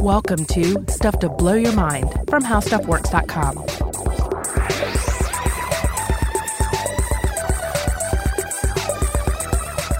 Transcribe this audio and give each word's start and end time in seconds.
Welcome 0.00 0.44
to 0.46 0.84
Stuff 0.88 1.18
to 1.18 1.28
Blow 1.28 1.54
Your 1.54 1.72
Mind 1.72 2.10
from 2.28 2.42
HowStuffWorks.com. 2.42 3.64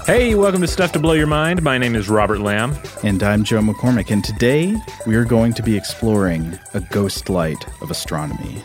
Hey, 0.05 0.35
welcome 0.35 0.61
to 0.61 0.67
Stuff 0.67 0.91
to 0.93 0.99
Blow 0.99 1.13
Your 1.13 1.27
Mind. 1.27 1.61
My 1.61 1.77
name 1.77 1.95
is 1.95 2.09
Robert 2.09 2.39
Lamb. 2.39 2.75
And 3.03 3.21
I'm 3.21 3.43
Joe 3.43 3.59
McCormick, 3.61 4.11
and 4.11 4.23
today 4.23 4.75
we 5.05 5.15
are 5.15 5.25
going 5.25 5.53
to 5.53 5.63
be 5.63 5.75
exploring 5.75 6.57
a 6.73 6.79
ghost 6.79 7.29
light 7.29 7.65
of 7.81 7.91
astronomy. 7.91 8.63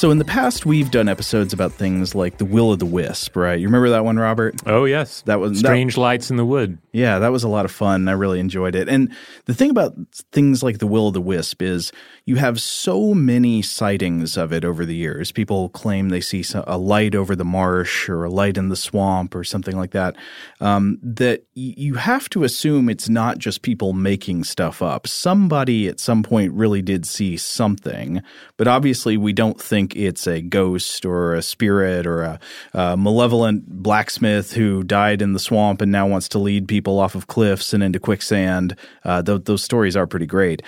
So, 0.00 0.10
in 0.10 0.16
the 0.16 0.24
past, 0.24 0.64
we've 0.64 0.90
done 0.90 1.10
episodes 1.10 1.52
about 1.52 1.74
things 1.74 2.14
like 2.14 2.38
the 2.38 2.46
Will 2.46 2.72
of 2.72 2.78
the 2.78 2.86
Wisp, 2.86 3.36
right? 3.36 3.60
You 3.60 3.66
remember 3.66 3.90
that 3.90 4.02
one, 4.02 4.18
Robert? 4.18 4.54
Oh, 4.64 4.86
yes. 4.86 5.20
That 5.26 5.40
was 5.40 5.58
Strange 5.58 5.98
Lights 5.98 6.30
in 6.30 6.38
the 6.38 6.44
Wood. 6.46 6.78
Yeah, 6.92 7.18
that 7.18 7.28
was 7.28 7.44
a 7.44 7.48
lot 7.48 7.66
of 7.66 7.70
fun. 7.70 8.08
I 8.08 8.12
really 8.12 8.40
enjoyed 8.40 8.74
it. 8.74 8.88
And 8.88 9.14
the 9.44 9.52
thing 9.52 9.68
about 9.68 9.94
things 10.32 10.62
like 10.62 10.78
the 10.78 10.86
Will 10.86 11.08
of 11.08 11.12
the 11.12 11.20
Wisp 11.20 11.60
is 11.60 11.92
you 12.24 12.36
have 12.36 12.60
so 12.62 13.12
many 13.12 13.60
sightings 13.60 14.38
of 14.38 14.54
it 14.54 14.64
over 14.64 14.86
the 14.86 14.94
years. 14.94 15.32
People 15.32 15.68
claim 15.68 16.08
they 16.08 16.22
see 16.22 16.44
a 16.54 16.78
light 16.78 17.14
over 17.14 17.36
the 17.36 17.44
marsh 17.44 18.08
or 18.08 18.24
a 18.24 18.30
light 18.30 18.56
in 18.56 18.70
the 18.70 18.76
swamp 18.76 19.34
or 19.34 19.44
something 19.44 19.76
like 19.76 19.90
that. 19.90 20.16
Um, 20.60 20.98
that 21.02 21.44
you 21.54 21.94
have 21.94 22.30
to 22.30 22.42
assume 22.42 22.88
it's 22.88 23.08
not 23.08 23.38
just 23.38 23.62
people 23.62 23.92
making 23.92 24.44
stuff 24.44 24.80
up. 24.80 25.06
Somebody 25.06 25.88
at 25.88 26.00
some 26.00 26.22
point 26.22 26.54
really 26.54 26.82
did 26.82 27.06
see 27.06 27.36
something, 27.36 28.22
but 28.56 28.66
obviously 28.66 29.16
we 29.16 29.32
don't 29.32 29.60
think 29.60 29.89
it's 29.96 30.26
a 30.26 30.40
ghost 30.40 31.04
or 31.04 31.34
a 31.34 31.42
spirit 31.42 32.06
or 32.06 32.22
a, 32.22 32.40
a 32.72 32.96
malevolent 32.96 33.82
blacksmith 33.82 34.52
who 34.52 34.82
died 34.82 35.22
in 35.22 35.32
the 35.32 35.38
swamp 35.38 35.80
and 35.80 35.92
now 35.92 36.06
wants 36.06 36.28
to 36.30 36.38
lead 36.38 36.68
people 36.68 36.98
off 36.98 37.14
of 37.14 37.26
cliffs 37.26 37.72
and 37.72 37.82
into 37.82 38.00
quicksand. 38.00 38.76
Uh, 39.04 39.22
th- 39.22 39.44
those 39.44 39.62
stories 39.62 39.96
are 39.96 40.06
pretty 40.06 40.26
great. 40.26 40.62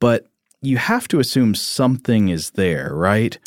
But 0.00 0.26
you 0.62 0.76
have 0.76 1.08
to 1.08 1.20
assume 1.20 1.54
something 1.54 2.28
is 2.28 2.50
there, 2.50 2.94
right? 2.94 3.38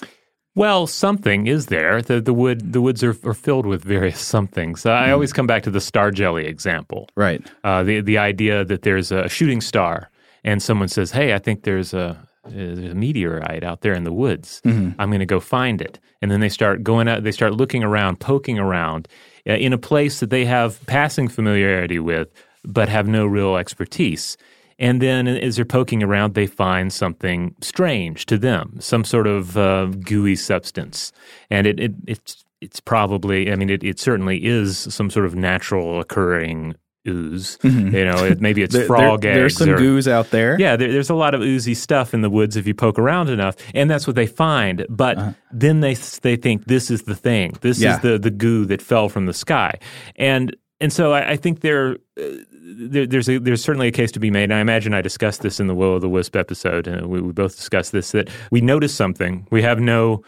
Well, 0.55 0.87
something 0.87 1.47
is 1.47 1.67
there. 1.67 2.01
The 2.01 2.19
the 2.19 2.33
wood 2.33 2.73
the 2.73 2.81
woods 2.81 3.03
are, 3.03 3.15
are 3.23 3.33
filled 3.33 3.65
with 3.65 3.83
various 3.83 4.19
somethings. 4.19 4.83
Mm. 4.83 4.91
I 4.91 5.07
hmm. 5.07 5.13
always 5.13 5.31
come 5.31 5.47
back 5.47 5.63
to 5.63 5.71
the 5.71 5.81
star 5.81 6.11
jelly 6.11 6.47
example. 6.47 7.07
Right. 7.15 7.45
Uh, 7.63 7.83
the 7.83 8.01
the 8.01 8.17
idea 8.17 8.65
that 8.65 8.81
there's 8.81 9.11
a 9.11 9.29
shooting 9.29 9.61
star 9.61 10.09
and 10.43 10.61
someone 10.61 10.87
says, 10.87 11.11
"Hey, 11.11 11.33
I 11.33 11.39
think 11.39 11.63
there's 11.63 11.93
a 11.93 12.17
there's 12.45 12.79
a 12.79 12.95
meteorite 12.95 13.63
out 13.63 13.81
there 13.81 13.93
in 13.93 14.03
the 14.03 14.13
woods. 14.13 14.61
Mm-hmm. 14.65 14.99
I'm 14.99 15.09
going 15.09 15.19
to 15.19 15.25
go 15.25 15.39
find 15.39 15.81
it." 15.81 15.99
And 16.21 16.31
then 16.31 16.39
they 16.39 16.49
start 16.49 16.83
going 16.83 17.07
out. 17.07 17.23
They 17.23 17.31
start 17.31 17.53
looking 17.53 17.83
around, 17.83 18.19
poking 18.19 18.59
around, 18.59 19.07
uh, 19.47 19.53
in 19.53 19.73
a 19.73 19.77
place 19.77 20.19
that 20.19 20.29
they 20.29 20.45
have 20.45 20.85
passing 20.85 21.27
familiarity 21.27 21.99
with, 21.99 22.29
but 22.63 22.89
have 22.89 23.07
no 23.07 23.25
real 23.25 23.55
expertise. 23.55 24.37
And 24.79 25.01
then 25.01 25.27
as 25.27 25.57
they're 25.57 25.65
poking 25.65 26.01
around, 26.01 26.35
they 26.35 26.47
find 26.47 26.91
something 26.91 27.53
strange 27.61 28.25
to 28.27 28.37
them, 28.37 28.77
some 28.79 29.03
sort 29.03 29.27
of 29.27 29.57
uh, 29.57 29.87
gooey 29.87 30.37
substance. 30.37 31.11
And 31.49 31.67
it, 31.67 31.79
it, 31.79 31.91
it's, 32.07 32.45
it's 32.61 32.79
probably, 32.79 33.51
I 33.51 33.55
mean, 33.55 33.69
it, 33.69 33.83
it 33.83 33.99
certainly 33.99 34.45
is 34.45 34.77
some 34.77 35.09
sort 35.09 35.25
of 35.25 35.35
natural 35.35 35.99
occurring 35.99 36.75
ooze. 37.07 37.57
Mm-hmm. 37.57 37.95
You 37.95 38.05
know, 38.05 38.25
it, 38.25 38.41
maybe 38.41 38.61
it's 38.61 38.73
there, 38.75 38.85
frog 38.85 39.21
there, 39.21 39.31
eggs. 39.31 39.39
There's 39.39 39.57
some 39.57 39.69
or, 39.69 39.77
goos 39.77 40.07
out 40.07 40.31
there. 40.31 40.59
Yeah, 40.59 40.75
there, 40.75 40.91
there's 40.91 41.09
a 41.09 41.15
lot 41.15 41.33
of 41.33 41.41
oozy 41.41 41.73
stuff 41.73 42.13
in 42.13 42.21
the 42.21 42.29
woods 42.29 42.55
if 42.55 42.67
you 42.67 42.73
poke 42.73 42.99
around 42.99 43.29
enough, 43.29 43.55
and 43.73 43.89
that's 43.89 44.07
what 44.07 44.15
they 44.15 44.27
find. 44.27 44.85
But 44.89 45.17
uh-huh. 45.17 45.33
then 45.51 45.79
they 45.81 45.93
they 45.93 46.35
think 46.35 46.65
this 46.65 46.91
is 46.91 47.03
the 47.03 47.15
thing. 47.15 47.55
This 47.61 47.79
yeah. 47.79 47.95
is 47.95 48.01
the 48.01 48.19
the 48.19 48.31
goo 48.31 48.65
that 48.65 48.81
fell 48.81 49.09
from 49.09 49.25
the 49.25 49.33
sky, 49.33 49.79
and 50.15 50.55
and 50.79 50.91
so 50.91 51.13
I, 51.13 51.31
I 51.31 51.35
think 51.37 51.61
there. 51.61 51.97
Uh, 52.19 52.37
there, 52.71 53.07
there's 53.07 53.27
a, 53.27 53.39
there's 53.39 53.63
certainly 53.63 53.87
a 53.87 53.91
case 53.91 54.11
to 54.11 54.19
be 54.19 54.29
made. 54.29 54.43
And 54.43 54.53
I 54.53 54.59
imagine 54.59 54.93
I 54.93 55.01
discussed 55.01 55.41
this 55.41 55.59
in 55.59 55.65
the 55.65 55.73
Will 55.73 55.95
of 55.95 56.01
the 56.01 56.07
Wisp 56.07 56.35
episode, 56.35 56.87
and 56.87 57.07
we, 57.07 57.19
we 57.19 57.33
both 57.33 57.55
discussed 57.55 57.91
this 57.91 58.11
that 58.11 58.29
we 58.51 58.61
notice 58.61 58.93
something, 58.93 59.47
we 59.49 59.63
have 59.63 59.79
no 59.79 60.23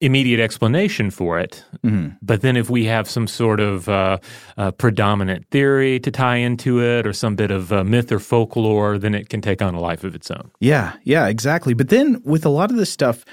immediate 0.00 0.40
explanation 0.40 1.10
for 1.10 1.38
it. 1.38 1.64
Mm-hmm. 1.84 2.16
But 2.20 2.42
then 2.42 2.56
if 2.56 2.68
we 2.68 2.84
have 2.84 3.08
some 3.08 3.26
sort 3.26 3.60
of 3.60 3.88
uh, 3.88 4.18
uh, 4.56 4.70
predominant 4.72 5.48
theory 5.50 5.98
to 6.00 6.10
tie 6.10 6.36
into 6.36 6.82
it 6.82 7.06
or 7.06 7.12
some 7.12 7.34
bit 7.34 7.50
of 7.50 7.72
uh, 7.72 7.82
myth 7.82 8.12
or 8.12 8.18
folklore, 8.18 8.98
then 8.98 9.14
it 9.14 9.28
can 9.28 9.40
take 9.40 9.62
on 9.62 9.74
a 9.74 9.80
life 9.80 10.04
of 10.04 10.14
its 10.14 10.30
own. 10.30 10.50
Yeah, 10.60 10.94
yeah, 11.04 11.26
exactly. 11.28 11.72
But 11.72 11.88
then 11.88 12.20
with 12.24 12.44
a 12.44 12.50
lot 12.50 12.70
of 12.70 12.76
this 12.76 12.92
stuff, 12.92 13.24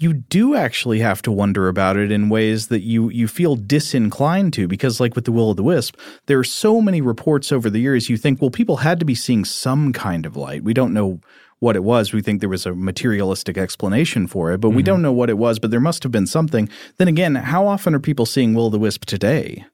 you 0.00 0.14
do 0.14 0.54
actually 0.54 0.98
have 1.00 1.20
to 1.22 1.30
wonder 1.30 1.68
about 1.68 1.96
it 1.96 2.10
in 2.10 2.28
ways 2.28 2.68
that 2.68 2.80
you 2.80 3.10
you 3.10 3.28
feel 3.28 3.54
disinclined 3.54 4.52
to 4.54 4.66
because 4.66 4.98
like 4.98 5.14
with 5.14 5.26
the 5.26 5.32
will 5.32 5.50
of 5.50 5.56
the 5.56 5.62
wisp 5.62 5.94
there 6.26 6.38
are 6.38 6.44
so 6.44 6.80
many 6.80 7.00
reports 7.02 7.52
over 7.52 7.68
the 7.68 7.80
years 7.80 8.08
you 8.08 8.16
think 8.16 8.40
well 8.40 8.50
people 8.50 8.78
had 8.78 8.98
to 8.98 9.04
be 9.04 9.14
seeing 9.14 9.44
some 9.44 9.92
kind 9.92 10.24
of 10.24 10.36
light 10.36 10.64
we 10.64 10.72
don't 10.72 10.94
know 10.94 11.20
what 11.60 11.76
it 11.76 11.84
was. 11.84 12.12
We 12.12 12.22
think 12.22 12.40
there 12.40 12.48
was 12.48 12.66
a 12.66 12.74
materialistic 12.74 13.56
explanation 13.56 14.26
for 14.26 14.52
it, 14.52 14.60
but 14.60 14.68
mm-hmm. 14.68 14.76
we 14.78 14.82
don't 14.82 15.02
know 15.02 15.12
what 15.12 15.30
it 15.30 15.38
was, 15.38 15.58
but 15.58 15.70
there 15.70 15.80
must 15.80 16.02
have 16.02 16.12
been 16.12 16.26
something. 16.26 16.68
Then 16.96 17.08
again, 17.08 17.36
how 17.36 17.66
often 17.66 17.94
are 17.94 18.00
people 18.00 18.26
seeing 18.26 18.54
Will 18.54 18.70
the 18.70 18.78
Wisp 18.78 19.04
today? 19.04 19.64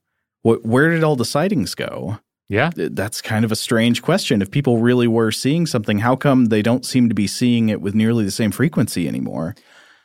where 0.43 0.91
did 0.91 1.03
all 1.03 1.17
the 1.17 1.25
sightings 1.25 1.75
go? 1.75 2.21
Yeah. 2.49 2.71
That's 2.77 3.21
kind 3.21 3.45
of 3.45 3.51
a 3.51 3.57
strange 3.57 4.03
question. 4.03 4.41
If 4.41 4.51
people 4.51 4.79
really 4.79 5.09
were 5.09 5.33
seeing 5.33 5.67
something, 5.67 5.99
how 5.99 6.15
come 6.15 6.47
they 6.47 6.63
don't 6.63 6.87
seem 6.87 7.09
to 7.09 7.15
be 7.15 7.27
seeing 7.27 7.69
it 7.69 7.81
with 7.81 7.97
nearly 7.97 8.25
the 8.25 8.31
same 8.31 8.53
frequency 8.53 9.09
anymore? 9.09 9.57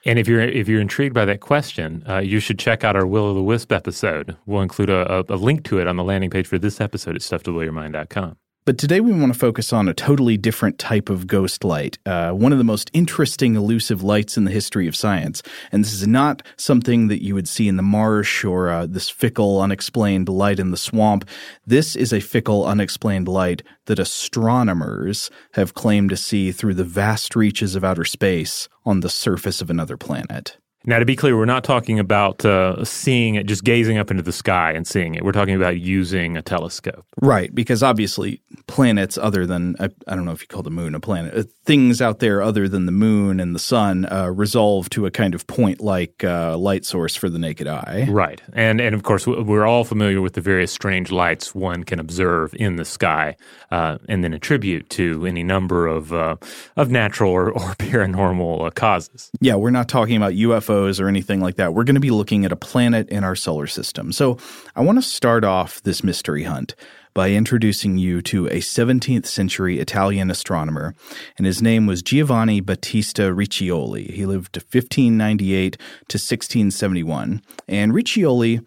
And 0.03 0.17
if 0.17 0.27
you're 0.27 0.41
if 0.41 0.67
you're 0.67 0.81
intrigued 0.81 1.13
by 1.13 1.25
that 1.25 1.41
question, 1.41 2.03
uh, 2.09 2.17
you 2.17 2.39
should 2.39 2.57
check 2.57 2.83
out 2.83 2.95
our 2.95 3.05
Will 3.05 3.25
o' 3.25 3.35
the 3.35 3.43
Wisp 3.43 3.71
episode. 3.71 4.35
We'll 4.47 4.61
include 4.61 4.89
a, 4.89 5.19
a, 5.19 5.25
a, 5.29 5.37
link 5.37 5.63
to 5.65 5.77
it 5.77 5.87
on 5.87 5.95
the 5.95 6.03
landing 6.03 6.31
page 6.31 6.47
for 6.47 6.57
this 6.57 6.81
episode 6.81 7.15
at 7.15 7.21
stufftoblowyourmind.com. 7.21 8.37
But 8.63 8.77
today 8.77 8.99
we 8.99 9.11
want 9.11 9.33
to 9.33 9.39
focus 9.39 9.73
on 9.73 9.87
a 9.87 9.93
totally 9.93 10.37
different 10.37 10.77
type 10.77 11.09
of 11.09 11.25
ghost 11.25 11.63
light, 11.63 11.97
uh, 12.05 12.29
one 12.29 12.51
of 12.51 12.59
the 12.59 12.63
most 12.63 12.91
interesting 12.93 13.55
elusive 13.55 14.03
lights 14.03 14.37
in 14.37 14.43
the 14.43 14.51
history 14.51 14.87
of 14.87 14.95
science. 14.95 15.41
And 15.71 15.83
this 15.83 15.93
is 15.93 16.05
not 16.05 16.43
something 16.57 17.07
that 17.07 17.23
you 17.23 17.33
would 17.33 17.47
see 17.47 17.67
in 17.67 17.77
the 17.77 17.81
marsh 17.81 18.45
or 18.45 18.69
uh, 18.69 18.85
this 18.85 19.09
fickle, 19.09 19.59
unexplained 19.59 20.29
light 20.29 20.59
in 20.59 20.69
the 20.69 20.77
swamp. 20.77 21.27
This 21.65 21.95
is 21.95 22.13
a 22.13 22.19
fickle, 22.19 22.63
unexplained 22.67 23.27
light 23.27 23.63
that 23.85 23.97
astronomers 23.97 25.31
have 25.53 25.73
claimed 25.73 26.11
to 26.11 26.17
see 26.17 26.51
through 26.51 26.75
the 26.75 26.83
vast 26.83 27.35
reaches 27.35 27.75
of 27.75 27.83
outer 27.83 28.05
space 28.05 28.69
on 28.85 28.99
the 28.99 29.09
surface 29.09 29.61
of 29.61 29.71
another 29.71 29.97
planet. 29.97 30.57
Now, 30.83 30.97
to 30.97 31.05
be 31.05 31.15
clear, 31.15 31.37
we're 31.37 31.45
not 31.45 31.63
talking 31.63 31.99
about 31.99 32.43
uh, 32.43 32.83
seeing 32.83 33.35
it, 33.35 33.45
just 33.45 33.63
gazing 33.63 33.99
up 33.99 34.09
into 34.09 34.23
the 34.23 34.31
sky 34.31 34.71
and 34.71 34.87
seeing 34.87 35.13
it. 35.13 35.23
We're 35.23 35.31
talking 35.31 35.55
about 35.55 35.79
using 35.79 36.37
a 36.37 36.41
telescope. 36.41 37.05
Right, 37.21 37.53
because 37.53 37.83
obviously 37.83 38.41
planets 38.65 39.15
other 39.17 39.45
than, 39.45 39.75
I, 39.79 39.89
I 40.07 40.15
don't 40.15 40.25
know 40.25 40.31
if 40.31 40.41
you 40.41 40.47
call 40.47 40.63
the 40.63 40.71
moon 40.71 40.95
a 40.95 40.99
planet, 40.99 41.35
uh, 41.35 41.43
things 41.65 42.01
out 42.01 42.17
there 42.17 42.41
other 42.41 42.67
than 42.67 42.87
the 42.87 42.91
moon 42.91 43.39
and 43.39 43.53
the 43.53 43.59
sun 43.59 44.11
uh, 44.11 44.31
resolve 44.31 44.89
to 44.91 45.05
a 45.05 45.11
kind 45.11 45.35
of 45.35 45.45
point 45.45 45.81
like 45.81 46.23
uh, 46.23 46.57
light 46.57 46.83
source 46.83 47.15
for 47.15 47.29
the 47.29 47.37
naked 47.37 47.67
eye. 47.67 48.07
Right. 48.09 48.41
And, 48.53 48.81
and 48.81 48.95
of 48.95 49.03
course, 49.03 49.27
we're 49.27 49.65
all 49.65 49.83
familiar 49.83 50.19
with 50.19 50.33
the 50.33 50.41
various 50.41 50.71
strange 50.71 51.11
lights 51.11 51.53
one 51.53 51.83
can 51.83 51.99
observe 51.99 52.55
in 52.55 52.77
the 52.77 52.85
sky 52.85 53.35
uh, 53.69 53.99
and 54.09 54.23
then 54.23 54.33
attribute 54.33 54.89
to 54.91 55.27
any 55.27 55.43
number 55.43 55.85
of, 55.85 56.11
uh, 56.11 56.37
of 56.75 56.89
natural 56.89 57.31
or, 57.31 57.51
or 57.51 57.59
paranormal 57.75 58.73
causes. 58.73 59.29
Yeah, 59.39 59.55
we're 59.55 59.69
not 59.69 59.87
talking 59.87 60.17
about 60.17 60.33
UFOs 60.33 60.70
UFOs 60.71 61.01
or 61.01 61.07
anything 61.07 61.41
like 61.41 61.55
that. 61.55 61.73
We're 61.73 61.83
going 61.83 61.95
to 61.95 62.01
be 62.01 62.11
looking 62.11 62.45
at 62.45 62.51
a 62.51 62.55
planet 62.57 63.09
in 63.09 63.23
our 63.23 63.35
solar 63.35 63.67
system. 63.67 64.11
So 64.11 64.37
I 64.75 64.81
want 64.81 64.97
to 64.97 65.01
start 65.01 65.43
off 65.43 65.81
this 65.83 66.03
mystery 66.03 66.43
hunt 66.43 66.75
by 67.13 67.31
introducing 67.31 67.97
you 67.97 68.21
to 68.21 68.47
a 68.47 68.59
17th 68.59 69.25
century 69.25 69.79
Italian 69.79 70.31
astronomer, 70.31 70.95
and 71.37 71.45
his 71.45 71.61
name 71.61 71.85
was 71.85 72.01
Giovanni 72.01 72.61
Battista 72.61 73.23
Riccioli. 73.23 74.11
He 74.11 74.25
lived 74.25 74.55
1598 74.55 75.73
to 75.73 76.15
1671, 76.15 77.41
and 77.67 77.91
Riccioli 77.91 78.65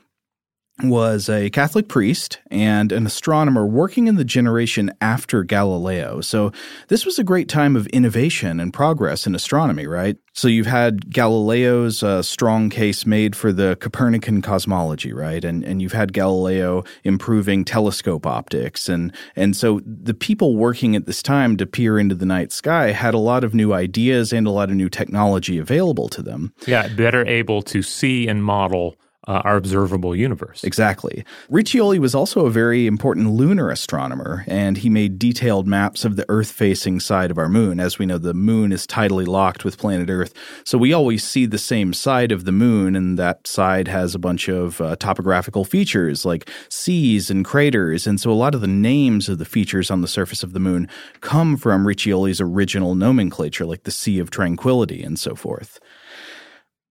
was 0.83 1.29
a 1.29 1.51
Catholic 1.51 1.89
priest 1.89 2.41
and 2.51 2.91
an 2.91 3.07
astronomer 3.07 3.65
working 3.65 4.09
in 4.09 4.17
the 4.17 4.25
generation 4.25 4.93
after 5.01 5.45
Galileo. 5.45 6.21
So 6.21 6.53
this 6.89 7.07
was 7.07 7.19
a 7.19 7.25
great 7.25 7.49
time 7.49 7.77
of 7.77 7.87
innovation 7.89 8.59
and 8.59 8.73
progress 8.73 9.27
in 9.27 9.35
astronomy, 9.35 9.87
right? 9.87 10.17
So 10.33 10.49
you've 10.49 10.67
had 10.67 11.11
Galileo's 11.11 12.03
uh, 12.03 12.23
strong 12.23 12.71
case 12.71 13.07
made 13.07 13.37
for 13.37 13.53
the 13.53 13.77
Copernican 13.77 14.43
cosmology, 14.43 15.13
right? 15.13 15.45
And 15.45 15.63
and 15.63 15.81
you've 15.81 15.93
had 15.93 16.13
Galileo 16.13 16.83
improving 17.05 17.65
telescope 17.65 18.27
optics, 18.27 18.89
and 18.89 19.15
and 19.37 19.57
so 19.57 19.81
the 19.87 20.15
people 20.15 20.57
working 20.57 20.97
at 20.97 21.07
this 21.07 21.23
time 21.23 21.57
to 21.59 21.67
peer 21.67 22.01
into 22.01 22.17
the 22.17 22.27
night 22.27 22.51
sky 22.51 22.91
had 22.91 23.15
a 23.15 23.19
lot 23.19 23.45
of 23.45 23.55
new 23.55 23.73
ideas 23.73 24.33
and 24.33 24.45
a 24.49 24.51
lot 24.51 24.71
of 24.71 24.77
new 24.77 24.89
technology 24.89 25.57
available 25.57 26.09
to 26.09 26.21
them. 26.21 26.53
Yeah, 26.67 26.89
better 26.89 27.25
able 27.27 27.63
to 27.63 27.81
see 27.81 28.27
and 28.27 28.43
model 28.43 28.97
uh, 29.27 29.43
our 29.45 29.57
observable 29.57 30.15
universe. 30.15 30.65
Exactly. 30.65 31.25
Riccioli 31.51 31.99
was 31.99 32.15
also 32.15 32.47
a 32.47 32.51
very 32.51 32.87
important 32.87 33.31
lunar 33.31 33.71
astronomer, 33.71 34.45
and 34.47 34.79
he 34.79 34.91
made 34.91 35.19
detailed 35.19 35.67
maps 35.67 36.05
of 36.05 36.17
the 36.17 36.27
Earth 36.29 36.51
facing 36.51 37.01
side 37.01 37.31
of 37.31 37.39
our 37.39 37.49
moon. 37.49 37.81
As 37.81 37.99
we 37.99 38.07
know, 38.07 38.19
the 38.19 38.35
moon 38.35 38.73
is 38.73 38.87
tidally 38.87 39.27
locked 39.27 39.65
with 39.65 39.79
planet 39.79 40.11
Earth, 40.11 40.35
so 40.65 40.79
we 40.79 40.93
always 40.93 41.25
see 41.25 41.47
the 41.47 41.59
same 41.59 41.93
side 41.93 42.33
of 42.33 42.45
the 42.45 42.53
moon, 42.53 42.97
and 42.97 43.19
that 43.19 43.47
side 43.47 43.89
has 43.89 44.15
a 44.15 44.19
bunch 44.19 44.49
of 44.49 44.81
uh, 44.81 44.97
topographical 44.97 45.65
features 45.65 46.25
like 46.25 46.51
seas 46.69 47.31
and 47.31 47.45
craters. 47.45 48.07
And 48.07 48.21
so 48.21 48.31
a 48.31 48.33
lot 48.33 48.55
of 48.55 48.61
the 48.61 48.67
names 48.67 49.29
of 49.29 49.39
the 49.39 49.45
features 49.45 49.91
on 49.91 50.01
the 50.01 50.09
surface 50.09 50.43
of 50.43 50.53
the 50.53 50.61
moon 50.61 50.89
come 51.21 51.57
from 51.57 51.85
Riccioli's 51.87 52.41
original 52.41 52.95
nomenclature, 52.95 53.67
like 53.67 53.85
the 53.85 53.91
Sea 53.91 54.19
of 54.19 54.31
Tranquility 54.31 55.03
and 55.03 55.19
so 55.19 55.35
forth. 55.35 55.81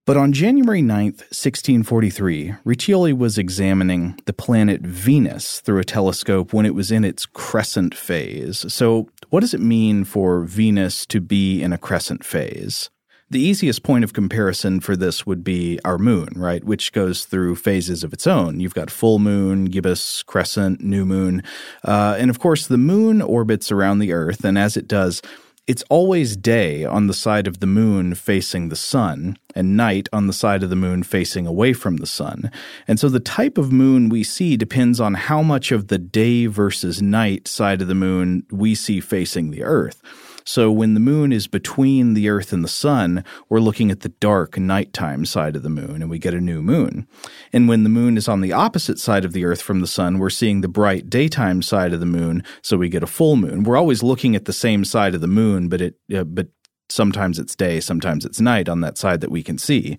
But 0.06 0.18
on 0.18 0.34
January 0.34 0.82
9th, 0.82 1.24
1643, 1.32 2.56
Riccioli 2.66 3.16
was 3.16 3.38
examining 3.38 4.20
the 4.26 4.34
planet 4.34 4.82
Venus 4.82 5.60
through 5.60 5.80
a 5.80 5.84
telescope 5.84 6.52
when 6.52 6.66
it 6.66 6.74
was 6.74 6.92
in 6.92 7.04
its 7.04 7.24
crescent 7.24 7.94
phase. 7.94 8.70
So, 8.70 9.08
what 9.30 9.40
does 9.40 9.54
it 9.54 9.62
mean 9.62 10.04
for 10.04 10.42
Venus 10.42 11.06
to 11.06 11.22
be 11.22 11.62
in 11.62 11.72
a 11.72 11.78
crescent 11.78 12.22
phase? 12.22 12.90
The 13.30 13.40
easiest 13.40 13.82
point 13.82 14.04
of 14.04 14.12
comparison 14.12 14.80
for 14.80 14.94
this 14.94 15.24
would 15.24 15.42
be 15.42 15.80
our 15.86 15.96
moon, 15.96 16.28
right, 16.36 16.62
which 16.62 16.92
goes 16.92 17.24
through 17.24 17.56
phases 17.56 18.04
of 18.04 18.12
its 18.12 18.26
own. 18.26 18.60
You've 18.60 18.74
got 18.74 18.90
full 18.90 19.18
moon, 19.18 19.64
gibbous, 19.64 20.22
crescent, 20.22 20.82
new 20.82 21.06
moon. 21.06 21.42
Uh, 21.82 22.14
and 22.18 22.28
of 22.28 22.38
course, 22.38 22.66
the 22.66 22.76
moon 22.76 23.22
orbits 23.22 23.72
around 23.72 24.00
the 24.00 24.12
Earth, 24.12 24.44
and 24.44 24.58
as 24.58 24.76
it 24.76 24.86
does, 24.86 25.22
it's 25.66 25.84
always 25.88 26.36
day 26.36 26.84
on 26.84 27.06
the 27.06 27.14
side 27.14 27.46
of 27.46 27.60
the 27.60 27.66
moon 27.66 28.14
facing 28.14 28.68
the 28.68 28.76
sun, 28.76 29.38
and 29.54 29.76
night 29.76 30.08
on 30.12 30.26
the 30.26 30.32
side 30.32 30.62
of 30.62 30.68
the 30.68 30.76
moon 30.76 31.02
facing 31.02 31.46
away 31.46 31.72
from 31.72 31.96
the 31.96 32.06
sun. 32.06 32.50
And 32.86 33.00
so 33.00 33.08
the 33.08 33.20
type 33.20 33.56
of 33.56 33.72
moon 33.72 34.08
we 34.08 34.24
see 34.24 34.56
depends 34.56 35.00
on 35.00 35.14
how 35.14 35.42
much 35.42 35.72
of 35.72 35.88
the 35.88 35.98
day 35.98 36.46
versus 36.46 37.00
night 37.00 37.48
side 37.48 37.80
of 37.80 37.88
the 37.88 37.94
moon 37.94 38.44
we 38.50 38.74
see 38.74 39.00
facing 39.00 39.50
the 39.50 39.62
Earth. 39.62 40.02
So 40.44 40.70
when 40.70 40.94
the 40.94 41.00
moon 41.00 41.32
is 41.32 41.46
between 41.46 42.14
the 42.14 42.28
Earth 42.28 42.52
and 42.52 42.62
the 42.62 42.68
sun, 42.68 43.24
we're 43.48 43.60
looking 43.60 43.90
at 43.90 44.00
the 44.00 44.10
dark 44.10 44.58
nighttime 44.58 45.24
side 45.24 45.56
of 45.56 45.62
the 45.62 45.70
moon 45.70 46.02
and 46.02 46.10
we 46.10 46.18
get 46.18 46.34
a 46.34 46.40
new 46.40 46.62
moon. 46.62 47.06
And 47.52 47.68
when 47.68 47.82
the 47.82 47.88
moon 47.88 48.16
is 48.16 48.28
on 48.28 48.40
the 48.40 48.52
opposite 48.52 48.98
side 48.98 49.24
of 49.24 49.32
the 49.32 49.44
Earth 49.44 49.62
from 49.62 49.80
the 49.80 49.86
sun, 49.86 50.18
we're 50.18 50.30
seeing 50.30 50.60
the 50.60 50.68
bright 50.68 51.08
daytime 51.08 51.62
side 51.62 51.92
of 51.92 52.00
the 52.00 52.06
moon, 52.06 52.42
so 52.62 52.76
we 52.76 52.88
get 52.88 53.02
a 53.02 53.06
full 53.06 53.36
moon. 53.36 53.64
We're 53.64 53.76
always 53.76 54.02
looking 54.02 54.36
at 54.36 54.44
the 54.44 54.52
same 54.52 54.84
side 54.84 55.14
of 55.14 55.20
the 55.20 55.26
moon, 55.26 55.68
but 55.68 55.80
it 55.80 55.94
uh, 56.14 56.24
but 56.24 56.48
sometimes 56.88 57.38
it's 57.38 57.56
day, 57.56 57.80
sometimes 57.80 58.24
it's 58.24 58.40
night 58.40 58.68
on 58.68 58.80
that 58.80 58.98
side 58.98 59.20
that 59.20 59.30
we 59.30 59.42
can 59.42 59.58
see. 59.58 59.98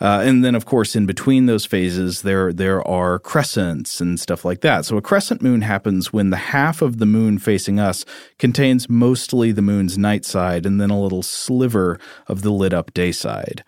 Uh, 0.00 0.22
and 0.24 0.44
then, 0.44 0.54
of 0.54 0.66
course, 0.66 0.96
in 0.96 1.06
between 1.06 1.46
those 1.46 1.64
phases, 1.64 2.22
there 2.22 2.52
there 2.52 2.86
are 2.86 3.18
crescents 3.18 4.00
and 4.00 4.18
stuff 4.18 4.44
like 4.44 4.60
that. 4.60 4.84
So 4.84 4.96
a 4.96 5.02
crescent 5.02 5.42
moon 5.42 5.62
happens 5.62 6.12
when 6.12 6.30
the 6.30 6.36
half 6.36 6.82
of 6.82 6.98
the 6.98 7.06
moon 7.06 7.38
facing 7.38 7.78
us 7.78 8.04
contains 8.38 8.88
mostly 8.88 9.52
the 9.52 9.62
moon's 9.62 9.96
night 9.96 10.24
side, 10.24 10.66
and 10.66 10.80
then 10.80 10.90
a 10.90 11.00
little 11.00 11.22
sliver 11.22 11.98
of 12.26 12.42
the 12.42 12.50
lit 12.50 12.72
up 12.72 12.92
day 12.94 13.12
side. 13.12 13.64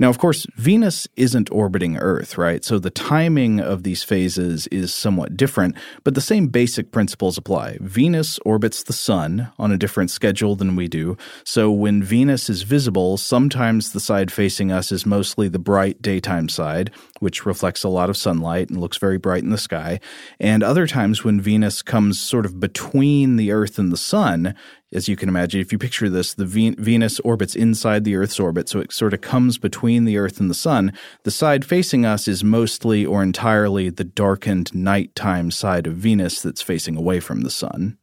Now, 0.00 0.08
of 0.08 0.16
course, 0.16 0.46
Venus 0.56 1.06
isn't 1.16 1.52
orbiting 1.52 1.98
Earth, 1.98 2.38
right? 2.38 2.64
So 2.64 2.78
the 2.78 2.88
timing 2.88 3.60
of 3.60 3.82
these 3.82 4.02
phases 4.02 4.66
is 4.68 4.94
somewhat 4.94 5.36
different, 5.36 5.76
but 6.04 6.14
the 6.14 6.22
same 6.22 6.46
basic 6.46 6.90
principles 6.90 7.36
apply. 7.36 7.76
Venus 7.82 8.38
orbits 8.46 8.82
the 8.82 8.94
Sun 8.94 9.52
on 9.58 9.70
a 9.70 9.76
different 9.76 10.10
schedule 10.10 10.56
than 10.56 10.74
we 10.74 10.88
do. 10.88 11.18
So 11.44 11.70
when 11.70 12.02
Venus 12.02 12.48
is 12.48 12.62
visible, 12.62 13.18
sometimes 13.18 13.92
the 13.92 14.00
side 14.00 14.32
facing 14.32 14.72
us 14.72 14.90
is 14.90 15.04
mostly 15.04 15.48
the 15.48 15.58
bright 15.58 16.00
daytime 16.00 16.48
side, 16.48 16.90
which 17.20 17.46
reflects 17.46 17.84
a 17.84 17.88
lot 17.88 18.10
of 18.10 18.16
sunlight 18.16 18.68
and 18.68 18.80
looks 18.80 18.98
very 18.98 19.16
bright 19.16 19.42
in 19.42 19.50
the 19.50 19.58
sky. 19.58 20.00
And 20.40 20.62
other 20.62 20.86
times 20.86 21.22
when 21.22 21.40
Venus 21.40 21.80
comes 21.80 22.20
sort 22.20 22.44
of 22.44 22.58
between 22.58 23.36
the 23.36 23.52
Earth 23.52 23.78
and 23.78 23.92
the 23.92 23.96
Sun, 23.96 24.54
as 24.92 25.08
you 25.08 25.14
can 25.14 25.28
imagine, 25.28 25.60
if 25.60 25.70
you 25.70 25.78
picture 25.78 26.08
this, 26.08 26.34
the 26.34 26.44
Venus 26.44 27.20
orbits 27.20 27.54
inside 27.54 28.04
the 28.04 28.16
Earth's 28.16 28.40
orbit, 28.40 28.68
so 28.68 28.80
it 28.80 28.92
sort 28.92 29.14
of 29.14 29.20
comes 29.20 29.56
between 29.56 30.04
the 30.04 30.18
Earth 30.18 30.40
and 30.40 30.50
the 30.50 30.54
Sun. 30.54 30.92
The 31.22 31.30
side 31.30 31.64
facing 31.64 32.04
us 32.04 32.26
is 32.26 32.42
mostly 32.42 33.06
or 33.06 33.22
entirely 33.22 33.90
the 33.90 34.04
darkened 34.04 34.74
nighttime 34.74 35.52
side 35.52 35.86
of 35.86 35.94
Venus 35.94 36.42
that's 36.42 36.62
facing 36.62 36.96
away 36.96 37.20
from 37.20 37.42
the 37.42 37.50
Sun. 37.50 37.98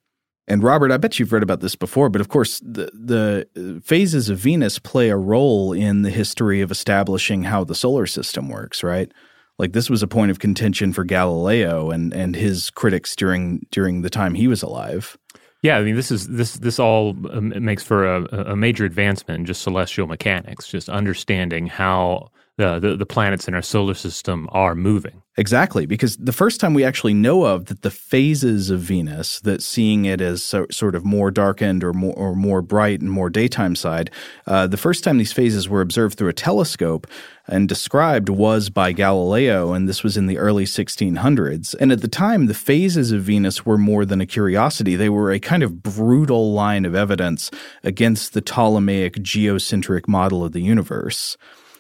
And 0.48 0.64
Robert, 0.64 0.92
I 0.92 0.98
bet 0.98 1.20
you've 1.20 1.34
read 1.34 1.44
about 1.44 1.60
this 1.60 1.76
before, 1.76 2.10
but 2.10 2.22
of 2.22 2.30
course, 2.30 2.60
the, 2.60 2.90
the 2.94 3.82
phases 3.84 4.30
of 4.30 4.38
Venus 4.38 4.80
play 4.80 5.10
a 5.10 5.18
role 5.18 5.74
in 5.74 6.04
the 6.04 6.10
history 6.10 6.62
of 6.62 6.72
establishing 6.72 7.44
how 7.44 7.66
the 7.66 7.76
solar 7.76 8.06
system 8.06 8.48
works, 8.48 8.82
right? 8.82 9.12
Like 9.60 9.74
this 9.74 9.90
was 9.90 10.04
a 10.04 10.08
point 10.08 10.32
of 10.32 10.40
contention 10.40 10.94
for 10.94 11.04
Galileo 11.04 11.90
and, 11.90 12.14
and 12.14 12.36
his 12.36 12.70
critics 12.70 13.16
during 13.16 13.66
during 13.72 14.04
the 14.04 14.10
time 14.10 14.36
he 14.36 14.48
was 14.48 14.64
alive. 14.64 15.18
Yeah, 15.64 15.78
I 15.78 15.84
mean, 15.84 15.96
this 15.96 16.12
is 16.12 16.28
this 16.28 16.54
this 16.54 16.80
all 16.80 17.10
um, 17.32 17.52
makes 17.66 17.84
for 17.84 18.06
a, 18.06 18.52
a 18.52 18.56
major 18.56 18.86
advancement 18.86 19.40
in 19.40 19.46
just 19.46 19.64
celestial 19.64 20.08
mechanics, 20.08 20.68
just 20.68 20.88
understanding 20.88 21.68
how 21.68 22.30
the, 22.58 22.96
the, 22.98 23.06
planets 23.06 23.48
in 23.48 23.54
our 23.54 23.62
solar 23.62 23.94
system 23.94 24.50
are 24.52 24.74
moving. 24.74 25.22
Exactly, 25.38 25.86
because 25.86 26.18
the 26.18 26.34
first 26.34 26.60
time 26.60 26.74
we 26.74 26.84
actually 26.84 27.14
know 27.14 27.44
of 27.44 27.66
that 27.66 27.84
the 27.84 27.92
phases 27.92 28.72
of 28.72 28.80
Venus, 28.80 29.40
that 29.42 29.62
seeing 29.62 30.06
it 30.06 30.20
as 30.20 30.44
so, 30.44 30.66
sort 30.72 30.96
of 30.96 31.06
more 31.06 31.30
darkened 31.30 31.84
or 31.84 31.94
more 31.94 32.16
or 32.16 32.36
more 32.36 32.64
bright 32.64 33.00
and 33.00 33.12
more 33.12 33.30
daytime 33.30 33.76
side, 33.76 34.10
uh, 34.48 34.66
the 34.66 34.78
first 34.78 35.04
time 35.04 35.20
these 35.20 35.32
phases 35.32 35.70
were 35.70 35.82
observed 35.82 36.18
through 36.18 36.30
a 36.30 36.34
telescope 36.34 37.06
and 37.46 37.70
described 37.70 38.28
was 38.28 38.72
by 38.72 38.92
Galileo, 38.92 39.74
and 39.74 39.88
this 39.88 40.04
was 40.04 40.18
in 40.18 40.26
the 40.26 40.40
early 40.40 40.66
1600s. 40.66 41.76
And 41.80 41.92
at 41.92 42.02
the 42.02 42.08
time, 42.08 42.48
the 42.48 42.56
phases 42.56 43.12
of 43.12 43.22
Venus 43.22 43.68
were 43.68 43.78
more 43.78 44.04
than 44.04 44.20
a 44.20 44.26
curiosity; 44.26 44.96
they 44.96 45.10
were 45.10 45.32
a 45.32 45.40
kind 45.40 45.62
of 45.62 45.84
brutal 45.84 46.54
line 46.54 46.86
of 46.86 46.96
evidence 46.96 47.52
against 47.84 48.34
the 48.34 48.42
Ptolemaic 48.42 49.22
geocentric 49.22 50.08
model 50.08 50.44
of 50.44 50.54
the 50.54 50.62
universe. 50.62 51.38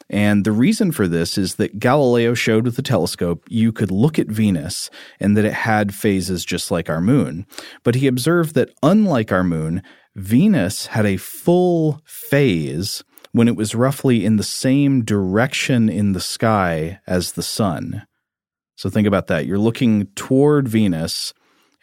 And 0.10 0.46
the 0.46 0.52
reason 0.52 0.92
for 0.92 1.08
this 1.08 1.38
is 1.38 1.56
that 1.56 1.80
Galileo 1.80 2.34
showed 2.34 2.64
with 2.64 2.76
the 2.78 2.82
telescope 2.82 3.44
you 3.50 3.72
could 3.72 3.92
look 3.92 4.18
at 4.18 4.28
Venus 4.28 4.90
and 5.20 5.36
that 5.36 5.46
it 5.46 5.54
had 5.54 5.94
phases 5.94 6.46
just 6.46 6.72
like 6.72 6.90
our 6.90 7.02
moon. 7.02 7.46
But 7.84 7.96
he 7.96 8.08
observed 8.08 8.56
that 8.56 8.74
unlike 8.82 9.32
our 9.32 9.44
moon, 9.44 9.84
Venus 10.16 10.88
had 10.88 11.06
a 11.06 11.18
full 11.18 12.02
phase 12.06 13.04
when 13.34 13.48
it 13.48 13.56
was 13.56 13.76
roughly 13.76 14.26
in 14.26 14.38
the 14.38 14.44
same 14.44 15.04
direction 15.04 15.90
in 15.90 16.14
the 16.14 16.22
sky 16.22 17.00
as 17.06 17.34
the 17.34 17.44
sun. 17.44 18.08
So 18.76 18.90
think 18.90 19.08
about 19.08 19.28
that. 19.28 19.46
You're 19.46 19.58
looking 19.58 20.08
toward 20.16 20.68
Venus 20.68 21.34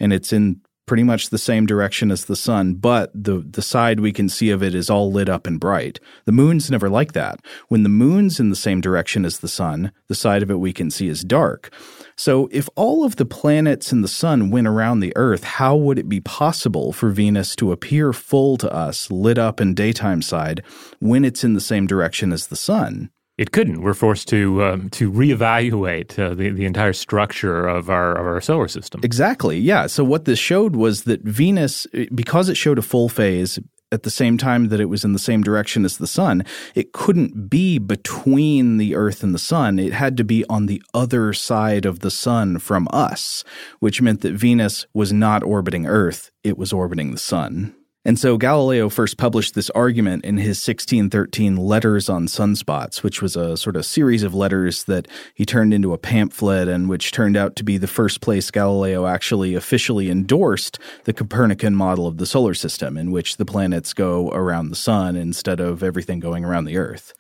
and 0.01 0.13
it's 0.13 0.33
in 0.33 0.61
pretty 0.87 1.03
much 1.03 1.31
the 1.31 1.39
same 1.39 1.67
direction 1.67 2.11
as 2.11 2.27
the 2.27 2.37
sun, 2.37 2.75
but 2.75 3.11
the, 3.15 3.39
the 3.39 3.63
side 3.63 4.01
we 4.01 4.13
can 4.13 4.29
see 4.29 4.51
of 4.51 4.63
it 4.63 4.75
is 4.75 4.91
all 4.91 5.11
lit 5.11 5.29
up 5.29 5.47
and 5.47 5.59
bright. 5.59 5.99
The 6.25 6.33
moon's 6.33 6.71
never 6.71 6.91
like 6.91 7.13
that. 7.13 7.41
When 7.69 7.83
the 7.83 7.89
moon's 7.89 8.39
in 8.39 8.51
the 8.51 8.57
same 8.57 8.81
direction 8.81 9.25
as 9.25 9.39
the 9.39 9.49
sun, 9.49 9.93
the 10.09 10.15
side 10.15 10.43
of 10.43 10.51
it 10.51 10.61
we 10.61 10.73
can 10.73 10.91
see 10.91 11.09
is 11.09 11.23
dark. 11.23 11.73
So 12.17 12.49
if 12.53 12.69
all 12.77 13.05
of 13.05 13.17
the 13.17 13.25
planets 13.25 13.93
and 13.93 14.05
the 14.05 14.09
sun 14.09 14.51
went 14.51 14.67
around 14.67 15.01
the 15.01 15.17
Earth, 15.17 15.45
how 15.45 15.75
would 15.75 15.99
it 15.99 16.09
be 16.09 16.21
possible 16.21 16.93
for 16.93 17.11
Venus 17.11 17.57
to 17.57 17.73
appear 17.73 18.13
full 18.13 18.57
to 18.59 18.73
us, 18.73 19.11
lit 19.11 19.39
up 19.39 19.61
in 19.61 19.75
daytime 19.75 20.23
side, 20.23 20.63
when 21.01 21.25
it's 21.25 21.45
in 21.45 21.55
the 21.55 21.61
same 21.61 21.87
direction 21.87 22.33
as 22.33 22.47
the 22.49 22.57
sun? 22.57 23.11
It 23.37 23.51
couldn't. 23.51 23.83
We're 23.83 23.95
forced 23.95 24.29
to 24.29 24.65
um, 24.65 24.91
to 24.91 25.11
reevaluate 25.11 26.19
uh, 26.19 26.35
the 26.35 26.51
the 26.51 26.65
entire 26.65 26.93
structure 26.93 27.67
of 27.67 27.91
our 27.91 28.13
of 28.13 28.27
our 28.27 28.41
solar 28.41 28.69
system. 28.69 29.01
Exactly. 29.03 29.59
Yeah. 29.59 29.87
So 29.87 30.05
what 30.05 30.25
this 30.25 30.39
showed 30.39 30.77
was 30.77 31.05
that 31.05 31.23
Venus, 31.23 31.87
because 32.15 32.49
it 32.49 32.57
showed 32.57 32.79
a 32.79 32.83
full 32.83 33.09
phase 33.09 33.59
at 33.93 34.03
the 34.03 34.11
same 34.11 34.37
time 34.39 34.69
that 34.69 34.81
it 34.81 34.87
was 34.87 35.05
in 35.05 35.13
the 35.13 35.19
same 35.19 35.43
direction 35.43 35.85
as 35.85 35.99
the 35.99 36.07
sun, 36.07 36.45
it 36.75 36.93
couldn't 36.93 37.49
be 37.49 37.79
between 37.79 38.77
the 38.77 38.95
Earth 38.95 39.23
and 39.23 39.35
the 39.35 39.39
sun. 39.39 39.79
It 39.79 39.93
had 39.93 40.17
to 40.17 40.25
be 40.25 40.45
on 40.49 40.67
the 40.67 40.83
other 40.93 41.33
side 41.33 41.85
of 41.87 42.01
the 42.01 42.11
sun 42.11 42.59
from 42.59 42.89
us, 42.93 43.45
which 43.81 44.03
meant 44.03 44.21
that 44.23 44.35
Venus 44.35 44.87
was 44.95 45.13
not 45.13 45.43
orbiting 45.43 45.87
Earth; 45.87 46.31
it 46.43 46.57
was 46.57 46.73
orbiting 46.73 47.11
the 47.11 47.19
sun. 47.19 47.75
And 48.07 48.19
so 48.19 48.37
Galileo 48.37 48.91
first 48.91 49.17
published 49.17 49.55
this 49.55 49.71
argument 49.71 50.27
in 50.27 50.37
his 50.37 50.59
1613 50.67 51.57
Letters 51.57 52.11
on 52.11 52.27
Sunspots, 52.27 53.03
which 53.03 53.23
was 53.23 53.35
a 53.35 53.57
sort 53.57 53.77
of 53.77 53.87
series 53.87 54.23
of 54.23 54.35
letters 54.35 54.85
that 54.85 55.09
he 55.35 55.47
turned 55.47 55.73
into 55.73 55.95
a 55.95 55.99
pamphlet 55.99 56.69
and 56.69 56.91
which 56.91 57.13
turned 57.13 57.35
out 57.35 57.57
to 57.57 57.65
be 57.65 57.79
the 57.79 57.87
first 57.87 58.21
place 58.21 58.51
Galileo 58.51 59.07
actually 59.07 59.55
officially 59.55 60.11
endorsed 60.11 60.79
the 61.05 61.15
Copernican 61.15 61.75
model 61.75 62.07
of 62.07 62.19
the 62.19 62.27
solar 62.27 62.53
system, 62.53 62.99
in 62.99 63.11
which 63.11 63.39
the 63.39 63.47
planets 63.47 63.95
go 63.95 64.31
around 64.33 64.69
the 64.69 64.77
sun 64.77 65.17
instead 65.17 65.59
of 65.59 65.83
everything 65.83 66.21
going 66.21 66.45
around 66.45 66.67
the 66.67 66.77
Earth. 66.77 67.15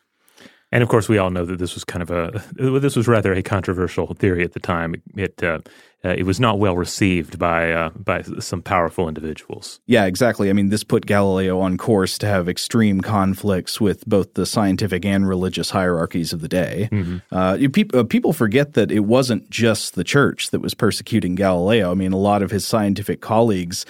And 0.74 0.82
of 0.82 0.88
course, 0.88 1.08
we 1.08 1.18
all 1.18 1.30
know 1.30 1.44
that 1.44 1.60
this 1.60 1.74
was 1.74 1.84
kind 1.84 2.02
of 2.02 2.10
a 2.10 2.42
this 2.56 2.96
was 2.96 3.06
rather 3.06 3.32
a 3.32 3.44
controversial 3.44 4.12
theory 4.14 4.42
at 4.42 4.54
the 4.54 4.60
time. 4.60 4.96
It 5.16 5.40
uh, 5.40 5.60
uh, 6.04 6.08
it 6.18 6.24
was 6.24 6.40
not 6.40 6.58
well 6.58 6.76
received 6.76 7.38
by 7.38 7.70
uh, 7.70 7.90
by 7.90 8.22
some 8.40 8.60
powerful 8.60 9.06
individuals. 9.06 9.78
Yeah, 9.86 10.04
exactly. 10.06 10.50
I 10.50 10.52
mean, 10.52 10.70
this 10.70 10.82
put 10.82 11.06
Galileo 11.06 11.60
on 11.60 11.78
course 11.78 12.18
to 12.18 12.26
have 12.26 12.48
extreme 12.48 13.02
conflicts 13.02 13.80
with 13.80 14.04
both 14.04 14.34
the 14.34 14.46
scientific 14.46 15.04
and 15.04 15.28
religious 15.28 15.70
hierarchies 15.70 16.32
of 16.32 16.40
the 16.40 16.48
day. 16.48 16.88
Mm-hmm. 16.90 17.18
Uh, 17.30 17.56
pe- 17.72 17.96
uh, 17.96 18.02
people 18.02 18.32
forget 18.32 18.72
that 18.72 18.90
it 18.90 19.04
wasn't 19.04 19.48
just 19.50 19.94
the 19.94 20.04
church 20.04 20.50
that 20.50 20.60
was 20.60 20.74
persecuting 20.74 21.36
Galileo. 21.36 21.92
I 21.92 21.94
mean, 21.94 22.12
a 22.12 22.18
lot 22.18 22.42
of 22.42 22.50
his 22.50 22.66
scientific 22.66 23.20
colleagues 23.20 23.86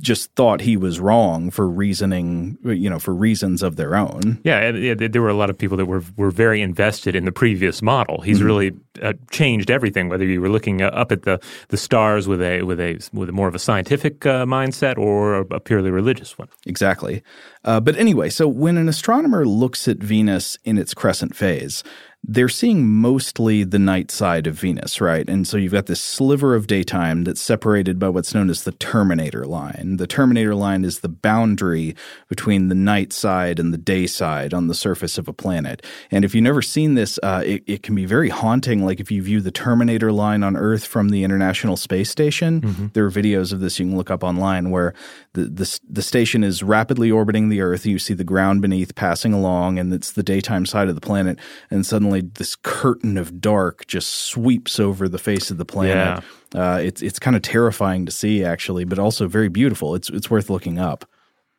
just 0.00 0.32
thought 0.34 0.60
he 0.60 0.76
was 0.76 0.98
wrong 0.98 1.50
for 1.50 1.68
reasoning, 1.68 2.58
you 2.64 2.90
know, 2.90 2.98
for 2.98 3.14
reasons 3.14 3.62
of 3.62 3.76
their 3.76 3.94
own. 3.94 4.40
Yeah, 4.44 4.72
there 4.72 5.22
were 5.22 5.28
a 5.28 5.34
lot 5.34 5.50
of 5.50 5.58
people 5.58 5.76
that 5.76 5.86
were 5.86 6.02
were 6.16 6.30
very 6.30 6.60
invested 6.60 7.14
in 7.14 7.24
the 7.24 7.32
previous 7.32 7.80
model. 7.82 8.20
He's 8.20 8.38
mm-hmm. 8.38 8.46
really 8.46 8.72
uh, 9.02 9.12
changed 9.30 9.70
everything. 9.70 10.08
Whether 10.08 10.24
you 10.24 10.40
were 10.40 10.48
looking 10.48 10.82
uh, 10.82 10.88
up 10.88 11.12
at 11.12 11.22
the 11.22 11.40
the 11.68 11.76
stars 11.76 12.26
with 12.26 12.42
a 12.42 12.62
with 12.62 12.80
a 12.80 13.00
with 13.12 13.30
more 13.30 13.48
of 13.48 13.54
a 13.54 13.58
scientific 13.58 14.26
uh, 14.26 14.44
mindset 14.44 14.98
or 14.98 15.40
a 15.40 15.60
purely 15.60 15.90
religious 15.90 16.36
one. 16.38 16.48
Exactly. 16.66 17.22
Uh, 17.64 17.80
but 17.80 17.96
anyway, 17.96 18.28
so 18.28 18.46
when 18.48 18.76
an 18.76 18.88
astronomer 18.88 19.46
looks 19.46 19.88
at 19.88 19.98
Venus 19.98 20.58
in 20.64 20.76
its 20.76 20.92
crescent 20.92 21.34
phase, 21.34 21.82
they're 22.26 22.48
seeing 22.48 22.88
mostly 22.88 23.64
the 23.64 23.78
night 23.78 24.10
side 24.10 24.46
of 24.46 24.54
Venus, 24.54 25.00
right? 25.00 25.28
And 25.28 25.46
so 25.46 25.58
you've 25.58 25.72
got 25.72 25.86
this 25.86 26.00
sliver 26.00 26.54
of 26.54 26.66
daytime 26.66 27.24
that's 27.24 27.40
separated 27.40 27.98
by 27.98 28.08
what's 28.08 28.34
known 28.34 28.48
as 28.48 28.64
the 28.64 28.72
terminator 28.72 29.44
line. 29.44 29.98
The 29.98 30.06
terminator 30.06 30.54
line 30.54 30.84
is 30.84 31.00
the 31.00 31.08
boundary 31.10 31.94
between 32.28 32.68
the 32.68 32.74
night 32.74 33.12
side 33.12 33.58
and 33.58 33.74
the 33.74 33.78
day 33.78 34.06
side 34.06 34.54
on 34.54 34.68
the 34.68 34.74
surface 34.74 35.18
of 35.18 35.28
a 35.28 35.34
planet. 35.34 35.84
And 36.10 36.24
if 36.24 36.34
you've 36.34 36.44
never 36.44 36.62
seen 36.62 36.94
this, 36.94 37.18
uh, 37.22 37.42
it, 37.44 37.62
it, 37.66 37.82
can 37.82 37.94
be 37.94 38.06
very 38.06 38.30
haunting. 38.30 38.86
Like 38.86 39.00
if 39.00 39.10
you 39.10 39.22
view 39.22 39.42
the 39.42 39.50
terminator 39.50 40.10
line 40.10 40.42
on 40.42 40.56
Earth 40.56 40.86
from 40.86 41.10
the 41.10 41.24
International 41.24 41.76
Space 41.76 42.10
Station, 42.10 42.62
mm-hmm. 42.62 42.86
there 42.94 43.04
are 43.04 43.10
videos 43.10 43.52
of 43.52 43.60
this 43.60 43.78
you 43.78 43.86
can 43.86 43.96
look 43.96 44.10
up 44.10 44.24
online 44.24 44.70
where 44.70 44.94
the, 45.34 45.44
the, 45.44 45.80
the 45.90 46.02
station 46.02 46.42
is 46.42 46.62
rapidly 46.62 47.10
orbiting 47.10 47.50
the 47.50 47.60
Earth. 47.60 47.84
You 47.84 47.98
see 47.98 48.14
the 48.14 48.24
ground 48.24 48.62
beneath 48.62 48.94
passing 48.94 49.34
along, 49.34 49.78
and 49.78 49.92
it's 49.92 50.12
the 50.12 50.22
daytime 50.22 50.64
side 50.64 50.88
of 50.88 50.94
the 50.94 51.02
planet. 51.02 51.38
And 51.70 51.84
suddenly 51.84 52.13
suddenly 52.14 52.32
this 52.34 52.56
curtain 52.56 53.16
of 53.16 53.40
dark 53.40 53.86
just 53.86 54.10
sweeps 54.10 54.78
over 54.80 55.08
the 55.08 55.18
face 55.18 55.50
of 55.50 55.58
the 55.58 55.64
planet. 55.64 56.22
Yeah. 56.54 56.74
Uh, 56.74 56.78
it's 56.78 57.02
it's 57.02 57.18
kind 57.18 57.36
of 57.36 57.42
terrifying 57.42 58.06
to 58.06 58.12
see, 58.12 58.44
actually, 58.44 58.84
but 58.84 58.98
also 58.98 59.26
very 59.26 59.48
beautiful. 59.48 59.94
It's 59.94 60.10
it's 60.10 60.30
worth 60.30 60.50
looking 60.50 60.78
up. 60.78 61.04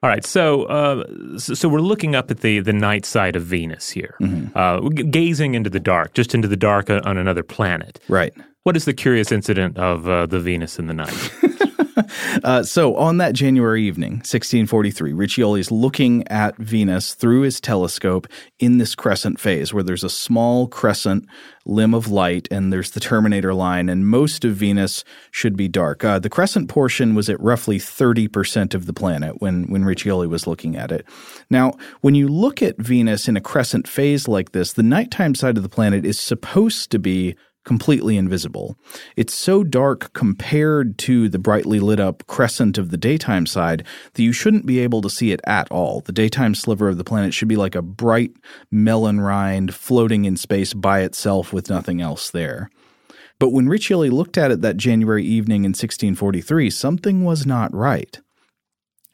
All 0.03 0.09
right, 0.09 0.23
so, 0.23 0.65
uh, 0.65 1.03
so, 1.39 1.55
so 1.55 1.67
we're 1.67 1.79
looking 1.79 2.15
up 2.15 2.29
at 2.29 2.41
the 2.41 2.59
the 2.59 2.73
night 2.73 3.05
side 3.05 3.35
of 3.35 3.43
Venus 3.43 3.89
here, 3.89 4.15
mm-hmm. 4.21 4.55
uh, 4.55 4.79
gazing 5.09 5.55
into 5.55 5.69
the 5.69 5.79
dark, 5.79 6.13
just 6.13 6.35
into 6.35 6.47
the 6.47 6.57
dark 6.57 6.89
on 6.89 7.17
another 7.17 7.43
planet. 7.43 7.99
Right. 8.07 8.33
What 8.63 8.77
is 8.77 8.85
the 8.85 8.93
curious 8.93 9.31
incident 9.31 9.77
of 9.77 10.07
uh, 10.07 10.27
the 10.27 10.39
Venus 10.39 10.79
in 10.79 10.87
the 10.87 10.93
night? 10.93 11.31
uh, 12.43 12.63
so 12.63 12.95
on 12.95 13.17
that 13.17 13.33
January 13.33 13.83
evening, 13.83 14.13
1643, 14.13 15.13
Riccioli 15.13 15.59
is 15.59 15.71
looking 15.71 16.27
at 16.27 16.57
Venus 16.57 17.13
through 17.13 17.41
his 17.41 17.61
telescope 17.61 18.27
in 18.59 18.77
this 18.77 18.95
crescent 18.95 19.39
phase 19.39 19.73
where 19.73 19.83
there's 19.83 20.03
a 20.03 20.09
small 20.09 20.67
crescent 20.67 21.25
limb 21.65 21.93
of 21.93 22.09
light 22.09 22.47
and 22.51 22.71
there's 22.71 22.91
the 22.91 22.99
terminator 22.99 23.53
line, 23.53 23.89
and 23.89 24.07
most 24.07 24.45
of 24.45 24.55
Venus 24.55 25.03
should 25.31 25.57
be 25.57 25.67
dark. 25.67 26.03
Uh, 26.03 26.19
the 26.19 26.29
crescent 26.29 26.69
portion 26.69 27.15
was 27.15 27.29
at 27.29 27.39
roughly 27.39 27.79
30% 27.79 28.73
of 28.73 28.85
the 28.85 28.93
planet 28.93 29.41
when, 29.41 29.63
when 29.65 29.83
Riccioli 29.83 30.29
was 30.29 30.47
looking 30.47 30.75
at 30.75 30.91
it. 30.91 31.05
Now, 31.49 31.73
when 32.01 32.15
you 32.15 32.27
look 32.27 32.61
at 32.61 32.77
Venus 32.77 33.27
in 33.27 33.37
a 33.37 33.41
crescent 33.41 33.87
phase 33.87 34.27
like 34.27 34.51
this, 34.51 34.73
the 34.73 34.83
nighttime 34.83 35.35
side 35.35 35.57
of 35.57 35.63
the 35.63 35.69
planet 35.69 36.05
is 36.05 36.19
supposed 36.19 36.91
to 36.91 36.99
be 36.99 37.35
completely 37.65 38.15
invisible. 38.15 38.77
It's 39.17 39.33
so 39.33 39.63
dark 39.63 40.13
compared 40.13 40.97
to 40.99 41.27
the 41.27 41.39
brightly 41.39 41.79
lit 41.79 41.99
up 41.99 42.25
crescent 42.27 42.77
of 42.77 42.91
the 42.91 42.97
daytime 42.97 43.45
side 43.45 43.85
that 44.13 44.23
you 44.23 44.31
shouldn't 44.31 44.65
be 44.65 44.79
able 44.79 45.01
to 45.01 45.09
see 45.09 45.31
it 45.31 45.41
at 45.45 45.69
all. 45.71 46.01
The 46.01 46.13
daytime 46.13 46.55
sliver 46.55 46.87
of 46.87 46.97
the 46.97 47.03
planet 47.03 47.33
should 47.33 47.47
be 47.47 47.57
like 47.57 47.75
a 47.75 47.81
bright 47.81 48.31
melon 48.71 49.19
rind 49.19 49.73
floating 49.73 50.25
in 50.25 50.37
space 50.37 50.73
by 50.73 51.01
itself 51.01 51.51
with 51.51 51.69
nothing 51.69 52.01
else 52.01 52.31
there. 52.31 52.69
But 53.39 53.49
when 53.49 53.67
Riccioli 53.67 54.11
looked 54.11 54.37
at 54.37 54.51
it 54.51 54.61
that 54.61 54.77
January 54.77 55.25
evening 55.25 55.65
in 55.65 55.71
1643, 55.71 56.69
something 56.69 57.25
was 57.25 57.45
not 57.45 57.73
right. 57.73 58.21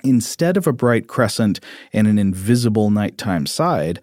Instead 0.03 0.57
of 0.57 0.67
a 0.67 0.73
bright 0.73 1.07
crescent 1.07 1.59
and 1.93 2.07
an 2.07 2.19
invisible 2.19 2.89
nighttime 2.89 3.45
side, 3.45 3.99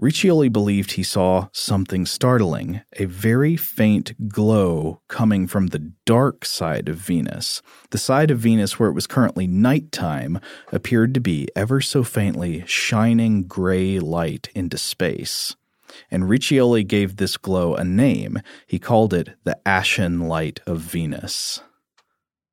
Riccioli 0.00 0.52
believed 0.52 0.92
he 0.92 1.02
saw 1.02 1.48
something 1.52 2.04
startling 2.04 2.82
a 2.98 3.06
very 3.06 3.56
faint 3.56 4.28
glow 4.28 5.00
coming 5.08 5.46
from 5.46 5.68
the 5.68 5.90
dark 6.04 6.44
side 6.44 6.90
of 6.90 6.96
Venus. 6.96 7.62
The 7.90 7.98
side 7.98 8.30
of 8.30 8.38
Venus 8.38 8.78
where 8.78 8.90
it 8.90 8.94
was 8.94 9.06
currently 9.06 9.46
nighttime 9.46 10.38
appeared 10.70 11.14
to 11.14 11.20
be 11.20 11.48
ever 11.56 11.80
so 11.80 12.04
faintly 12.04 12.62
shining 12.66 13.44
gray 13.44 13.98
light 13.98 14.50
into 14.54 14.76
space. 14.76 15.56
And 16.10 16.24
Riccioli 16.24 16.86
gave 16.86 17.16
this 17.16 17.38
glow 17.38 17.74
a 17.74 17.84
name. 17.84 18.42
He 18.66 18.78
called 18.78 19.14
it 19.14 19.30
the 19.44 19.58
Ashen 19.66 20.20
Light 20.28 20.60
of 20.66 20.80
Venus. 20.80 21.62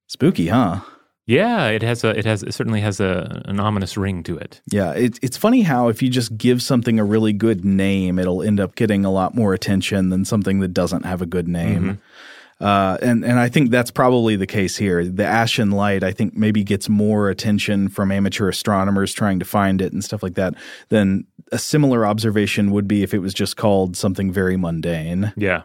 Spooky, 0.08 0.48
huh? 0.48 0.82
Yeah, 1.25 1.68
it 1.68 1.82
has 1.84 2.03
a 2.03 2.10
it 2.10 2.25
has 2.25 2.44
it 2.44 2.53
certainly 2.53 2.82
has 2.82 3.00
a 3.00 3.42
an 3.46 3.60
ominous 3.60 3.96
ring 3.96 4.24
to 4.24 4.38
it. 4.38 4.62
Yeah, 4.70 4.92
it, 4.92 5.20
it's 5.22 5.38
funny 5.38 5.62
how 5.62 5.88
if 5.88 6.01
you 6.01 6.10
just 6.10 6.38
give 6.38 6.62
something 6.62 7.00
a 7.00 7.06
really 7.06 7.32
good 7.32 7.63
name, 7.63 8.20
it'll 8.20 8.44
end 8.44 8.60
up 8.60 8.75
getting 8.75 9.06
a 9.06 9.12
lot 9.12 9.34
more 9.34 9.53
attention 9.53 10.10
than 10.10 10.25
something 10.25 10.60
that 10.60 10.70
doesn't 10.70 11.06
have 11.06 11.22
a 11.22 11.25
good 11.25 11.48
name. 11.48 11.84
Mm-hmm. 11.84 12.65
Uh, 12.65 12.98
and 13.01 13.24
and 13.24 13.39
I 13.39 13.48
think 13.48 13.72
that's 13.72 13.92
probably 13.92 14.36
the 14.36 14.46
case 14.46 14.75
here. 14.75 15.06
The 15.06 15.25
Ashen 15.25 15.72
Light, 15.72 16.03
I 16.03 16.12
think, 16.12 16.36
maybe 16.36 16.63
gets 16.63 16.89
more 16.89 17.30
attention 17.30 17.88
from 17.88 18.12
amateur 18.12 18.50
astronomers 18.50 19.13
trying 19.13 19.39
to 19.39 19.46
find 19.46 19.82
it 19.82 19.94
and 19.94 20.03
stuff 20.03 20.24
like 20.24 20.36
that 20.36 20.56
than 20.89 21.25
a 21.51 21.58
similar 21.58 22.06
observation 22.06 22.72
would 22.72 22.88
be 22.88 23.01
if 23.01 23.13
it 23.13 23.20
was 23.20 23.34
just 23.34 23.58
called 23.58 23.96
something 23.96 24.32
very 24.32 24.58
mundane. 24.58 25.34
Yeah, 25.38 25.63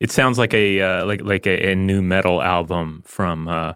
it 0.00 0.10
sounds 0.10 0.38
like 0.38 0.52
a 0.52 0.80
uh, 0.80 1.06
like 1.06 1.22
like 1.22 1.46
a, 1.46 1.72
a, 1.72 1.74
nu 1.74 2.02
metal 2.02 2.42
album 2.42 3.02
from. 3.06 3.48
Uh, 3.48 3.72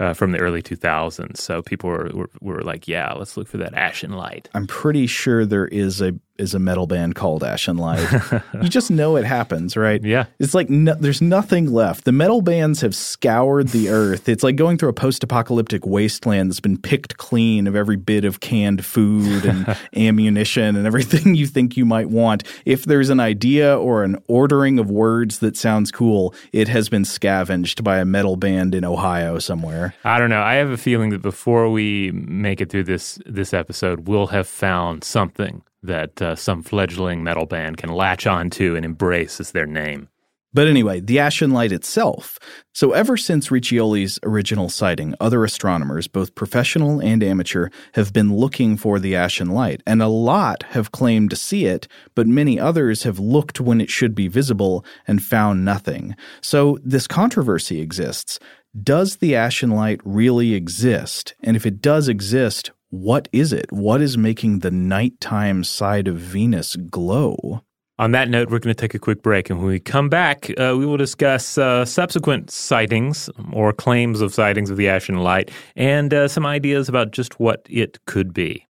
uh, 0.00 0.14
from 0.14 0.32
the 0.32 0.38
early 0.38 0.62
2000s. 0.62 1.36
So 1.36 1.62
people 1.62 1.90
were, 1.90 2.10
were, 2.12 2.30
were 2.40 2.62
like, 2.62 2.88
"Yeah, 2.88 3.12
let's 3.12 3.36
look 3.36 3.48
for 3.48 3.58
that 3.58 3.74
Ashen 3.74 4.12
Light." 4.12 4.48
I'm 4.54 4.66
pretty 4.66 5.06
sure 5.06 5.44
there 5.46 5.66
is 5.66 6.00
a 6.00 6.14
is 6.36 6.54
a 6.54 6.58
metal 6.58 6.86
band 6.86 7.14
called 7.14 7.44
Ashen 7.44 7.76
Light. 7.76 8.06
you 8.62 8.68
just 8.68 8.90
know 8.90 9.16
it 9.16 9.24
happens, 9.24 9.76
right? 9.76 10.02
Yeah. 10.02 10.26
It's 10.38 10.54
like 10.54 10.68
no, 10.68 10.94
there's 10.94 11.22
nothing 11.22 11.72
left. 11.72 12.04
The 12.04 12.12
metal 12.12 12.42
bands 12.42 12.80
have 12.80 12.94
scoured 12.94 13.68
the 13.68 13.88
earth. 13.88 14.28
It's 14.28 14.42
like 14.42 14.56
going 14.56 14.78
through 14.78 14.88
a 14.88 14.94
post-apocalyptic 14.94 15.86
wasteland 15.86 16.50
that's 16.50 16.60
been 16.60 16.78
picked 16.78 17.16
clean 17.16 17.66
of 17.66 17.76
every 17.76 17.96
bit 17.96 18.24
of 18.24 18.40
canned 18.40 18.84
food 18.84 19.44
and 19.44 19.76
ammunition 19.96 20.76
and 20.76 20.86
everything 20.86 21.34
you 21.34 21.46
think 21.46 21.76
you 21.76 21.84
might 21.84 22.10
want. 22.10 22.44
If 22.64 22.84
there's 22.84 23.10
an 23.10 23.20
idea 23.20 23.78
or 23.78 24.02
an 24.02 24.22
ordering 24.28 24.78
of 24.78 24.90
words 24.90 25.38
that 25.38 25.56
sounds 25.56 25.90
cool, 25.90 26.34
it 26.52 26.68
has 26.68 26.88
been 26.88 27.04
scavenged 27.04 27.84
by 27.84 27.98
a 27.98 28.04
metal 28.04 28.36
band 28.36 28.74
in 28.74 28.84
Ohio 28.84 29.38
somewhere. 29.38 29.94
I 30.04 30.18
don't 30.18 30.30
know. 30.30 30.42
I 30.42 30.54
have 30.54 30.70
a 30.70 30.76
feeling 30.76 31.10
that 31.10 31.22
before 31.22 31.70
we 31.70 32.10
make 32.12 32.60
it 32.60 32.70
through 32.70 32.84
this 32.84 33.18
this 33.24 33.54
episode, 33.54 34.08
we'll 34.08 34.28
have 34.28 34.48
found 34.48 35.04
something 35.04 35.62
that 35.84 36.20
uh, 36.20 36.34
some 36.34 36.62
fledgling 36.62 37.22
metal 37.22 37.46
band 37.46 37.76
can 37.76 37.90
latch 37.90 38.26
onto 38.26 38.74
and 38.74 38.84
embrace 38.84 39.40
as 39.40 39.52
their 39.52 39.66
name. 39.66 40.08
But 40.54 40.68
anyway, 40.68 41.00
the 41.00 41.18
Ashen 41.18 41.50
Light 41.50 41.72
itself. 41.72 42.38
So, 42.72 42.92
ever 42.92 43.16
since 43.16 43.48
Riccioli's 43.48 44.20
original 44.22 44.68
sighting, 44.68 45.16
other 45.20 45.42
astronomers, 45.42 46.06
both 46.06 46.36
professional 46.36 47.00
and 47.00 47.24
amateur, 47.24 47.70
have 47.94 48.12
been 48.12 48.36
looking 48.36 48.76
for 48.76 49.00
the 49.00 49.16
Ashen 49.16 49.50
Light, 49.50 49.82
and 49.84 50.00
a 50.00 50.06
lot 50.06 50.62
have 50.70 50.92
claimed 50.92 51.30
to 51.30 51.36
see 51.36 51.66
it, 51.66 51.88
but 52.14 52.28
many 52.28 52.60
others 52.60 53.02
have 53.02 53.18
looked 53.18 53.60
when 53.60 53.80
it 53.80 53.90
should 53.90 54.14
be 54.14 54.28
visible 54.28 54.84
and 55.08 55.24
found 55.24 55.64
nothing. 55.64 56.14
So, 56.40 56.78
this 56.84 57.08
controversy 57.08 57.80
exists. 57.80 58.38
Does 58.80 59.16
the 59.16 59.34
Ashen 59.34 59.70
Light 59.70 60.00
really 60.04 60.54
exist? 60.54 61.34
And 61.42 61.56
if 61.56 61.66
it 61.66 61.82
does 61.82 62.08
exist, 62.08 62.70
what 62.94 63.28
is 63.32 63.52
it? 63.52 63.70
What 63.72 64.00
is 64.00 64.16
making 64.16 64.60
the 64.60 64.70
nighttime 64.70 65.64
side 65.64 66.06
of 66.06 66.16
Venus 66.16 66.76
glow? 66.76 67.62
On 67.98 68.12
that 68.12 68.28
note, 68.28 68.50
we're 68.50 68.60
going 68.60 68.74
to 68.74 68.80
take 68.80 68.94
a 68.94 68.98
quick 68.98 69.22
break. 69.22 69.50
And 69.50 69.58
when 69.58 69.68
we 69.68 69.80
come 69.80 70.08
back, 70.08 70.50
uh, 70.58 70.74
we 70.76 70.86
will 70.86 70.96
discuss 70.96 71.58
uh, 71.58 71.84
subsequent 71.84 72.50
sightings 72.50 73.28
or 73.52 73.72
claims 73.72 74.20
of 74.20 74.32
sightings 74.32 74.70
of 74.70 74.76
the 74.76 74.88
Ashen 74.88 75.18
Light 75.18 75.50
and 75.76 76.14
uh, 76.14 76.28
some 76.28 76.46
ideas 76.46 76.88
about 76.88 77.10
just 77.10 77.38
what 77.40 77.66
it 77.68 78.04
could 78.06 78.32
be. 78.32 78.66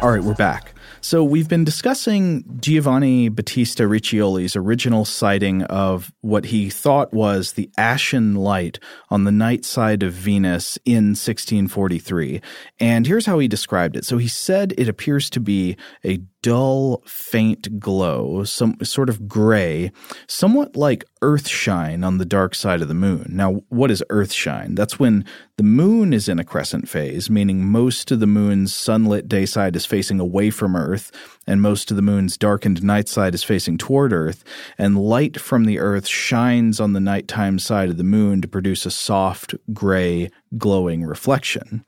All 0.00 0.10
right, 0.10 0.22
we're 0.22 0.34
back. 0.34 0.71
So 1.04 1.24
we've 1.24 1.48
been 1.48 1.64
discussing 1.64 2.44
Giovanni 2.60 3.28
Battista 3.28 3.82
Riccioli's 3.88 4.54
original 4.54 5.04
sighting 5.04 5.64
of 5.64 6.12
what 6.20 6.44
he 6.44 6.70
thought 6.70 7.12
was 7.12 7.54
the 7.54 7.68
ashen 7.76 8.36
light 8.36 8.78
on 9.10 9.24
the 9.24 9.32
night 9.32 9.64
side 9.64 10.04
of 10.04 10.12
Venus 10.12 10.78
in 10.84 11.16
1643. 11.16 12.40
And 12.78 13.04
here's 13.04 13.26
how 13.26 13.40
he 13.40 13.48
described 13.48 13.96
it. 13.96 14.04
So 14.04 14.16
he 14.16 14.28
said 14.28 14.74
it 14.78 14.88
appears 14.88 15.28
to 15.30 15.40
be 15.40 15.76
a 16.04 16.20
dull, 16.42 17.02
faint 17.06 17.78
glow, 17.78 18.44
some 18.44 18.76
sort 18.82 19.08
of 19.08 19.28
gray, 19.28 19.92
somewhat 20.26 20.76
like 20.76 21.04
earthshine 21.22 22.04
on 22.04 22.18
the 22.18 22.24
dark 22.24 22.54
side 22.54 22.82
of 22.82 22.88
the 22.88 22.94
moon. 22.94 23.26
Now, 23.30 23.62
what 23.68 23.90
is 23.90 24.02
earthshine? 24.10 24.74
That's 24.74 24.98
when 24.98 25.24
the 25.56 25.62
moon 25.62 26.12
is 26.12 26.28
in 26.28 26.40
a 26.40 26.44
crescent 26.44 26.88
phase, 26.88 27.30
meaning 27.30 27.64
most 27.64 28.10
of 28.10 28.18
the 28.18 28.26
moon's 28.26 28.74
sunlit 28.74 29.28
day 29.28 29.46
side 29.46 29.76
is 29.76 29.86
facing 29.86 30.18
away 30.18 30.50
from 30.50 30.74
Earth, 30.74 31.12
and 31.46 31.62
most 31.62 31.90
of 31.90 31.96
the 31.96 32.02
moon's 32.02 32.36
darkened 32.36 32.82
night 32.82 33.08
side 33.08 33.34
is 33.34 33.44
facing 33.44 33.78
toward 33.78 34.12
Earth, 34.12 34.42
and 34.76 34.98
light 34.98 35.40
from 35.40 35.64
the 35.64 35.78
Earth 35.78 36.08
shines 36.08 36.80
on 36.80 36.92
the 36.92 37.00
nighttime 37.00 37.60
side 37.60 37.90
of 37.90 37.98
the 37.98 38.04
moon 38.04 38.40
to 38.40 38.48
produce 38.48 38.84
a 38.84 38.90
soft, 38.90 39.54
gray, 39.72 40.28
glowing 40.58 41.04
reflection. 41.04 41.84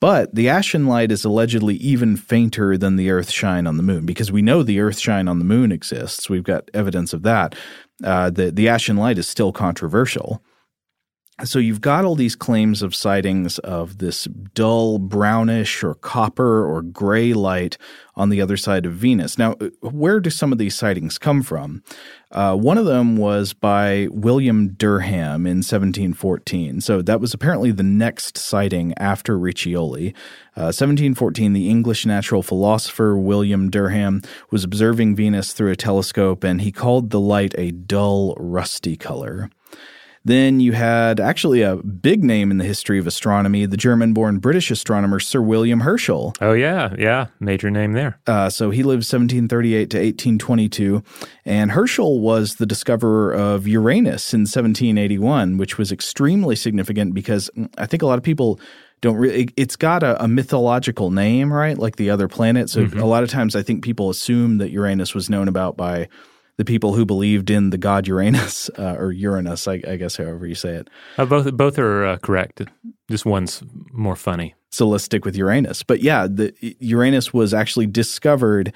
But 0.00 0.34
the 0.34 0.48
ashen 0.48 0.86
light 0.86 1.12
is 1.12 1.24
allegedly 1.24 1.76
even 1.76 2.16
fainter 2.16 2.76
than 2.76 2.96
the 2.96 3.10
earth 3.10 3.30
shine 3.30 3.66
on 3.66 3.76
the 3.76 3.82
moon 3.82 4.06
because 4.06 4.32
we 4.32 4.42
know 4.42 4.62
the 4.62 4.80
earth 4.80 4.98
shine 4.98 5.28
on 5.28 5.38
the 5.38 5.44
moon 5.44 5.72
exists. 5.72 6.28
We've 6.28 6.42
got 6.42 6.70
evidence 6.74 7.12
of 7.12 7.22
that. 7.22 7.54
Uh, 8.02 8.30
the, 8.30 8.50
the 8.50 8.68
ashen 8.68 8.96
light 8.96 9.18
is 9.18 9.28
still 9.28 9.52
controversial. 9.52 10.42
So 11.44 11.58
you've 11.58 11.80
got 11.80 12.04
all 12.04 12.14
these 12.14 12.36
claims 12.36 12.82
of 12.82 12.94
sightings 12.94 13.58
of 13.60 13.98
this 13.98 14.24
dull 14.54 15.00
brownish 15.00 15.82
or 15.82 15.94
copper 15.94 16.64
or 16.64 16.82
gray 16.82 17.32
light 17.32 17.76
on 18.14 18.28
the 18.28 18.40
other 18.40 18.56
side 18.56 18.86
of 18.86 18.92
Venus. 18.92 19.38
Now, 19.38 19.54
where 19.80 20.20
do 20.20 20.30
some 20.30 20.52
of 20.52 20.58
these 20.58 20.76
sightings 20.76 21.18
come 21.18 21.42
from? 21.42 21.82
Uh, 22.30 22.54
one 22.54 22.78
of 22.78 22.84
them 22.84 23.16
was 23.16 23.54
by 23.54 24.06
William 24.12 24.68
Derham 24.68 25.44
in 25.46 25.58
1714. 25.58 26.80
So 26.80 27.02
that 27.02 27.20
was 27.20 27.34
apparently 27.34 27.72
the 27.72 27.82
next 27.82 28.38
sighting 28.38 28.94
after 28.96 29.36
Riccioli. 29.36 30.10
Uh, 30.54 30.70
1714, 30.70 31.54
the 31.54 31.68
English 31.68 32.06
natural 32.06 32.44
philosopher 32.44 33.16
William 33.16 33.68
Derham 33.68 34.22
was 34.50 34.62
observing 34.62 35.16
Venus 35.16 35.52
through 35.52 35.72
a 35.72 35.76
telescope 35.76 36.44
and 36.44 36.60
he 36.60 36.70
called 36.70 37.10
the 37.10 37.20
light 37.20 37.54
a 37.58 37.72
dull, 37.72 38.36
rusty 38.38 38.96
color. 38.96 39.50
Then 40.24 40.60
you 40.60 40.72
had 40.72 41.18
actually 41.18 41.62
a 41.62 41.76
big 41.76 42.22
name 42.22 42.50
in 42.50 42.58
the 42.58 42.64
history 42.64 42.98
of 42.98 43.06
astronomy, 43.06 43.66
the 43.66 43.76
German 43.76 44.12
born 44.12 44.38
British 44.38 44.70
astronomer 44.70 45.18
Sir 45.18 45.42
William 45.42 45.80
Herschel. 45.80 46.34
Oh, 46.40 46.52
yeah, 46.52 46.94
yeah, 46.98 47.26
major 47.40 47.70
name 47.70 47.92
there. 47.92 48.18
Uh, 48.26 48.48
so 48.48 48.70
he 48.70 48.82
lived 48.82 49.00
1738 49.00 49.90
to 49.90 49.96
1822. 49.98 51.02
And 51.44 51.72
Herschel 51.72 52.20
was 52.20 52.56
the 52.56 52.66
discoverer 52.66 53.32
of 53.32 53.66
Uranus 53.66 54.32
in 54.32 54.42
1781, 54.42 55.58
which 55.58 55.76
was 55.76 55.90
extremely 55.90 56.54
significant 56.54 57.14
because 57.14 57.50
I 57.76 57.86
think 57.86 58.02
a 58.02 58.06
lot 58.06 58.18
of 58.18 58.24
people 58.24 58.60
don't 59.00 59.16
really 59.16 59.48
it's 59.56 59.74
got 59.74 60.04
a, 60.04 60.22
a, 60.22 60.28
mythological 60.28 61.10
name 61.10 61.52
right 61.52 61.76
like 61.76 61.96
the 61.96 62.08
other 62.08 62.28
planets 62.28 62.72
so 62.72 62.86
mm-hmm. 62.86 63.00
a 63.00 63.04
lot 63.04 63.24
of 63.24 63.28
times 63.28 63.56
i 63.56 63.62
think 63.62 63.82
people 63.82 64.08
assume 64.10 64.58
that 64.58 64.70
uranus 64.70 65.12
was 65.12 65.28
known 65.28 65.48
about 65.48 65.76
by 65.76 66.08
the 66.58 66.64
people 66.64 66.94
who 66.94 67.04
believed 67.04 67.50
in 67.50 67.70
the 67.70 67.78
god 67.78 68.06
Uranus 68.06 68.70
uh, 68.78 68.96
or 68.98 69.12
Uranus, 69.12 69.66
I, 69.66 69.82
I, 69.86 69.96
guess, 69.96 70.16
however 70.16 70.46
you 70.46 70.54
say 70.54 70.74
it. 70.74 70.88
Uh, 71.18 71.24
both 71.24 71.52
both 71.56 71.78
are 71.78 72.06
uh, 72.06 72.16
correct. 72.18 72.62
Just 73.10 73.26
one's 73.26 73.62
more 73.92 74.16
funny. 74.16 74.54
So 74.70 74.88
let's 74.88 75.04
stick 75.04 75.24
with 75.24 75.36
Uranus. 75.36 75.82
But 75.82 76.00
yeah, 76.00 76.26
the 76.26 76.54
Uranus 76.80 77.32
was 77.32 77.52
actually 77.52 77.86
discovered 77.86 78.72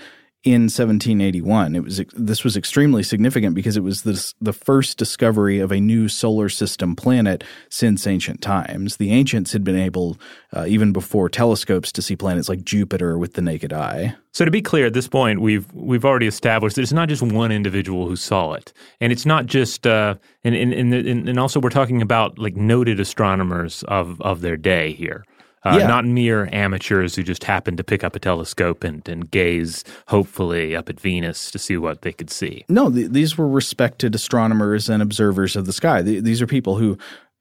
in 0.46 0.62
1781. 0.62 1.74
It 1.74 1.82
was 1.82 2.00
this 2.14 2.44
was 2.44 2.56
extremely 2.56 3.02
significant 3.02 3.56
because 3.56 3.76
it 3.76 3.82
was 3.82 4.02
the 4.02 4.32
the 4.40 4.52
first 4.52 4.96
discovery 4.96 5.58
of 5.58 5.72
a 5.72 5.80
new 5.80 6.08
solar 6.08 6.48
system 6.48 6.94
planet 6.94 7.42
since 7.68 8.06
ancient 8.06 8.42
times. 8.42 8.98
The 8.98 9.10
ancients 9.10 9.52
had 9.52 9.64
been 9.64 9.76
able, 9.76 10.18
uh, 10.56 10.64
even 10.68 10.92
before 10.92 11.28
telescopes, 11.28 11.90
to 11.90 12.00
see 12.00 12.14
planets 12.14 12.48
like 12.48 12.62
Jupiter 12.62 13.18
with 13.18 13.32
the 13.32 13.42
naked 13.42 13.72
eye. 13.72 14.14
So 14.30 14.44
to 14.44 14.50
be 14.52 14.62
clear, 14.62 14.86
at 14.86 14.92
this 14.92 15.08
point, 15.08 15.40
we've 15.40 15.66
we've 15.74 16.04
already 16.04 16.28
established 16.28 16.76
that 16.76 16.82
it's 16.82 16.92
not 16.92 17.08
just 17.08 17.22
one 17.22 17.50
individual 17.50 18.06
who 18.06 18.14
saw 18.14 18.52
it, 18.52 18.72
and 19.00 19.12
it's 19.12 19.26
not 19.26 19.46
just 19.46 19.84
uh, 19.84 20.14
and, 20.44 20.54
and 20.54 20.72
and 20.72 21.28
and 21.28 21.40
also 21.40 21.58
we're 21.58 21.70
talking 21.70 22.02
about 22.02 22.38
like 22.38 22.54
noted 22.54 23.00
astronomers 23.00 23.82
of 23.88 24.22
of 24.22 24.42
their 24.42 24.56
day 24.56 24.92
here. 24.92 25.24
Uh, 25.66 25.78
yeah. 25.78 25.86
Not 25.88 26.04
mere 26.04 26.48
amateurs 26.52 27.16
who 27.16 27.24
just 27.24 27.42
happened 27.42 27.76
to 27.78 27.84
pick 27.84 28.04
up 28.04 28.14
a 28.14 28.20
telescope 28.20 28.84
and, 28.84 29.06
and 29.08 29.28
gaze, 29.28 29.82
hopefully, 30.06 30.76
up 30.76 30.88
at 30.88 31.00
Venus 31.00 31.50
to 31.50 31.58
see 31.58 31.76
what 31.76 32.02
they 32.02 32.12
could 32.12 32.30
see. 32.30 32.64
No, 32.68 32.88
th- 32.88 33.10
these 33.10 33.36
were 33.36 33.48
respected 33.48 34.14
astronomers 34.14 34.88
and 34.88 35.02
observers 35.02 35.56
of 35.56 35.66
the 35.66 35.72
sky. 35.72 36.02
Th- 36.02 36.22
these 36.22 36.40
are 36.40 36.46
people 36.46 36.76
who 36.76 36.96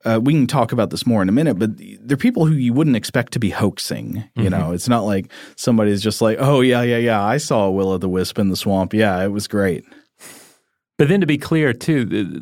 uh, 0.05 0.20
we 0.24 0.34
can 0.34 0.48
talk 0.48 0.72
about 0.72 0.89
this 0.89 1.05
more 1.05 1.22
in 1.22 1.29
a 1.29 1.32
minute, 1.32 1.60
but 1.60 1.70
they're 2.01 2.17
people 2.17 2.48
who 2.48 2.53
you 2.53 2.74
wouldn't 2.74 2.96
expect 2.96 3.34
to 3.34 3.39
be 3.39 3.51
hoaxing. 3.51 4.24
You 4.36 4.50
mm-hmm. 4.50 4.50
know, 4.50 4.72
it's 4.72 4.89
not 4.89 5.01
like 5.01 5.32
somebody's 5.55 6.01
just 6.01 6.22
like, 6.22 6.38
oh, 6.39 6.62
yeah, 6.62 6.82
yeah, 6.82 6.98
yeah, 6.98 7.24
I 7.24 7.38
saw 7.38 7.65
a 7.65 7.72
will 7.72 7.89
o' 7.89 7.98
the 7.98 8.10
wisp 8.10 8.39
in 8.39 8.50
the 8.50 8.55
swamp. 8.55 8.94
Yeah, 8.94 9.24
it 9.24 9.29
was 9.29 9.48
great. 9.48 9.84
But 10.98 11.10
then 11.10 11.22
to 11.22 11.27
be 11.27 11.38
clear, 11.38 11.74
too, 11.74 12.41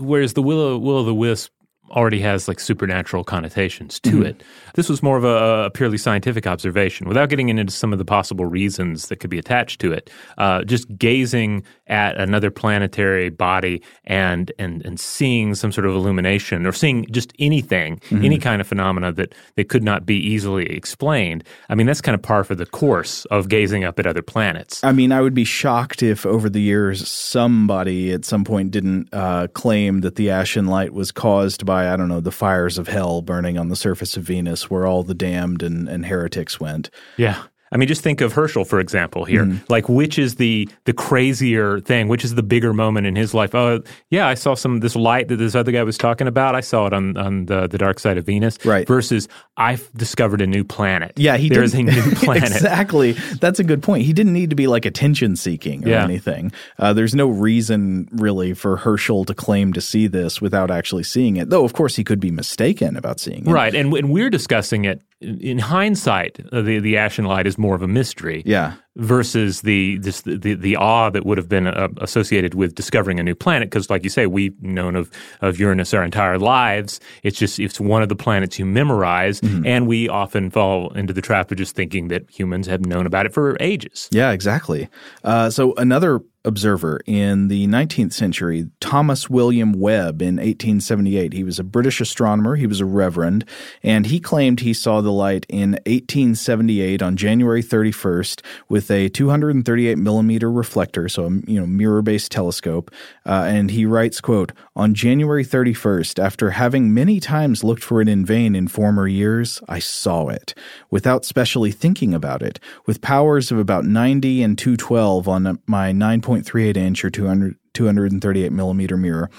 whereas 0.00 0.34
the 0.34 0.42
will 0.42 0.58
o' 0.58 1.02
the 1.02 1.14
wisp 1.14 1.50
already 1.92 2.20
has 2.20 2.48
like 2.48 2.60
supernatural 2.60 3.24
connotations 3.24 4.00
to 4.00 4.10
mm-hmm. 4.10 4.22
it. 4.22 4.42
This 4.74 4.88
was 4.88 5.02
more 5.02 5.16
of 5.16 5.24
a, 5.24 5.66
a, 5.66 5.70
purely 5.70 5.98
scientific 5.98 6.46
observation 6.46 7.08
without 7.08 7.28
getting 7.28 7.48
into 7.48 7.70
some 7.72 7.92
of 7.92 7.98
the 7.98 8.04
possible 8.04 8.46
reasons 8.46 9.08
that 9.08 9.16
could 9.16 9.30
be 9.30 9.38
attached 9.38 9.80
to 9.80 9.92
it. 9.92 10.10
Uh, 10.38 10.64
just 10.64 10.86
gazing 10.96 11.62
at 11.86 12.16
another 12.18 12.50
planetary 12.50 13.28
body 13.28 13.82
and, 14.04 14.52
and, 14.58 14.84
and 14.84 14.98
seeing 14.98 15.54
some 15.54 15.72
sort 15.72 15.86
of 15.86 15.94
illumination 15.94 16.66
or 16.66 16.72
seeing 16.72 17.06
just 17.10 17.32
anything, 17.38 17.98
mm-hmm. 17.98 18.24
any 18.24 18.38
kind 18.38 18.60
of 18.60 18.66
phenomena 18.66 19.12
that, 19.12 19.34
that 19.56 19.68
could 19.68 19.82
not 19.82 20.06
be 20.06 20.16
easily 20.16 20.66
explained. 20.70 21.44
I 21.68 21.74
mean, 21.74 21.86
that's 21.86 22.00
kind 22.00 22.14
of 22.14 22.22
par 22.22 22.44
for 22.44 22.54
the 22.54 22.66
course 22.66 23.24
of 23.26 23.48
gazing 23.48 23.84
up 23.84 23.98
at 23.98 24.06
other 24.06 24.22
planets. 24.22 24.82
I 24.82 24.92
mean, 24.92 25.12
I 25.12 25.20
would 25.20 25.34
be 25.34 25.44
shocked 25.44 26.02
if 26.02 26.24
over 26.24 26.48
the 26.48 26.60
years 26.60 27.08
somebody 27.08 28.12
at 28.12 28.24
some 28.24 28.44
point 28.44 28.70
didn't 28.70 29.08
uh, 29.12 29.48
claim 29.48 30.00
that 30.00 30.16
the 30.16 30.30
ashen 30.30 30.66
light 30.66 30.92
was 30.92 31.12
caused 31.12 31.66
by 31.66 31.81
by, 31.82 31.92
I 31.92 31.96
don't 31.96 32.08
know, 32.08 32.20
the 32.20 32.30
fires 32.30 32.78
of 32.78 32.88
hell 32.88 33.22
burning 33.22 33.58
on 33.58 33.68
the 33.68 33.76
surface 33.76 34.16
of 34.16 34.22
Venus 34.22 34.70
where 34.70 34.86
all 34.86 35.02
the 35.02 35.14
damned 35.14 35.62
and, 35.62 35.88
and 35.88 36.06
heretics 36.06 36.60
went. 36.60 36.90
Yeah. 37.16 37.42
I 37.72 37.78
mean, 37.78 37.88
just 37.88 38.02
think 38.02 38.20
of 38.20 38.34
Herschel, 38.34 38.64
for 38.64 38.78
example, 38.78 39.24
here. 39.24 39.46
Mm. 39.46 39.68
Like, 39.70 39.88
which 39.88 40.18
is 40.18 40.36
the 40.36 40.68
the 40.84 40.92
crazier 40.92 41.80
thing? 41.80 42.06
Which 42.06 42.22
is 42.22 42.34
the 42.34 42.42
bigger 42.42 42.74
moment 42.74 43.06
in 43.06 43.16
his 43.16 43.32
life? 43.32 43.54
Oh, 43.54 43.82
yeah, 44.10 44.28
I 44.28 44.34
saw 44.34 44.54
some 44.54 44.80
this 44.80 44.94
light 44.94 45.28
that 45.28 45.36
this 45.36 45.54
other 45.54 45.72
guy 45.72 45.82
was 45.82 45.96
talking 45.96 46.26
about. 46.26 46.54
I 46.54 46.60
saw 46.60 46.86
it 46.86 46.92
on 46.92 47.16
on 47.16 47.46
the, 47.46 47.66
the 47.66 47.78
dark 47.78 47.98
side 47.98 48.18
of 48.18 48.26
Venus. 48.26 48.62
Right. 48.64 48.86
Versus, 48.86 49.26
I've 49.56 49.90
discovered 49.94 50.42
a 50.42 50.46
new 50.46 50.64
planet. 50.64 51.12
Yeah, 51.16 51.38
he 51.38 51.48
there's 51.48 51.74
a 51.74 51.82
new 51.82 52.02
planet. 52.16 52.52
exactly. 52.52 53.12
That's 53.40 53.58
a 53.58 53.64
good 53.64 53.82
point. 53.82 54.04
He 54.04 54.12
didn't 54.12 54.34
need 54.34 54.50
to 54.50 54.56
be 54.56 54.66
like 54.66 54.84
attention 54.84 55.36
seeking 55.36 55.84
or 55.86 55.90
yeah. 55.90 56.04
anything. 56.04 56.52
Uh, 56.78 56.92
there's 56.92 57.14
no 57.14 57.28
reason 57.28 58.08
really 58.12 58.52
for 58.52 58.76
Herschel 58.76 59.24
to 59.24 59.34
claim 59.34 59.72
to 59.72 59.80
see 59.80 60.06
this 60.06 60.42
without 60.42 60.70
actually 60.70 61.04
seeing 61.04 61.36
it. 61.36 61.48
Though, 61.48 61.64
of 61.64 61.72
course, 61.72 61.96
he 61.96 62.04
could 62.04 62.20
be 62.20 62.30
mistaken 62.30 62.96
about 62.96 63.18
seeing 63.18 63.46
it. 63.46 63.50
Right, 63.50 63.74
and, 63.74 63.94
and 63.94 64.10
we're 64.10 64.30
discussing 64.30 64.84
it 64.84 65.00
in 65.22 65.58
hindsight, 65.58 66.40
uh, 66.52 66.62
the 66.62 66.78
the 66.78 66.96
ashen 66.96 67.24
light 67.24 67.46
is 67.46 67.56
more 67.58 67.74
of 67.74 67.82
a 67.82 67.88
mystery. 67.88 68.42
Yeah. 68.44 68.74
Versus 68.96 69.62
the 69.62 69.96
this, 69.98 70.20
the 70.20 70.54
the 70.54 70.76
awe 70.76 71.08
that 71.08 71.24
would 71.24 71.38
have 71.38 71.48
been 71.48 71.66
uh, 71.66 71.88
associated 72.02 72.54
with 72.54 72.74
discovering 72.74 73.18
a 73.18 73.22
new 73.22 73.34
planet, 73.34 73.70
because 73.70 73.88
like 73.88 74.04
you 74.04 74.10
say, 74.10 74.26
we've 74.26 74.60
known 74.62 74.96
of 74.96 75.10
of 75.40 75.58
Uranus 75.58 75.94
our 75.94 76.04
entire 76.04 76.38
lives. 76.38 77.00
It's 77.22 77.38
just 77.38 77.58
it's 77.58 77.80
one 77.80 78.02
of 78.02 78.10
the 78.10 78.16
planets 78.16 78.58
you 78.58 78.66
memorize, 78.66 79.40
mm-hmm. 79.40 79.64
and 79.64 79.86
we 79.86 80.10
often 80.10 80.50
fall 80.50 80.92
into 80.92 81.14
the 81.14 81.22
trap 81.22 81.50
of 81.50 81.56
just 81.56 81.74
thinking 81.74 82.08
that 82.08 82.30
humans 82.30 82.66
have 82.66 82.84
known 82.84 83.06
about 83.06 83.24
it 83.24 83.32
for 83.32 83.56
ages. 83.60 84.10
Yeah, 84.10 84.32
exactly. 84.32 84.90
Uh, 85.24 85.48
so 85.48 85.72
another 85.76 86.20
observer 86.44 87.00
in 87.06 87.48
the 87.48 87.66
19th 87.66 88.12
century, 88.12 88.68
Thomas 88.80 89.30
William 89.30 89.72
Webb 89.72 90.22
in 90.22 90.36
1878. 90.36 91.32
He 91.32 91.44
was 91.44 91.58
a 91.58 91.64
British 91.64 92.00
astronomer, 92.00 92.56
he 92.56 92.66
was 92.66 92.80
a 92.80 92.84
reverend, 92.84 93.44
and 93.82 94.06
he 94.06 94.18
claimed 94.18 94.60
he 94.60 94.74
saw 94.74 95.00
the 95.00 95.12
light 95.12 95.46
in 95.48 95.72
1878 95.86 97.02
on 97.02 97.16
January 97.16 97.62
31st 97.62 98.42
with 98.68 98.90
a 98.90 99.08
238 99.08 99.98
millimeter 99.98 100.50
reflector, 100.50 101.08
so 101.08 101.26
a 101.26 101.30
you 101.46 101.60
know 101.60 101.66
mirror-based 101.66 102.32
telescope. 102.32 102.90
Uh, 103.24 103.44
and 103.46 103.70
he 103.70 103.86
writes, 103.86 104.20
"quote 104.20 104.52
On 104.74 104.94
January 104.94 105.44
31st, 105.44 106.18
after 106.18 106.50
having 106.50 106.92
many 106.92 107.20
times 107.20 107.62
looked 107.62 107.84
for 107.84 108.00
it 108.00 108.08
in 108.08 108.24
vain 108.24 108.54
in 108.54 108.68
former 108.68 109.06
years, 109.06 109.60
I 109.68 109.78
saw 109.78 110.28
it 110.28 110.54
without 110.90 111.24
specially 111.24 111.70
thinking 111.70 112.14
about 112.14 112.42
it, 112.42 112.58
with 112.86 113.00
powers 113.00 113.52
of 113.52 113.58
about 113.58 113.84
90 113.84 114.42
and 114.42 114.58
212 114.58 115.28
on 115.28 115.58
my 115.66 115.92
9. 115.92 116.22
1.38 116.32 116.76
inch 116.76 117.04
or 117.04 117.10
200, 117.10 117.56
238 117.74 118.52
millimeter 118.52 118.96
mirror 118.96 119.30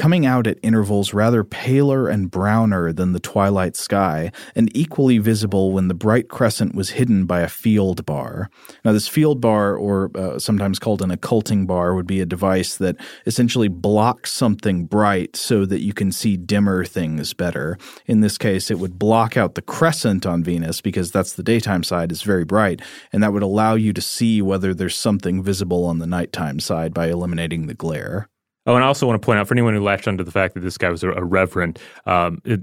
coming 0.00 0.24
out 0.24 0.46
at 0.46 0.58
intervals 0.62 1.12
rather 1.12 1.44
paler 1.44 2.08
and 2.08 2.30
browner 2.30 2.90
than 2.90 3.12
the 3.12 3.20
twilight 3.20 3.76
sky, 3.76 4.32
and 4.56 4.74
equally 4.74 5.18
visible 5.18 5.72
when 5.72 5.88
the 5.88 5.94
bright 5.94 6.26
crescent 6.26 6.74
was 6.74 6.88
hidden 6.88 7.26
by 7.26 7.40
a 7.40 7.48
field 7.48 8.06
bar. 8.06 8.48
Now, 8.82 8.92
this 8.92 9.08
field 9.08 9.42
bar, 9.42 9.76
or 9.76 10.10
uh, 10.14 10.38
sometimes 10.38 10.78
called 10.78 11.02
an 11.02 11.10
occulting 11.10 11.66
bar, 11.66 11.94
would 11.94 12.06
be 12.06 12.22
a 12.22 12.24
device 12.24 12.78
that 12.78 12.96
essentially 13.26 13.68
blocks 13.68 14.32
something 14.32 14.86
bright 14.86 15.36
so 15.36 15.66
that 15.66 15.82
you 15.82 15.92
can 15.92 16.12
see 16.12 16.38
dimmer 16.38 16.82
things 16.86 17.34
better. 17.34 17.76
In 18.06 18.22
this 18.22 18.38
case, 18.38 18.70
it 18.70 18.78
would 18.78 18.98
block 18.98 19.36
out 19.36 19.54
the 19.54 19.60
crescent 19.60 20.24
on 20.24 20.42
Venus 20.42 20.80
because 20.80 21.10
that's 21.10 21.34
the 21.34 21.42
daytime 21.42 21.82
side 21.82 22.10
is 22.10 22.22
very 22.22 22.46
bright, 22.46 22.80
and 23.12 23.22
that 23.22 23.34
would 23.34 23.42
allow 23.42 23.74
you 23.74 23.92
to 23.92 24.00
see 24.00 24.40
whether 24.40 24.72
there's 24.72 24.96
something 24.96 25.42
visible 25.42 25.84
on 25.84 25.98
the 25.98 26.06
nighttime 26.06 26.58
side 26.58 26.94
by 26.94 27.08
eliminating 27.08 27.66
the 27.66 27.74
glare. 27.74 28.29
Oh, 28.70 28.76
and 28.76 28.84
I 28.84 28.86
also 28.86 29.04
want 29.04 29.20
to 29.20 29.26
point 29.26 29.40
out 29.40 29.48
for 29.48 29.54
anyone 29.54 29.74
who 29.74 29.82
latched 29.82 30.06
onto 30.06 30.22
the 30.22 30.30
fact 30.30 30.54
that 30.54 30.60
this 30.60 30.78
guy 30.78 30.90
was 30.90 31.02
a, 31.02 31.10
a 31.10 31.24
reverend, 31.24 31.80
um, 32.06 32.40
it, 32.44 32.60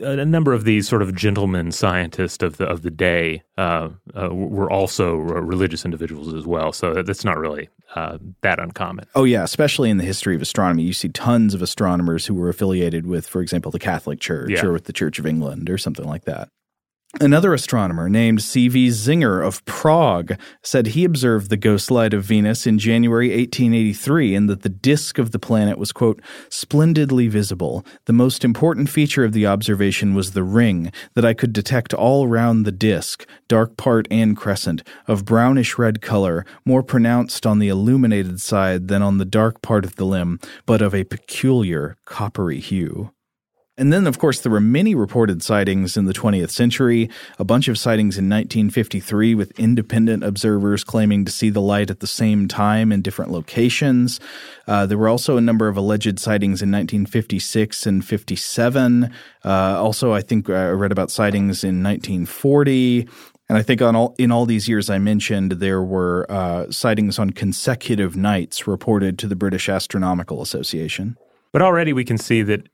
a 0.00 0.24
number 0.24 0.52
of 0.52 0.64
these 0.64 0.88
sort 0.88 1.02
of 1.02 1.14
gentlemen 1.14 1.70
scientists 1.70 2.42
of 2.42 2.56
the 2.56 2.64
of 2.64 2.82
the 2.82 2.90
day 2.90 3.42
uh, 3.56 3.90
uh, 4.20 4.34
were 4.34 4.68
also 4.68 5.14
religious 5.14 5.84
individuals 5.84 6.34
as 6.34 6.46
well. 6.46 6.72
So 6.72 7.02
that's 7.02 7.24
not 7.24 7.38
really 7.38 7.68
uh, 7.94 8.18
that 8.40 8.58
uncommon. 8.58 9.06
Oh 9.14 9.22
yeah, 9.22 9.44
especially 9.44 9.88
in 9.88 9.98
the 9.98 10.04
history 10.04 10.34
of 10.34 10.42
astronomy, 10.42 10.82
you 10.82 10.92
see 10.92 11.08
tons 11.08 11.54
of 11.54 11.62
astronomers 11.62 12.26
who 12.26 12.34
were 12.34 12.48
affiliated 12.48 13.06
with, 13.06 13.26
for 13.26 13.40
example, 13.40 13.70
the 13.70 13.78
Catholic 13.78 14.18
Church 14.18 14.50
yeah. 14.50 14.64
or 14.64 14.72
with 14.72 14.84
the 14.84 14.92
Church 14.92 15.20
of 15.20 15.26
England 15.26 15.70
or 15.70 15.78
something 15.78 16.06
like 16.06 16.24
that. 16.24 16.48
Another 17.18 17.52
astronomer 17.52 18.08
named 18.08 18.40
C.V. 18.40 18.88
Zenger 18.90 19.44
of 19.44 19.64
Prague 19.64 20.38
said 20.62 20.86
he 20.86 21.04
observed 21.04 21.50
the 21.50 21.56
ghost 21.56 21.90
light 21.90 22.14
of 22.14 22.22
Venus 22.22 22.68
in 22.68 22.78
January 22.78 23.30
1883 23.30 24.36
and 24.36 24.48
that 24.48 24.62
the 24.62 24.68
disk 24.68 25.18
of 25.18 25.32
the 25.32 25.38
planet 25.40 25.76
was, 25.76 25.90
quote, 25.90 26.22
splendidly 26.50 27.26
visible. 27.26 27.84
The 28.04 28.12
most 28.12 28.44
important 28.44 28.90
feature 28.90 29.24
of 29.24 29.32
the 29.32 29.44
observation 29.44 30.14
was 30.14 30.32
the 30.32 30.44
ring 30.44 30.92
that 31.14 31.24
I 31.24 31.34
could 31.34 31.52
detect 31.52 31.92
all 31.92 32.28
round 32.28 32.64
the 32.64 32.72
disk, 32.72 33.26
dark 33.48 33.76
part 33.76 34.06
and 34.08 34.36
crescent, 34.36 34.84
of 35.08 35.24
brownish 35.24 35.78
red 35.78 36.00
color, 36.00 36.46
more 36.64 36.84
pronounced 36.84 37.44
on 37.44 37.58
the 37.58 37.68
illuminated 37.68 38.40
side 38.40 38.86
than 38.86 39.02
on 39.02 39.18
the 39.18 39.24
dark 39.24 39.62
part 39.62 39.84
of 39.84 39.96
the 39.96 40.06
limb, 40.06 40.38
but 40.64 40.80
of 40.80 40.94
a 40.94 41.02
peculiar 41.02 41.96
coppery 42.04 42.60
hue. 42.60 43.10
And 43.80 43.90
then, 43.90 44.06
of 44.06 44.18
course, 44.18 44.40
there 44.40 44.52
were 44.52 44.60
many 44.60 44.94
reported 44.94 45.42
sightings 45.42 45.96
in 45.96 46.04
the 46.04 46.12
20th 46.12 46.50
century, 46.50 47.08
a 47.38 47.44
bunch 47.44 47.66
of 47.66 47.78
sightings 47.78 48.18
in 48.18 48.28
1953 48.28 49.34
with 49.34 49.58
independent 49.58 50.22
observers 50.22 50.84
claiming 50.84 51.24
to 51.24 51.32
see 51.32 51.48
the 51.48 51.62
light 51.62 51.88
at 51.88 52.00
the 52.00 52.06
same 52.06 52.46
time 52.46 52.92
in 52.92 53.00
different 53.00 53.30
locations. 53.30 54.20
Uh, 54.68 54.84
there 54.84 54.98
were 54.98 55.08
also 55.08 55.38
a 55.38 55.40
number 55.40 55.66
of 55.66 55.78
alleged 55.78 56.20
sightings 56.20 56.60
in 56.60 56.70
1956 56.70 57.86
and 57.86 58.04
57. 58.04 59.10
Uh, 59.46 59.48
also, 59.48 60.12
I 60.12 60.20
think 60.20 60.50
I 60.50 60.68
read 60.68 60.92
about 60.92 61.10
sightings 61.10 61.64
in 61.64 61.82
1940. 61.82 63.08
And 63.48 63.56
I 63.56 63.62
think 63.62 63.80
on 63.80 63.96
all 63.96 64.14
in 64.18 64.30
all 64.30 64.44
these 64.44 64.68
years 64.68 64.90
I 64.90 64.98
mentioned, 64.98 65.52
there 65.52 65.82
were 65.82 66.26
uh, 66.28 66.70
sightings 66.70 67.18
on 67.18 67.30
consecutive 67.30 68.14
nights 68.14 68.66
reported 68.66 69.18
to 69.20 69.26
the 69.26 69.36
British 69.36 69.70
Astronomical 69.70 70.42
Association. 70.42 71.16
But 71.50 71.62
already 71.62 71.94
we 71.94 72.04
can 72.04 72.18
see 72.18 72.42
that 72.42 72.68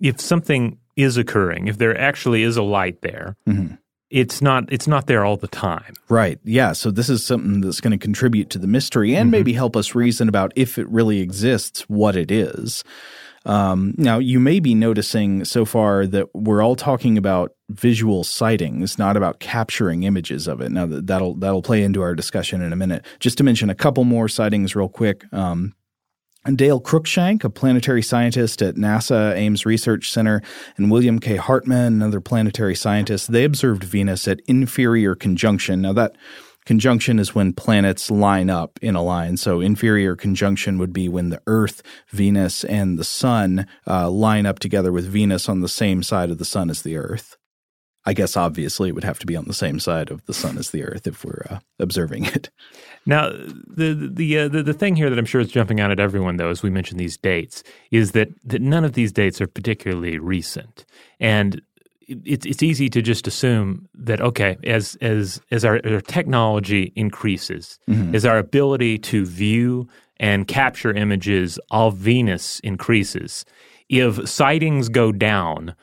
if 0.00 0.20
something 0.20 0.78
is 0.96 1.16
occurring, 1.16 1.68
if 1.68 1.78
there 1.78 1.98
actually 1.98 2.42
is 2.42 2.56
a 2.56 2.62
light 2.62 3.02
there, 3.02 3.36
mm-hmm. 3.48 3.74
it's 4.10 4.42
not 4.42 4.70
it's 4.72 4.88
not 4.88 5.06
there 5.06 5.24
all 5.24 5.36
the 5.36 5.48
time. 5.48 5.94
Right. 6.08 6.38
Yeah. 6.44 6.72
So 6.72 6.90
this 6.90 7.08
is 7.08 7.24
something 7.24 7.60
that's 7.60 7.80
going 7.80 7.92
to 7.92 7.98
contribute 7.98 8.50
to 8.50 8.58
the 8.58 8.66
mystery 8.66 9.14
and 9.14 9.26
mm-hmm. 9.26 9.30
maybe 9.30 9.52
help 9.52 9.76
us 9.76 9.94
reason 9.94 10.28
about 10.28 10.52
if 10.56 10.78
it 10.78 10.88
really 10.88 11.20
exists, 11.20 11.82
what 11.88 12.16
it 12.16 12.30
is. 12.30 12.84
Um, 13.46 13.94
now, 13.96 14.18
you 14.18 14.38
may 14.38 14.60
be 14.60 14.74
noticing 14.74 15.46
so 15.46 15.64
far 15.64 16.06
that 16.06 16.28
we're 16.34 16.62
all 16.62 16.76
talking 16.76 17.16
about 17.16 17.54
visual 17.70 18.22
sightings, 18.22 18.98
not 18.98 19.16
about 19.16 19.40
capturing 19.40 20.02
images 20.02 20.46
of 20.46 20.60
it. 20.60 20.70
Now, 20.70 20.86
that'll 20.86 21.36
that'll 21.36 21.62
play 21.62 21.82
into 21.82 22.02
our 22.02 22.14
discussion 22.14 22.60
in 22.60 22.72
a 22.72 22.76
minute. 22.76 23.04
Just 23.18 23.38
to 23.38 23.44
mention 23.44 23.70
a 23.70 23.74
couple 23.74 24.04
more 24.04 24.28
sightings, 24.28 24.76
real 24.76 24.90
quick. 24.90 25.24
Um, 25.32 25.74
and 26.44 26.56
Dale 26.56 26.80
Cruikshank, 26.80 27.44
a 27.44 27.50
planetary 27.50 28.02
scientist 28.02 28.62
at 28.62 28.76
NASA 28.76 29.34
Ames 29.36 29.66
Research 29.66 30.10
Center, 30.10 30.40
and 30.76 30.90
William 30.90 31.18
K. 31.18 31.36
Hartmann, 31.36 31.94
another 31.94 32.20
planetary 32.20 32.74
scientist, 32.74 33.30
they 33.30 33.44
observed 33.44 33.84
Venus 33.84 34.26
at 34.26 34.40
inferior 34.46 35.14
conjunction. 35.14 35.82
Now, 35.82 35.92
that 35.92 36.16
conjunction 36.64 37.18
is 37.18 37.34
when 37.34 37.52
planets 37.52 38.10
line 38.10 38.48
up 38.48 38.78
in 38.80 38.94
a 38.94 39.02
line. 39.02 39.36
So, 39.36 39.60
inferior 39.60 40.16
conjunction 40.16 40.78
would 40.78 40.92
be 40.92 41.08
when 41.08 41.28
the 41.28 41.42
Earth, 41.46 41.82
Venus, 42.08 42.64
and 42.64 42.98
the 42.98 43.04
Sun 43.04 43.66
uh, 43.86 44.10
line 44.10 44.46
up 44.46 44.58
together 44.58 44.92
with 44.92 45.06
Venus 45.06 45.48
on 45.48 45.60
the 45.60 45.68
same 45.68 46.02
side 46.02 46.30
of 46.30 46.38
the 46.38 46.44
Sun 46.44 46.70
as 46.70 46.82
the 46.82 46.96
Earth. 46.96 47.36
I 48.06 48.14
guess 48.14 48.36
obviously 48.36 48.88
it 48.88 48.94
would 48.94 49.04
have 49.04 49.18
to 49.18 49.26
be 49.26 49.36
on 49.36 49.44
the 49.44 49.54
same 49.54 49.78
side 49.78 50.10
of 50.10 50.24
the 50.24 50.32
sun 50.32 50.56
as 50.56 50.70
the 50.70 50.82
Earth 50.84 51.06
if 51.06 51.24
we're 51.24 51.46
uh, 51.50 51.58
observing 51.78 52.26
it. 52.26 52.50
Now, 53.06 53.30
the 53.30 54.10
the, 54.12 54.38
uh, 54.40 54.48
the 54.48 54.62
the 54.62 54.74
thing 54.74 54.94
here 54.94 55.08
that 55.08 55.18
I'm 55.18 55.24
sure 55.24 55.40
is 55.40 55.50
jumping 55.50 55.80
out 55.80 55.90
at 55.90 55.98
everyone, 55.98 56.36
though, 56.36 56.50
as 56.50 56.62
we 56.62 56.68
mentioned 56.68 57.00
these 57.00 57.16
dates, 57.16 57.64
is 57.90 58.12
that 58.12 58.28
that 58.44 58.60
none 58.60 58.84
of 58.84 58.92
these 58.92 59.10
dates 59.10 59.40
are 59.40 59.46
particularly 59.46 60.18
recent, 60.18 60.84
and 61.18 61.62
it's 62.06 62.44
it's 62.44 62.62
easy 62.62 62.90
to 62.90 63.00
just 63.00 63.26
assume 63.26 63.88
that 63.94 64.20
okay, 64.20 64.58
as 64.64 64.98
as 65.00 65.40
as 65.50 65.64
our, 65.64 65.80
our 65.84 66.02
technology 66.02 66.92
increases, 66.94 67.78
mm-hmm. 67.88 68.14
as 68.14 68.26
our 68.26 68.36
ability 68.36 68.98
to 68.98 69.24
view 69.24 69.88
and 70.18 70.46
capture 70.46 70.92
images 70.92 71.58
of 71.70 71.96
Venus 71.96 72.60
increases, 72.60 73.46
if 73.88 74.28
sightings 74.28 74.90
go 74.90 75.10
down 75.10 75.74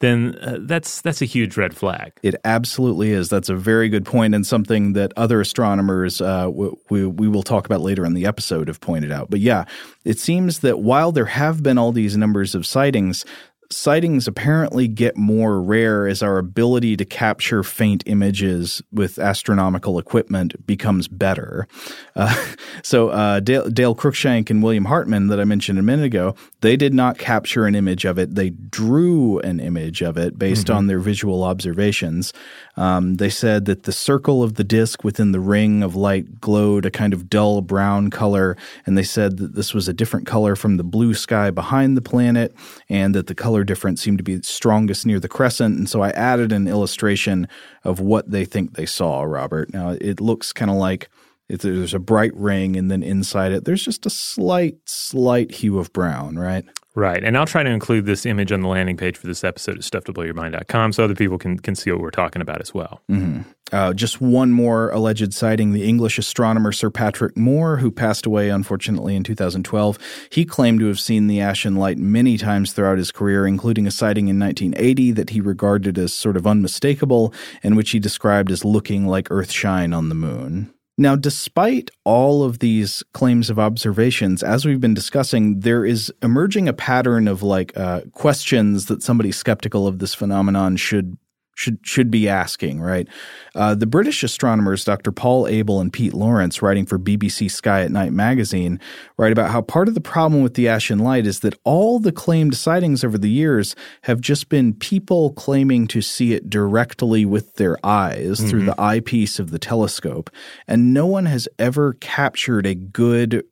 then 0.00 0.36
uh, 0.42 0.58
that's 0.60 1.00
that's 1.00 1.22
a 1.22 1.24
huge 1.24 1.56
red 1.56 1.74
flag. 1.74 2.12
It 2.22 2.34
absolutely 2.44 3.12
is. 3.12 3.30
That's 3.30 3.48
a 3.48 3.56
very 3.56 3.88
good 3.88 4.04
point, 4.04 4.34
and 4.34 4.46
something 4.46 4.92
that 4.92 5.12
other 5.16 5.40
astronomers 5.40 6.20
uh, 6.20 6.50
we 6.52 7.06
we 7.06 7.28
will 7.28 7.42
talk 7.42 7.64
about 7.64 7.80
later 7.80 8.04
in 8.04 8.12
the 8.12 8.26
episode 8.26 8.68
have 8.68 8.80
pointed 8.80 9.10
out. 9.10 9.30
But 9.30 9.40
yeah, 9.40 9.64
it 10.04 10.18
seems 10.18 10.60
that 10.60 10.80
while 10.80 11.12
there 11.12 11.26
have 11.26 11.62
been 11.62 11.78
all 11.78 11.92
these 11.92 12.16
numbers 12.16 12.54
of 12.54 12.66
sightings, 12.66 13.24
sightings 13.70 14.26
apparently 14.26 14.88
get 14.88 15.16
more 15.16 15.60
rare 15.60 16.06
as 16.06 16.22
our 16.22 16.38
ability 16.38 16.96
to 16.96 17.04
capture 17.04 17.62
faint 17.62 18.02
images 18.06 18.82
with 18.92 19.18
astronomical 19.18 19.98
equipment 19.98 20.66
becomes 20.66 21.08
better. 21.08 21.66
Uh, 22.14 22.46
so 22.82 23.08
uh, 23.08 23.40
Dale, 23.40 23.68
Dale 23.68 23.94
Cruikshank 23.94 24.50
and 24.50 24.62
William 24.62 24.84
Hartmann 24.84 25.28
that 25.28 25.40
I 25.40 25.44
mentioned 25.44 25.78
a 25.78 25.82
minute 25.82 26.04
ago, 26.04 26.34
they 26.60 26.76
did 26.76 26.94
not 26.94 27.18
capture 27.18 27.66
an 27.66 27.74
image 27.74 28.04
of 28.04 28.18
it. 28.18 28.34
They 28.34 28.50
drew 28.50 29.38
an 29.40 29.60
image 29.60 30.02
of 30.02 30.16
it 30.16 30.38
based 30.38 30.66
mm-hmm. 30.66 30.76
on 30.76 30.86
their 30.86 31.00
visual 31.00 31.44
observations. 31.44 32.32
Um, 32.76 33.14
they 33.14 33.30
said 33.30 33.64
that 33.64 33.84
the 33.84 33.92
circle 33.92 34.42
of 34.42 34.54
the 34.54 34.64
disk 34.64 35.02
within 35.02 35.32
the 35.32 35.40
ring 35.40 35.82
of 35.82 35.94
light 35.94 36.40
glowed 36.40 36.84
a 36.84 36.90
kind 36.90 37.12
of 37.12 37.30
dull 37.30 37.62
brown 37.62 38.10
color, 38.10 38.56
and 38.84 38.96
they 38.98 39.02
said 39.02 39.38
that 39.38 39.54
this 39.54 39.72
was 39.72 39.88
a 39.88 39.94
different 39.94 40.26
color 40.26 40.56
from 40.56 40.76
the 40.76 40.84
blue 40.84 41.14
sky 41.14 41.50
behind 41.50 41.96
the 41.96 42.02
planet, 42.02 42.54
and 42.88 43.14
that 43.14 43.26
the 43.26 43.34
color 43.34 43.64
difference 43.64 44.02
seemed 44.02 44.18
to 44.18 44.24
be 44.24 44.42
strongest 44.42 45.06
near 45.06 45.20
the 45.20 45.28
crescent. 45.28 45.78
And 45.78 45.88
so 45.88 46.02
I 46.02 46.10
added 46.10 46.52
an 46.52 46.68
illustration 46.68 47.48
of 47.84 48.00
what 48.00 48.30
they 48.30 48.44
think 48.44 48.74
they 48.74 48.86
saw, 48.86 49.22
Robert. 49.22 49.72
Now, 49.72 49.96
it 50.00 50.20
looks 50.20 50.52
kind 50.52 50.70
of 50.70 50.76
like 50.76 51.08
there's 51.48 51.94
a 51.94 51.98
bright 51.98 52.34
ring, 52.34 52.76
and 52.76 52.90
then 52.90 53.02
inside 53.02 53.52
it, 53.52 53.64
there's 53.64 53.84
just 53.84 54.06
a 54.06 54.10
slight, 54.10 54.76
slight 54.84 55.52
hue 55.52 55.78
of 55.78 55.92
brown, 55.92 56.36
right? 56.36 56.64
Right. 56.96 57.22
And 57.22 57.36
I'll 57.36 57.46
try 57.46 57.62
to 57.62 57.68
include 57.68 58.06
this 58.06 58.24
image 58.24 58.50
on 58.50 58.62
the 58.62 58.68
landing 58.68 58.96
page 58.96 59.18
for 59.18 59.26
this 59.26 59.44
episode 59.44 59.76
at 59.76 59.82
stufftoblowyourmind.com 59.82 60.94
so 60.94 61.04
other 61.04 61.14
people 61.14 61.36
can, 61.36 61.58
can 61.58 61.74
see 61.74 61.92
what 61.92 62.00
we're 62.00 62.10
talking 62.10 62.40
about 62.40 62.62
as 62.62 62.72
well. 62.72 63.02
Mm-hmm. 63.10 63.42
Uh, 63.70 63.92
just 63.92 64.22
one 64.22 64.50
more 64.50 64.88
alleged 64.90 65.34
sighting 65.34 65.72
the 65.72 65.86
English 65.86 66.18
astronomer 66.18 66.72
Sir 66.72 66.88
Patrick 66.88 67.36
Moore, 67.36 67.76
who 67.76 67.90
passed 67.90 68.24
away 68.24 68.48
unfortunately 68.48 69.14
in 69.14 69.24
2012. 69.24 69.98
He 70.30 70.46
claimed 70.46 70.80
to 70.80 70.86
have 70.86 70.98
seen 70.98 71.26
the 71.26 71.38
ashen 71.38 71.76
light 71.76 71.98
many 71.98 72.38
times 72.38 72.72
throughout 72.72 72.96
his 72.96 73.12
career, 73.12 73.46
including 73.46 73.86
a 73.86 73.90
sighting 73.90 74.28
in 74.28 74.38
1980 74.38 75.12
that 75.12 75.30
he 75.30 75.42
regarded 75.42 75.98
as 75.98 76.14
sort 76.14 76.38
of 76.38 76.46
unmistakable 76.46 77.34
and 77.62 77.76
which 77.76 77.90
he 77.90 77.98
described 77.98 78.50
as 78.50 78.64
looking 78.64 79.06
like 79.06 79.30
Earthshine 79.30 79.94
on 79.94 80.08
the 80.08 80.14
moon. 80.14 80.72
Now, 80.98 81.14
despite 81.14 81.90
all 82.04 82.42
of 82.42 82.60
these 82.60 83.02
claims 83.12 83.50
of 83.50 83.58
observations, 83.58 84.42
as 84.42 84.64
we've 84.64 84.80
been 84.80 84.94
discussing, 84.94 85.60
there 85.60 85.84
is 85.84 86.12
emerging 86.22 86.68
a 86.68 86.72
pattern 86.72 87.28
of 87.28 87.42
like 87.42 87.76
uh, 87.76 88.02
questions 88.12 88.86
that 88.86 89.02
somebody 89.02 89.30
skeptical 89.30 89.86
of 89.86 89.98
this 89.98 90.14
phenomenon 90.14 90.76
should 90.76 91.18
should 91.56 91.78
should 91.82 92.10
be 92.10 92.28
asking, 92.28 92.80
right? 92.80 93.08
Uh, 93.54 93.74
the 93.74 93.86
British 93.86 94.22
astronomers, 94.22 94.84
Dr. 94.84 95.10
Paul 95.10 95.48
Abel 95.48 95.80
and 95.80 95.90
Pete 95.92 96.12
Lawrence, 96.12 96.60
writing 96.60 96.84
for 96.84 96.98
BBC 96.98 97.50
Sky 97.50 97.80
at 97.82 97.90
Night 97.90 98.12
magazine, 98.12 98.78
write 99.16 99.32
about 99.32 99.50
how 99.50 99.62
part 99.62 99.88
of 99.88 99.94
the 99.94 100.00
problem 100.00 100.42
with 100.42 100.52
the 100.52 100.68
Ashen 100.68 100.98
Light 100.98 101.26
is 101.26 101.40
that 101.40 101.58
all 101.64 101.98
the 101.98 102.12
claimed 102.12 102.54
sightings 102.54 103.02
over 103.02 103.16
the 103.16 103.30
years 103.30 103.74
have 104.02 104.20
just 104.20 104.50
been 104.50 104.74
people 104.74 105.32
claiming 105.32 105.86
to 105.88 106.02
see 106.02 106.34
it 106.34 106.50
directly 106.50 107.24
with 107.24 107.54
their 107.54 107.78
eyes 107.84 108.38
mm-hmm. 108.38 108.48
through 108.48 108.64
the 108.66 108.78
eyepiece 108.80 109.38
of 109.38 109.50
the 109.50 109.58
telescope, 109.58 110.28
and 110.68 110.92
no 110.92 111.06
one 111.06 111.24
has 111.24 111.48
ever 111.58 111.94
captured 111.94 112.66
a 112.66 112.74
good 112.74 113.42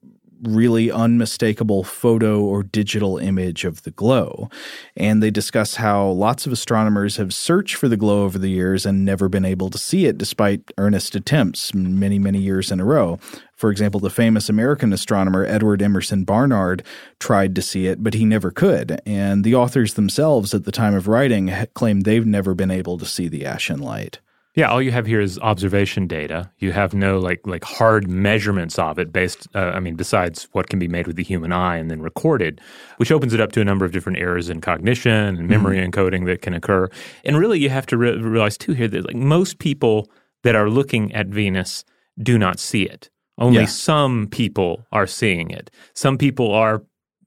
really 0.47 0.91
unmistakable 0.91 1.85
photo 1.85 2.41
or 2.41 2.63
digital 2.63 3.19
image 3.19 3.65
of 3.65 3.83
the 3.83 3.91
glow. 3.91 4.49
And 4.97 5.23
they 5.23 5.31
discuss 5.31 5.77
how 5.77 6.09
lots 6.09 6.47
of 6.47 6.53
astronomers 6.53 7.17
have 7.17 7.35
searched 7.35 7.77
for 7.77 7.89
the 7.89 7.97
glow 7.97 8.25
over 8.25 8.39
the 8.39 8.51
years 8.51 8.87
and 8.87 9.05
never 9.05 9.29
been 9.29 9.45
able 9.45 9.71
to 9.71 9.79
see 9.79 10.07
it 10.07 10.19
despite 10.19 10.73
earnest 10.79 11.15
attempts 11.15 11.75
many, 11.75 12.19
many 12.19 12.39
years 12.39 12.71
in 12.71 12.81
a 12.81 12.85
row. 12.85 13.19
For 13.57 13.71
example, 13.71 14.01
the 14.01 14.11
famous 14.11 14.49
American 14.49 14.93
astronomer 14.93 15.45
Edward 15.45 15.81
Emerson 15.81 16.25
Barnard 16.25 16.83
tried 17.21 17.55
to 17.55 17.63
see 17.63 17.87
it, 17.87 18.03
but 18.03 18.15
he 18.15 18.25
never 18.25 18.51
could. 18.51 19.01
And 19.07 19.45
the 19.45 19.55
authors 19.55 19.95
themselves 19.95 20.53
at 20.55 20.65
the 20.65 20.73
time 20.73 20.95
of 20.95 21.09
writing 21.09 21.53
claimed 21.75 22.05
they've 22.05 22.27
never 22.27 22.55
been 22.55 22.71
able 22.71 22.99
to 22.99 23.07
see 23.07 23.29
the 23.29 23.47
ashen 23.47 23.79
light. 23.79 24.19
Yeah, 24.55 24.69
all 24.69 24.81
you 24.81 24.93
have 24.93 25.05
here 25.05 25.21
is 25.21 25.37
observation 25.41 26.07
data. 26.07 26.49
You 26.59 26.71
have 26.71 26.95
no 26.95 27.19
like 27.19 27.45
like 27.45 27.65
hard 27.65 28.09
measurements 28.09 28.79
of 28.79 29.01
it 29.01 29.13
based. 29.13 29.49
Uh, 29.53 29.73
I 29.75 29.81
mean, 29.81 29.97
besides 29.97 30.49
what 30.53 30.69
can 30.69 30.79
be 30.79 30.87
made 30.87 31.09
with 31.09 31.17
the 31.17 31.25
human 31.25 31.53
eye 31.53 31.77
and 31.77 31.91
then 31.91 32.01
recorded, 32.01 32.61
which 32.99 33.11
opens 33.11 33.35
it 33.35 33.41
up 33.41 33.51
to 33.53 33.61
a 33.61 33.65
number 33.65 33.85
of 33.85 33.91
different 33.91 34.19
errors 34.19 34.49
in 34.49 34.61
cognition 34.61 35.13
and 35.13 35.49
memory 35.49 35.79
mm-hmm. 35.79 35.91
encoding 35.91 36.27
that 36.27 36.41
can 36.41 36.55
occur. 36.55 36.89
And 37.25 37.37
really, 37.37 37.59
you 37.59 37.69
have 37.69 37.87
to 37.87 37.97
re- 37.97 38.17
realize 38.17 38.57
too 38.57 38.75
here 38.75 38.87
that 38.87 39.07
like 39.07 39.17
most 39.17 39.59
people 39.59 40.09
that 40.45 40.55
are 40.55 40.71
looking 40.71 41.13
at 41.13 41.27
Venus 41.27 41.85
do 42.23 42.39
not 42.39 42.61
see 42.61 42.85
it. 42.85 43.11
Only 43.39 43.63
yeah. 43.63 43.67
some 43.67 44.29
people 44.29 44.87
are 44.93 45.09
seeing 45.09 45.51
it. 45.51 45.69
Some 45.95 46.17
people 46.17 46.53
are 46.53 46.85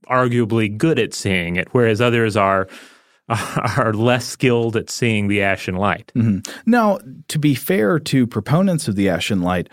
arguably 0.10 0.76
good 0.78 0.98
at 0.98 1.14
seeing 1.14 1.58
it, 1.58 1.68
whereas 1.74 2.00
others 2.00 2.38
are 2.38 2.70
are 3.78 3.94
less 3.94 4.26
skilled 4.26 4.78
at 4.78 4.90
seeing 4.90 5.28
the 5.28 5.42
ashen 5.42 5.76
light. 5.76 6.12
Mm-hmm. 6.16 6.50
Now, 6.66 7.00
to 7.28 7.40
be 7.40 7.56
fair 7.56 8.00
to 8.00 8.26
proponents 8.26 8.88
of 8.88 8.96
the 8.96 9.10
ashen 9.10 9.42
light, 9.42 9.70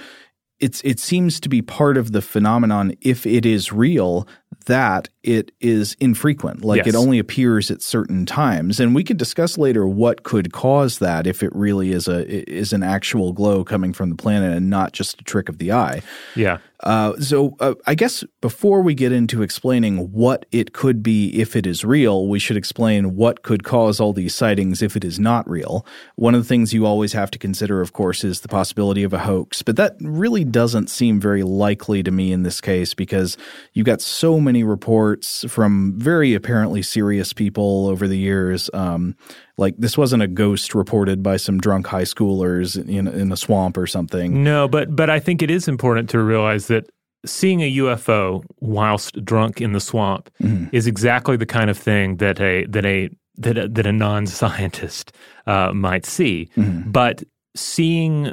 it's 0.61 0.81
it 0.83 1.01
seems 1.01 1.41
to 1.41 1.49
be 1.49 1.63
part 1.63 1.97
of 1.97 2.13
the 2.13 2.23
phenomenon 2.23 2.95
if 3.01 3.27
it 3.27 3.45
is 3.45 3.73
real 3.73 4.27
that 4.67 5.09
it 5.23 5.51
is 5.61 5.95
infrequent 6.01 6.65
like 6.65 6.79
yes. 6.79 6.87
it 6.87 6.95
only 6.95 7.19
appears 7.19 7.71
at 7.71 7.83
certain 7.83 8.25
times 8.25 8.79
and 8.79 8.95
we 8.95 9.03
could 9.03 9.17
discuss 9.17 9.59
later 9.59 9.87
what 9.87 10.23
could 10.23 10.53
cause 10.53 11.01
that 11.01 11.27
if 11.27 11.43
it 11.43 11.55
really 11.55 11.91
is 11.91 12.07
a 12.07 12.25
is 12.51 12.73
an 12.73 12.83
actual 12.83 13.33
glow 13.33 13.65
coming 13.65 13.93
from 13.93 14.11
the 14.11 14.17
planet 14.17 14.57
and 14.57 14.71
not 14.71 14.93
just 14.93 15.21
a 15.21 15.25
trick 15.25 15.49
of 15.49 15.59
the 15.59 15.73
eye 15.73 16.01
yeah 16.37 16.59
uh, 16.85 17.17
so 17.19 17.57
uh, 17.61 17.75
I 17.87 17.95
guess 17.95 18.23
before 18.43 18.83
we 18.83 18.95
get 18.95 19.11
into 19.11 19.43
explaining 19.43 20.13
what 20.13 20.45
it 20.53 20.75
could 20.75 21.03
be 21.03 21.29
if 21.41 21.57
it 21.57 21.67
is 21.67 21.85
real, 21.85 22.29
we 22.29 22.39
should 22.39 22.59
explain 22.59 23.17
what 23.17 23.43
could 23.43 23.65
cause 23.65 24.01
all 24.01 24.13
these 24.13 24.35
sightings 24.35 24.83
if 24.83 24.95
it 24.95 25.03
is 25.03 25.19
not 25.19 25.49
real. 25.49 25.87
One 26.17 26.35
of 26.35 26.43
the 26.43 26.49
things 26.49 26.75
you 26.75 26.85
always 26.85 27.15
have 27.15 27.31
to 27.33 27.39
consider, 27.39 27.81
of 27.81 27.95
course, 27.95 28.23
is 28.23 28.43
the 28.43 28.49
possibility 28.49 29.03
of 29.03 29.15
a 29.15 29.21
hoax, 29.21 29.63
but 29.63 29.77
that 29.77 29.97
really 30.01 30.45
doesn't 30.45 30.91
seem 30.91 31.21
very 31.21 31.43
likely 31.43 32.03
to 32.03 32.11
me 32.11 32.33
in 32.33 32.43
this 32.43 32.61
case 32.61 32.93
because 32.93 33.39
you've 33.73 33.87
got 33.87 34.03
so 34.03 34.39
many 34.39 34.63
reports 34.63 35.45
from 35.49 35.99
very 35.99 36.35
apparently 36.35 36.83
serious 36.83 37.33
people 37.33 37.87
over 37.89 38.07
the 38.07 38.19
years. 38.19 38.69
Um, 38.75 39.17
like 39.57 39.75
this 39.79 39.97
wasn't 39.97 40.23
a 40.23 40.27
ghost 40.27 40.75
reported 40.75 41.23
by 41.23 41.37
some 41.37 41.59
drunk 41.59 41.87
high 41.87 42.03
schoolers 42.03 42.77
in 42.77 43.07
in 43.07 43.33
a 43.33 43.37
swamp 43.37 43.77
or 43.77 43.87
something. 43.87 44.43
No, 44.43 44.69
but 44.69 44.95
but 44.95 45.11
I 45.11 45.21
think 45.21 45.43
it 45.43 45.51
is 45.51 45.69
important 45.69 46.11
to 46.11 46.23
realize 46.23 46.67
that 46.69 46.89
seeing 47.27 47.63
a 47.63 47.77
UFO 47.77 48.45
whilst 48.61 49.25
drunk 49.25 49.61
in 49.61 49.73
the 49.73 49.81
swamp 49.81 50.31
mm-hmm. 50.43 50.67
is 50.73 50.87
exactly 50.87 51.37
the 51.37 51.47
kind 51.47 51.71
of 51.71 51.79
thing 51.79 52.17
that 52.17 52.41
a 52.41 52.67
that 52.67 52.85
a 52.85 53.11
that 53.37 53.59
a, 53.59 53.69
that 53.69 53.87
a 53.87 53.93
non-scientist 53.93 55.13
uh, 55.47 55.73
might 55.73 56.07
see. 56.07 56.49
Mm-hmm. 56.57 56.91
But 56.91 57.23
seeing 57.57 58.33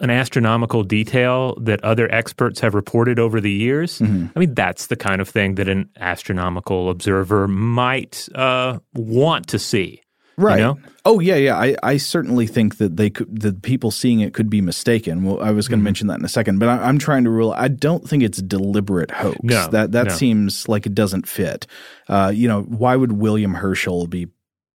an 0.00 0.10
astronomical 0.10 0.82
detail 0.82 1.56
that 1.60 1.82
other 1.84 2.12
experts 2.12 2.60
have 2.60 2.74
reported 2.74 3.18
over 3.18 3.40
the 3.40 3.50
years, 3.50 3.98
mm-hmm. 3.98 4.26
I 4.34 4.38
mean, 4.38 4.54
that's 4.54 4.86
the 4.86 4.96
kind 4.96 5.20
of 5.20 5.28
thing 5.28 5.56
that 5.56 5.68
an 5.68 5.90
astronomical 5.96 6.90
observer 6.90 7.46
might 7.48 8.28
uh, 8.34 8.78
want 8.94 9.48
to 9.48 9.58
see. 9.58 10.02
Right. 10.40 10.58
You 10.58 10.64
know? 10.64 10.78
Oh 11.04 11.20
yeah, 11.20 11.36
yeah. 11.36 11.56
I, 11.56 11.76
I 11.82 11.96
certainly 11.96 12.46
think 12.46 12.78
that 12.78 12.96
they 12.96 13.10
could 13.10 13.40
the 13.40 13.52
people 13.52 13.90
seeing 13.90 14.20
it 14.20 14.34
could 14.34 14.50
be 14.50 14.60
mistaken. 14.60 15.24
Well, 15.24 15.42
I 15.42 15.50
was 15.50 15.68
going 15.68 15.78
to 15.78 15.80
mm-hmm. 15.80 15.84
mention 15.84 16.06
that 16.08 16.18
in 16.18 16.24
a 16.24 16.28
second, 16.28 16.58
but 16.58 16.68
I, 16.68 16.88
am 16.88 16.98
trying 16.98 17.24
to 17.24 17.30
rule. 17.30 17.52
I 17.52 17.68
don't 17.68 18.08
think 18.08 18.22
it's 18.22 18.40
deliberate 18.42 19.10
hoax. 19.10 19.38
No, 19.42 19.68
that 19.68 19.92
that 19.92 20.06
no. 20.08 20.14
seems 20.14 20.68
like 20.68 20.86
it 20.86 20.94
doesn't 20.94 21.28
fit. 21.28 21.66
Uh, 22.08 22.32
you 22.34 22.48
know, 22.48 22.62
why 22.62 22.96
would 22.96 23.12
William 23.12 23.54
Herschel 23.54 24.06
be 24.06 24.28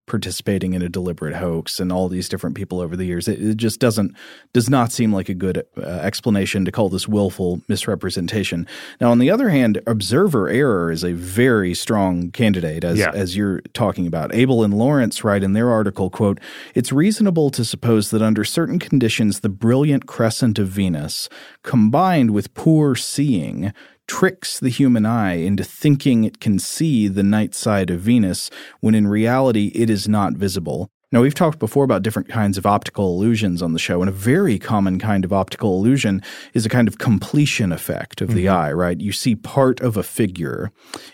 participating 0.07 0.73
in 0.73 0.81
a 0.81 0.89
deliberate 0.89 1.35
hoax 1.35 1.79
and 1.79 1.91
all 1.91 2.07
these 2.07 2.29
different 2.29 2.55
people 2.55 2.79
over 2.79 2.95
the 2.95 3.05
years. 3.05 3.27
It, 3.27 3.41
it 3.41 3.57
just 3.57 3.79
doesn't 3.79 4.15
does 4.53 4.69
not 4.69 4.91
seem 4.91 5.11
like 5.11 5.29
a 5.29 5.33
good 5.33 5.65
uh, 5.77 5.81
explanation 5.81 6.65
to 6.65 6.71
call 6.71 6.89
this 6.89 7.07
willful 7.07 7.61
misrepresentation. 7.67 8.67
Now, 9.01 9.11
on 9.11 9.19
the 9.19 9.31
other 9.31 9.49
hand, 9.49 9.81
observer 9.87 10.47
error 10.49 10.91
is 10.91 11.03
a 11.03 11.13
very 11.13 11.73
strong 11.73 12.31
candidate, 12.31 12.83
as 12.83 12.99
yeah. 12.99 13.11
as 13.13 13.35
you're 13.35 13.61
talking 13.73 14.05
about. 14.07 14.33
Abel 14.33 14.63
and 14.63 14.73
Lawrence 14.73 15.23
write 15.23 15.43
in 15.43 15.53
their 15.53 15.69
article, 15.69 16.09
"quote 16.09 16.39
It's 16.75 16.91
reasonable 16.91 17.49
to 17.51 17.65
suppose 17.65 18.11
that 18.11 18.21
under 18.21 18.43
certain 18.43 18.79
conditions, 18.79 19.39
the 19.39 19.49
brilliant 19.49 20.05
crescent 20.05 20.59
of 20.59 20.67
Venus, 20.67 21.29
combined 21.63 22.31
with 22.31 22.53
poor 22.53 22.95
seeing, 22.95 23.73
tricks 24.07 24.59
the 24.59 24.69
human 24.69 25.05
eye 25.05 25.35
into 25.35 25.63
thinking 25.63 26.23
it 26.23 26.39
can 26.39 26.59
see 26.59 27.07
the 27.07 27.23
night 27.23 27.55
side 27.55 27.89
of 27.89 28.01
Venus 28.01 28.49
when 28.79 28.95
in 28.95 29.07
reality 29.07 29.71
it 29.73 29.89
is 29.89 30.07
not 30.07 30.33
visible. 30.33 30.89
Now, 31.11 31.21
we've 31.21 31.35
talked 31.35 31.59
before 31.59 31.83
about 31.83 32.01
different 32.01 32.27
kinds 32.27 32.57
of 32.57 32.65
optical 32.65 33.15
illusions 33.15 33.61
on 33.61 33.73
the 33.73 33.79
show, 33.79 34.01
and 34.01 34.09
a 34.09 34.13
very 34.13 34.57
common 34.57 34.99
kind 34.99 35.23
of 35.23 35.31
optical 35.31 35.77
illusion 35.77 36.21
is 36.53 36.65
a 36.65 36.69
kind 36.69 36.87
of 36.87 36.97
completion 36.97 37.71
effect 37.71 38.21
of 38.21 38.29
mm-hmm. 38.29 38.37
the 38.37 38.49
eye, 38.49 38.71
right? 38.71 38.99
You 38.99 39.11
see 39.11 39.35
part 39.35 39.79
of 39.81 39.97
a 39.97 40.03
figure, 40.03 40.71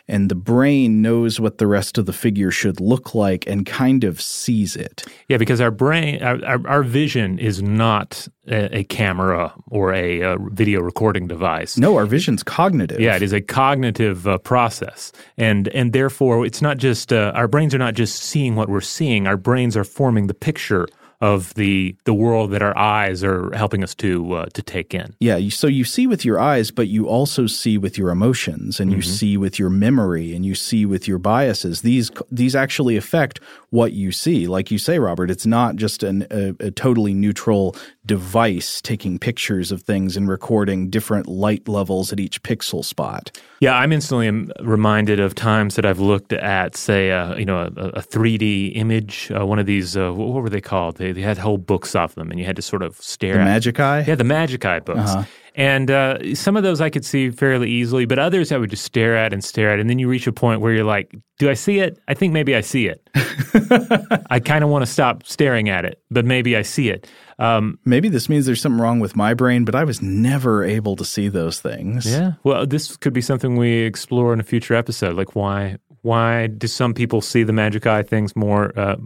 and 0.08 0.30
the 0.30 0.36
brain 0.36 1.01
knows 1.01 1.39
what 1.39 1.58
the 1.58 1.67
rest 1.67 1.97
of 1.97 2.06
the 2.06 2.13
figure 2.13 2.51
should 2.51 2.80
look 2.80 3.13
like 3.13 3.45
and 3.47 3.65
kind 3.65 4.04
of 4.04 4.21
sees 4.21 4.75
it. 4.75 5.04
Yeah, 5.27 5.38
because 5.38 5.62
our 5.62 5.71
brain, 5.71 6.23
our, 6.23 6.43
our, 6.45 6.67
our 6.67 6.84
vision 6.84 7.38
is 7.38 7.62
not 7.62 8.27
a, 8.47 8.80
a 8.80 8.84
camera 8.86 9.54
or 9.67 9.93
a, 9.93 10.21
a, 10.21 10.38
video 10.51 10.82
recording 10.82 11.27
device. 11.27 11.77
No, 11.77 11.95
our 11.97 12.06
vision's 12.06 12.43
cognitive. 12.43 12.99
Yeah, 12.99 13.15
it 13.15 13.21
is 13.21 13.34
a 13.34 13.41
cognitive 13.41 14.27
uh, 14.27 14.38
process, 14.39 15.12
and 15.38 15.67
and 15.69 15.93
therefore 15.93 16.45
it's 16.45 16.62
not 16.62 16.77
just 16.77 17.13
uh, 17.13 17.32
our 17.36 17.47
brains 17.47 17.75
are 17.75 17.80
not 17.80 17.93
just 17.93 18.21
seeing 18.21 18.56
what 18.56 18.69
we're 18.69 18.82
seeing. 18.82 19.27
Our 19.27 19.38
brains 19.38 19.77
are 19.77 19.81
forming 19.84 20.28
the 20.28 20.34
picture 20.34 20.88
of 21.22 21.54
the 21.54 21.96
the 22.06 22.13
world 22.13 22.50
that 22.52 22.63
our 22.63 22.76
eyes 22.76 23.24
are 23.24 23.52
helping 23.56 23.84
us 23.84 23.94
to 23.94 24.34
uh, 24.34 24.46
to 24.48 24.62
take 24.63 24.94
in. 24.94 25.15
Yeah, 25.20 25.50
so 25.50 25.67
you 25.67 25.84
see 25.84 26.08
with 26.08 26.26
your 26.26 26.39
eyes, 26.39 26.72
but 26.72 26.88
you 26.88 27.08
also 27.08 27.46
see 27.46 27.78
with 27.78 27.98
your 27.98 28.10
emotions, 28.10 28.80
and 28.80 28.91
you 28.91 28.98
mm-hmm. 28.98 29.12
see 29.12 29.38
with 29.38 29.60
your 29.60 29.70
memory, 29.70 30.36
and 30.36 30.44
you 30.46 30.56
see 30.56 30.86
with 30.86 31.08
your 31.08 31.20
biases. 31.20 31.82
These 31.82 32.12
these 32.32 32.56
actually 32.56 32.98
affect 32.98 33.39
what 33.70 33.94
you 33.94 34.12
see. 34.12 34.48
Like 34.48 34.72
you 34.72 34.80
say, 34.80 34.98
Robert, 34.98 35.30
it's 35.30 35.46
not 35.46 35.76
just 35.76 36.02
an, 36.02 36.26
a, 36.32 36.56
a 36.60 36.72
totally 36.72 37.13
neutral 37.13 37.76
device 38.06 38.82
taking 38.82 39.20
pictures 39.20 39.72
of 39.72 39.84
things 39.84 40.18
and 40.18 40.28
recording 40.28 40.90
different 40.90 41.28
light 41.28 41.68
levels 41.68 42.12
at 42.12 42.20
each 42.20 42.42
pixel 42.42 42.84
spot. 42.84 43.32
Yeah, 43.60 43.76
I'm 43.76 43.92
instantly 43.92 44.52
reminded 44.60 45.20
of 45.20 45.36
times 45.36 45.76
that 45.76 45.86
I've 45.86 46.00
looked 46.00 46.34
at, 46.34 46.76
say, 46.76 47.12
uh, 47.12 47.36
you 47.36 47.46
know, 47.46 47.60
a, 47.60 47.90
a 47.90 48.02
3D 48.02 48.76
image, 48.76 49.32
uh, 49.32 49.46
one 49.46 49.60
of 49.60 49.68
these. 49.68 49.96
Uh, 49.96 50.12
what 50.12 50.42
were 50.42 50.50
they 50.50 50.62
called? 50.62 50.98
They, 50.98 51.12
they 51.12 51.22
had 51.22 51.38
whole 51.38 51.60
books 51.60 51.96
of 51.96 52.16
them, 52.16 52.32
and 52.32 52.40
you 52.40 52.46
had 52.46 52.56
to 52.56 52.62
sort 52.62 52.82
of 52.82 52.96
stare. 52.98 53.36
The 53.36 53.42
at 53.42 53.46
Magic 53.46 53.80
Eye. 53.80 54.04
Yeah, 54.08 54.16
the 54.16 54.24
Magic 54.24 54.66
Eye 54.66 54.80
books. 54.80 55.12
Uh-huh. 55.12 55.24
And 55.56 55.92
uh, 55.92 56.34
some 56.36 56.56
of 56.56 56.64
those 56.64 56.80
I 56.80 56.90
could 56.90 57.04
see 57.04 57.30
fairly 57.30 57.70
easily, 57.70 58.06
but 58.06 58.20
others 58.20 58.52
I 58.52 58.58
would 58.58 58.70
just 58.70 58.86
stare 58.86 59.18
at 59.18 59.34
and 59.34 59.44
stare 59.44 59.72
at. 59.74 59.80
And 59.80 59.90
then 59.90 60.00
you 60.00 60.08
reach 60.08 60.26
a 60.28 60.32
point 60.32 60.62
where 60.62 60.74
you're 60.74 60.86
like, 60.86 61.14
do 61.40 61.50
I 61.50 61.56
see 61.56 61.80
it? 61.80 62.00
I 62.08 62.14
think 62.14 62.32
maybe 62.32 62.56
I 62.56 62.62
see 62.62 62.88
it. 62.88 63.08
I 64.30 64.40
kind 64.40 64.64
of 64.64 64.70
want 64.70 64.86
to 64.86 64.92
stop 64.92 65.26
staring 65.26 65.68
at 65.70 65.84
it, 65.84 66.02
but 66.10 66.24
maybe 66.24 66.56
I 66.56 66.62
see 66.62 66.90
it. 66.90 67.08
Um, 67.38 67.80
maybe 67.84 68.08
this 68.08 68.30
means 68.30 68.46
there's 68.46 68.62
something 68.62 68.80
wrong 68.80 69.00
with 69.00 69.16
my 69.16 69.34
brain, 69.34 69.66
but 69.66 69.76
I 69.76 69.84
was 69.84 70.02
never 70.02 70.64
able 70.64 70.96
to 70.96 71.04
see 71.04 71.28
those 71.28 71.60
things. 71.60 72.06
Yeah. 72.06 72.34
Well, 72.44 72.66
this 72.66 72.96
could 72.96 73.14
be 73.14 73.22
something 73.22 73.58
we 73.58 73.80
explore 73.80 74.32
in 74.34 74.40
a 74.40 74.44
future 74.44 74.76
episode. 74.76 75.16
Like, 75.16 75.36
why 75.36 75.78
why 76.04 76.48
do 76.48 76.68
some 76.68 76.94
people 76.94 77.22
see 77.22 77.44
the 77.44 77.54
magic 77.54 77.86
eye 77.86 78.04
things 78.04 78.36
more 78.36 78.78
uh, 78.78 78.98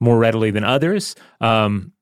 more 0.00 0.18
readily 0.18 0.50
than 0.50 0.64
others? 0.64 1.14
Um, 1.40 1.92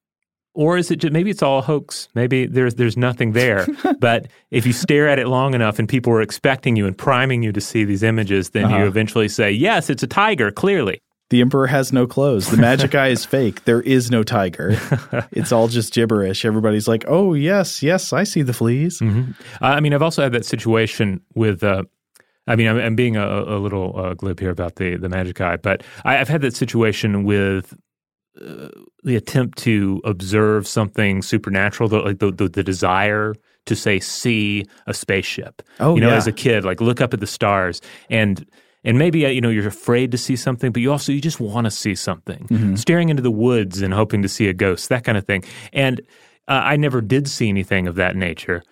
or 0.55 0.77
is 0.77 0.91
it 0.91 0.97
just, 0.97 1.13
maybe 1.13 1.31
it's 1.31 1.43
all 1.43 1.61
a 1.61 1.63
hoax? 1.63 2.09
Maybe 2.15 2.47
there's 2.47 2.75
there's 2.75 2.97
nothing 2.97 3.33
there. 3.33 3.67
but 4.01 4.27
if 4.51 4.67
you 4.67 4.73
stare 4.73 5.09
at 5.09 5.19
it 5.19 5.29
long 5.29 5.55
enough 5.55 5.79
and 5.79 5.89
people 5.89 6.13
are 6.13 6.23
expecting 6.23 6.77
you 6.77 6.87
and 6.87 6.97
priming 6.97 7.43
you 7.43 7.53
to 7.53 7.61
see 7.61 7.85
these 7.85 8.03
images, 8.03 8.51
then 8.51 8.65
uh-huh. 8.65 8.79
you 8.79 8.87
eventually 8.87 9.29
say, 9.29 9.51
"Yes, 9.51 9.91
it's 9.91 10.03
a 10.03 10.09
tiger." 10.09 10.51
Clearly, 10.51 11.01
the 11.31 11.41
emperor 11.41 11.69
has 11.69 11.93
no 11.93 12.07
clothes. 12.07 12.51
The 12.51 12.57
magic 12.57 12.95
eye 12.95 13.09
is 13.09 13.25
fake. 13.25 13.65
There 13.65 13.81
is 13.81 14.11
no 14.11 14.23
tiger. 14.23 14.77
It's 15.33 15.53
all 15.53 15.69
just 15.69 15.93
gibberish. 15.93 16.45
Everybody's 16.45 16.89
like, 16.89 17.05
"Oh 17.07 17.35
yes, 17.35 17.83
yes, 17.83 18.13
I 18.13 18.25
see 18.25 18.43
the 18.43 18.53
fleas." 18.53 18.99
Mm-hmm. 18.99 19.33
I 19.61 19.81
mean, 19.81 19.95
I've 19.95 20.03
also 20.03 20.23
had 20.23 20.33
that 20.33 20.45
situation 20.45 21.21
with. 21.35 21.63
Uh, 21.63 21.85
I 22.47 22.57
mean, 22.57 22.67
I'm, 22.67 22.79
I'm 22.79 22.97
being 22.97 23.17
a, 23.17 23.25
a 23.25 23.59
little 23.59 23.97
uh, 23.97 24.15
glib 24.15 24.41
here 24.41 24.51
about 24.51 24.77
the 24.77 24.97
the 24.97 25.09
magic 25.09 25.41
eye, 25.41 25.57
but 25.57 25.85
I, 26.05 26.19
I've 26.19 26.29
had 26.29 26.41
that 26.43 26.57
situation 26.57 27.25
with 27.25 27.75
uh, 28.41 28.69
the 29.03 29.17
attempt 29.17 29.59
to 29.59 30.01
observe 30.05 30.67
something 30.67 31.23
supernatural, 31.23 31.89
the, 31.89 31.99
like 31.99 32.19
the, 32.19 32.31
the, 32.31 32.49
the 32.49 32.63
desire 32.63 33.35
to 33.67 33.77
say 33.77 34.01
see 34.01 34.67
a 34.87 34.95
spaceship. 34.95 35.63
Oh, 35.81 35.95
you 35.95 36.01
know, 36.01 36.11
yeah. 36.11 36.17
as 36.17 36.27
a 36.27 36.33
kid, 36.33 36.65
like 36.65 36.81
look 36.81 37.01
up 37.01 37.13
at 37.13 37.21
the 37.21 37.27
stars 37.27 37.81
and 38.09 38.47
and 38.85 38.99
maybe 38.99 39.27
uh, 39.27 39.29
you 39.29 39.41
know 39.41 39.51
you're 39.51 39.69
afraid 39.69 40.11
to 40.13 40.19
see 40.19 40.37
something, 40.37 40.73
but 40.73 40.81
you 40.81 40.91
also 40.91 41.13
you 41.13 41.21
just 41.21 41.41
want 41.41 41.67
to 41.67 41.71
see 41.71 41.95
something. 41.95 42.47
Mm-hmm. 42.49 42.75
Staring 42.77 43.09
into 43.09 43.23
the 43.23 43.31
woods 43.31 43.83
and 43.83 43.93
hoping 43.93 44.23
to 44.23 44.29
see 44.29 44.49
a 44.49 44.55
ghost, 44.55 44.89
that 44.89 45.05
kind 45.05 45.19
of 45.19 45.25
thing. 45.25 45.45
And 45.73 46.01
uh, 46.49 46.63
I 46.65 46.77
never 46.77 47.01
did 47.01 47.29
see 47.29 47.49
anything 47.49 47.87
of 47.87 47.97
that 47.97 48.17
nature 48.17 48.63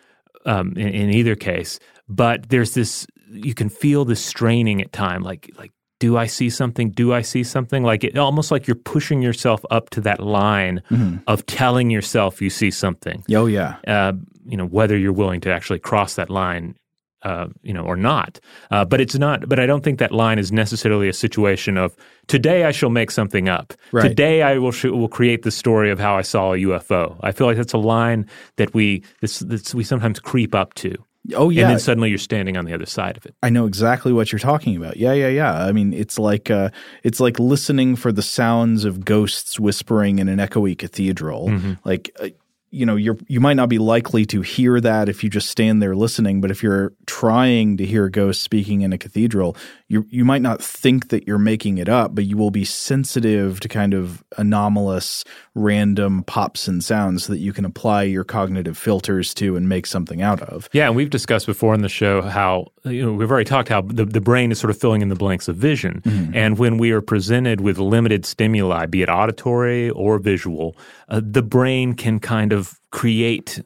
um, 0.47 0.73
in, 0.77 0.89
in 0.89 1.11
either 1.11 1.35
case. 1.35 1.79
But 2.09 2.49
there's 2.49 2.75
this 2.75 3.07
you 3.31 3.55
can 3.55 3.69
feel 3.69 4.05
this 4.05 4.25
straining 4.25 4.81
at 4.81 4.93
time, 4.93 5.23
like 5.23 5.51
like 5.59 5.73
do 5.99 6.17
I 6.17 6.27
see 6.27 6.51
something? 6.51 6.91
Do 6.91 7.13
I 7.13 7.23
see 7.23 7.43
something? 7.43 7.83
Like 7.83 8.05
it, 8.05 8.17
almost 8.17 8.51
like 8.51 8.67
you're 8.67 8.77
pushing 8.77 9.21
yourself 9.23 9.65
up 9.71 9.91
to 9.91 10.01
that 10.03 10.21
line 10.21 10.83
of 11.27 11.45
telling 11.47 11.91
yourself 11.91 12.41
you 12.41 12.51
see 12.51 12.71
something. 12.71 13.25
Oh 13.35 13.47
yeah. 13.47 13.77
Uh, 13.87 14.13
you 14.47 14.57
know 14.57 14.67
whether 14.67 14.97
you're 14.97 15.13
willing 15.13 15.41
to 15.43 15.53
actually 15.53 15.79
cross 15.79 16.15
that 16.15 16.31
line, 16.31 16.77
uh, 17.23 17.49
you 17.63 17.75
know, 17.75 17.83
or 17.83 17.97
not. 17.97 18.39
Uh, 18.71 18.85
but 18.85 19.01
it's 19.01 19.17
not. 19.17 19.49
But 19.49 19.59
I 19.59 19.67
don't 19.67 19.83
think 19.83 19.99
that 19.99 20.13
line 20.13 20.39
is 20.39 20.53
necessarily 20.53 21.09
a 21.09 21.13
situation 21.13 21.77
of 21.77 21.97
today 22.29 22.65
I 22.65 22.71
shall 22.71 22.91
make 22.91 23.11
something 23.11 23.49
up. 23.49 23.75
Right. 23.93 24.09
Today 24.09 24.43
I 24.43 24.59
will 24.59 24.73
sh- 24.73 24.85
will 24.85 25.09
create 25.09 25.43
the 25.43 25.51
story 25.51 25.91
of 25.91 25.99
how 25.99 26.17
I 26.17 26.23
saw 26.23 26.53
a 26.53 26.59
UFO. 26.59 27.19
I 27.23 27.33
feel 27.33 27.47
like 27.47 27.57
that's 27.57 27.73
a 27.73 27.79
line 27.79 28.27
that 28.57 28.73
we 28.73 29.03
this, 29.21 29.41
this 29.41 29.75
we 29.75 29.85
sometimes 29.85 30.21
creep 30.21 30.55
up 30.55 30.75
to. 30.75 30.95
Oh 31.35 31.51
yeah. 31.51 31.63
And 31.63 31.71
then 31.71 31.79
suddenly 31.79 32.09
you're 32.09 32.19
standing 32.19 32.57
on 32.57 32.65
the 32.65 32.75
other 32.75 32.87
side 32.87 33.17
of 33.17 33.27
it. 33.27 33.35
I 33.43 33.51
know 33.51 33.67
exactly 33.67 34.13
what 34.13 34.33
you're 34.33 34.39
talking 34.39 34.77
about. 34.77 34.97
Yeah, 34.97 35.13
yeah, 35.13 35.29
yeah. 35.29 35.65
I 35.65 35.73
mean, 35.73 35.93
it's 35.93 36.19
like 36.19 36.51
uh, 36.51 36.71
it's 37.03 37.21
like 37.21 37.39
listening 37.39 37.97
for 37.97 38.13
the 38.13 38.23
sounds 38.23 38.85
of 38.85 39.05
ghosts 39.05 39.61
whispering 39.61 40.19
in 40.19 40.29
an 40.29 40.39
echoey 40.39 40.77
cathedral. 40.77 41.49
Like 41.85 42.11
uh, 42.21 42.29
you 42.71 42.85
know, 42.85 42.97
you're 42.97 43.17
you 43.29 43.41
might 43.41 43.55
not 43.55 43.69
be 43.69 43.79
likely 43.79 44.27
to 44.27 44.43
hear 44.43 44.81
that 44.81 45.09
if 45.09 45.25
you 45.25 45.31
just 45.31 45.49
stand 45.49 45.83
there 45.83 45.97
listening, 45.97 46.41
but 46.41 46.51
if 46.51 46.63
you're 46.63 46.93
trying 47.07 47.77
to 47.79 47.87
hear 47.87 48.09
ghosts 48.09 48.43
speaking 48.43 48.83
in 48.83 48.93
a 48.93 48.99
cathedral, 48.99 49.57
you 49.89 50.07
you 50.11 50.25
might 50.25 50.43
not 50.43 50.63
think 50.63 51.09
that 51.09 51.27
you're 51.27 51.39
making 51.39 51.79
it 51.79 51.89
up, 51.89 52.15
but 52.15 52.27
you 52.27 52.37
will 52.37 52.51
be 52.51 52.65
sensitive 52.65 53.59
to 53.61 53.69
kind 53.69 53.95
of 53.95 54.23
anomalous, 54.37 55.25
random 55.55 56.25
pops 56.25 56.69
and 56.69 56.85
sounds 56.85 57.27
that 57.29 57.39
you 57.39 57.55
can 57.55 57.65
apply 57.65 58.03
your 58.03 58.25
cognitive 58.25 58.77
filters 58.77 59.33
to 59.35 59.57
and 59.57 59.69
make 59.69 59.87
something 59.87 60.21
out 60.21 60.43
of. 60.43 60.69
Yeah, 60.73 60.87
and 60.87 60.97
we've 60.97 61.09
discussed 61.09 61.47
before 61.47 61.75
in 61.75 61.81
the 61.81 61.89
show 61.89 62.21
how 62.21 62.67
you 62.85 63.05
know 63.05 63.13
we've 63.13 63.31
already 63.31 63.49
talked 63.49 63.71
how 63.71 63.81
the, 63.81 64.05
the 64.05 64.21
brain 64.21 64.53
is 64.53 64.59
sort 64.59 64.71
of 64.71 64.79
filling 64.79 65.01
in 65.01 65.09
the 65.09 65.17
blanks 65.17 65.49
of 65.49 65.57
vision, 65.57 66.03
and 66.35 66.59
when 66.59 66.77
we 66.77 66.91
are 66.91 67.01
presented 67.01 67.63
with 67.63 67.79
limited 67.79 68.27
stimuli, 68.27 68.85
be 68.87 69.03
it 69.03 69.09
auditory 69.09 69.89
or 69.91 70.19
visual, 70.19 70.77
uh, 71.09 71.21
the 71.25 71.43
brain 71.43 71.95
can 71.95 72.21
kind 72.21 72.53
of 72.53 72.79
create. 72.91 73.63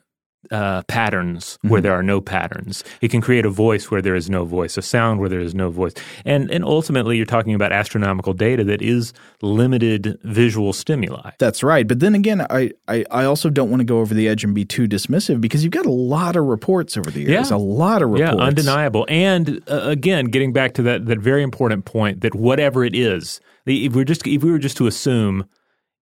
Uh, 0.53 0.83
patterns 0.83 1.59
where 1.62 1.81
there 1.81 1.95
are 1.95 2.03
no 2.03 2.21
patterns. 2.21 2.85
It 3.01 3.11
can 3.11 3.23
create 3.23 3.47
a 3.47 3.49
voice 3.49 3.91
where 3.91 4.03
there 4.03 4.15
is 4.15 4.29
no 4.29 4.45
voice, 4.45 4.77
a 4.77 4.83
sound 4.83 5.19
where 5.19 5.31
there 5.31 5.41
is 5.41 5.55
no 5.55 5.71
voice, 5.71 5.95
and 6.27 6.51
and 6.51 6.62
ultimately 6.62 7.17
you're 7.17 7.25
talking 7.25 7.55
about 7.55 7.73
astronomical 7.73 8.35
data 8.35 8.62
that 8.65 8.83
is 8.83 9.15
limited 9.41 10.19
visual 10.25 10.75
stimuli. 10.75 11.31
That's 11.38 11.62
right. 11.62 11.88
But 11.88 12.01
then 12.01 12.15
again, 12.15 12.47
I, 12.51 12.73
I, 12.87 13.05
I 13.11 13.25
also 13.25 13.49
don't 13.49 13.71
want 13.71 13.81
to 13.81 13.85
go 13.85 14.01
over 14.01 14.12
the 14.12 14.29
edge 14.29 14.45
and 14.45 14.55
be 14.55 14.67
too 14.67 14.87
dismissive 14.87 15.41
because 15.41 15.65
you've 15.65 15.73
got 15.73 15.87
a 15.87 15.91
lot 15.91 16.37
of 16.37 16.45
reports 16.45 16.99
over 16.99 17.11
the 17.11 17.21
years. 17.21 17.51
Yeah. 17.51 17.57
A 17.57 17.59
lot 17.59 18.03
of 18.03 18.11
reports. 18.11 18.35
Yeah, 18.37 18.45
undeniable. 18.45 19.07
And 19.09 19.62
uh, 19.71 19.81
again, 19.85 20.27
getting 20.27 20.53
back 20.53 20.75
to 20.75 20.83
that 20.83 21.07
that 21.07 21.19
very 21.19 21.43
important 21.43 21.87
point 21.87 22.21
that 22.21 22.35
whatever 22.35 22.85
it 22.85 22.95
is, 22.95 23.41
if 23.65 23.95
we're 23.95 24.05
just 24.05 24.27
if 24.27 24.43
we 24.43 24.51
were 24.51 24.59
just 24.59 24.77
to 24.77 24.87
assume, 24.87 25.49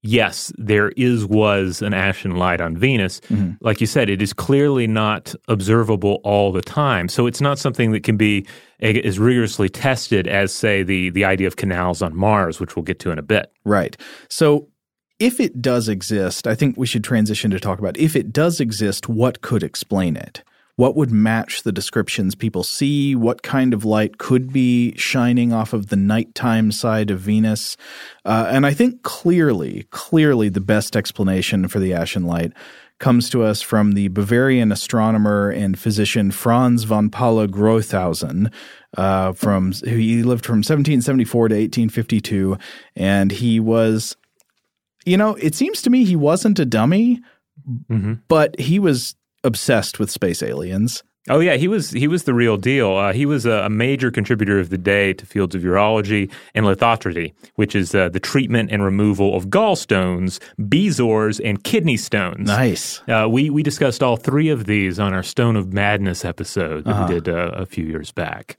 yes, 0.02 0.52
there 0.56 0.90
is 0.90 1.26
was 1.26 1.82
an 1.82 1.94
ashen 1.94 2.36
light 2.36 2.60
on 2.60 2.76
Venus, 2.76 3.20
mm-hmm. 3.20 3.52
like 3.60 3.80
you 3.80 3.86
said, 3.86 4.08
it 4.08 4.22
is 4.22 4.32
clearly 4.32 4.86
not 4.86 5.34
observable 5.48 6.20
all 6.24 6.52
the 6.52 6.62
time. 6.62 7.08
So 7.08 7.26
it's 7.26 7.40
not 7.40 7.58
something 7.58 7.92
that 7.92 8.02
can 8.02 8.16
be 8.16 8.46
eh, 8.80 9.00
as 9.04 9.18
rigorously 9.18 9.68
tested 9.68 10.26
as, 10.26 10.52
say, 10.52 10.82
the 10.82 11.10
the 11.10 11.24
idea 11.24 11.46
of 11.46 11.56
canals 11.56 12.02
on 12.02 12.16
Mars, 12.16 12.60
which 12.60 12.76
we'll 12.76 12.84
get 12.84 12.98
to 13.00 13.10
in 13.10 13.18
a 13.18 13.22
bit. 13.22 13.52
Right. 13.64 13.96
So 14.28 14.68
if 15.18 15.38
it 15.38 15.60
does 15.60 15.88
exist, 15.88 16.46
I 16.46 16.54
think 16.54 16.76
we 16.76 16.86
should 16.86 17.04
transition 17.04 17.50
to 17.50 17.60
talk 17.60 17.78
about 17.78 17.96
if 17.98 18.16
it 18.16 18.32
does 18.32 18.60
exist, 18.60 19.08
what 19.08 19.42
could 19.42 19.62
explain 19.62 20.16
it? 20.16 20.42
What 20.80 20.96
would 20.96 21.10
match 21.10 21.62
the 21.62 21.72
descriptions 21.72 22.34
people 22.34 22.62
see? 22.62 23.14
What 23.14 23.42
kind 23.42 23.74
of 23.74 23.84
light 23.84 24.16
could 24.16 24.50
be 24.50 24.96
shining 24.96 25.52
off 25.52 25.74
of 25.74 25.88
the 25.88 25.96
nighttime 25.96 26.72
side 26.72 27.10
of 27.10 27.20
Venus? 27.20 27.76
Uh, 28.24 28.46
and 28.48 28.64
I 28.64 28.72
think 28.72 29.02
clearly, 29.02 29.86
clearly 29.90 30.48
the 30.48 30.62
best 30.62 30.96
explanation 30.96 31.68
for 31.68 31.80
the 31.80 31.92
ashen 31.92 32.24
light 32.24 32.54
comes 32.98 33.28
to 33.28 33.42
us 33.42 33.60
from 33.60 33.92
the 33.92 34.08
Bavarian 34.08 34.72
astronomer 34.72 35.50
and 35.50 35.78
physician 35.78 36.30
Franz 36.30 36.84
von 36.84 37.10
Paula 37.10 37.46
Gruithuisen. 37.46 38.50
Uh, 38.96 39.34
from 39.34 39.72
he 39.72 40.22
lived 40.22 40.46
from 40.46 40.60
1774 40.60 41.48
to 41.48 41.54
1852, 41.56 42.56
and 42.96 43.32
he 43.32 43.60
was 43.60 44.16
you 45.04 45.18
know, 45.18 45.34
it 45.34 45.54
seems 45.54 45.82
to 45.82 45.90
me 45.90 46.04
he 46.04 46.16
wasn't 46.16 46.58
a 46.58 46.64
dummy, 46.64 47.20
but 48.28 48.58
he 48.58 48.78
was 48.78 49.14
obsessed 49.44 49.98
with 49.98 50.10
space 50.10 50.42
aliens. 50.42 51.02
Oh 51.28 51.40
yeah, 51.40 51.56
he 51.56 51.68
was 51.68 51.90
he 51.90 52.08
was 52.08 52.24
the 52.24 52.32
real 52.32 52.56
deal. 52.56 52.96
Uh, 52.96 53.12
he 53.12 53.26
was 53.26 53.44
a, 53.44 53.64
a 53.64 53.68
major 53.68 54.10
contributor 54.10 54.58
of 54.58 54.70
the 54.70 54.78
day 54.78 55.12
to 55.12 55.26
fields 55.26 55.54
of 55.54 55.62
urology 55.62 56.32
and 56.54 56.64
lithotrity, 56.64 57.34
which 57.56 57.74
is 57.74 57.94
uh, 57.94 58.08
the 58.08 58.20
treatment 58.20 58.70
and 58.72 58.82
removal 58.82 59.36
of 59.36 59.48
gallstones, 59.48 60.40
bezoars, 60.58 61.38
and 61.44 61.62
kidney 61.62 61.98
stones. 61.98 62.46
Nice. 62.48 63.02
Uh, 63.06 63.28
we 63.30 63.50
we 63.50 63.62
discussed 63.62 64.02
all 64.02 64.16
three 64.16 64.48
of 64.48 64.64
these 64.64 64.98
on 64.98 65.12
our 65.12 65.22
Stone 65.22 65.56
of 65.56 65.74
Madness 65.74 66.24
episode 66.24 66.84
that 66.84 67.08
we 67.08 67.14
did 67.14 67.28
uh, 67.28 67.50
a 67.52 67.66
few 67.66 67.84
years 67.84 68.12
back. 68.12 68.56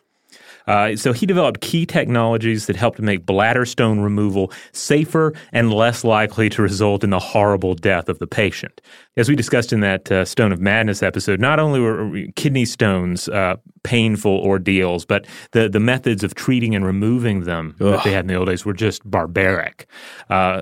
Uh, 0.72 0.96
so 0.96 1.12
he 1.12 1.26
developed 1.26 1.60
key 1.60 1.86
technologies 1.86 2.68
that 2.68 2.78
helped 2.78 2.98
make 3.02 3.26
bladder 3.26 3.66
stone 3.66 4.00
removal 4.00 4.54
safer 4.72 5.34
and 5.52 5.74
less 5.74 6.06
likely 6.06 6.50
to 6.50 6.62
result 6.62 7.04
in 7.04 7.10
the 7.10 7.20
horrible 7.20 7.76
death 7.76 8.08
of 8.08 8.20
the 8.20 8.28
patient. 8.28 8.80
As 9.18 9.28
we 9.28 9.36
discussed 9.36 9.74
in 9.74 9.82
that 9.82 10.10
uh, 10.10 10.24
Stone 10.24 10.54
of 10.54 10.62
Madness 10.62 11.04
episode, 11.04 11.42
not 11.42 11.60
only 11.60 11.82
were 11.82 12.26
kidney 12.38 12.64
stones 12.64 13.28
uh, 13.28 13.58
painful 13.84 14.38
ordeals, 14.38 15.04
but 15.04 15.28
the, 15.52 15.68
the 15.68 15.82
methods 15.82 16.24
of 16.24 16.36
treating 16.36 16.74
and 16.74 16.86
removing 16.86 17.42
them 17.42 17.76
that 17.80 18.06
they 18.06 18.14
had 18.14 18.22
in 18.22 18.28
the 18.28 18.36
old 18.36 18.48
days 18.48 18.64
were 18.64 18.74
just 18.74 19.02
barbaric. 19.10 19.88
Uh, 20.30 20.62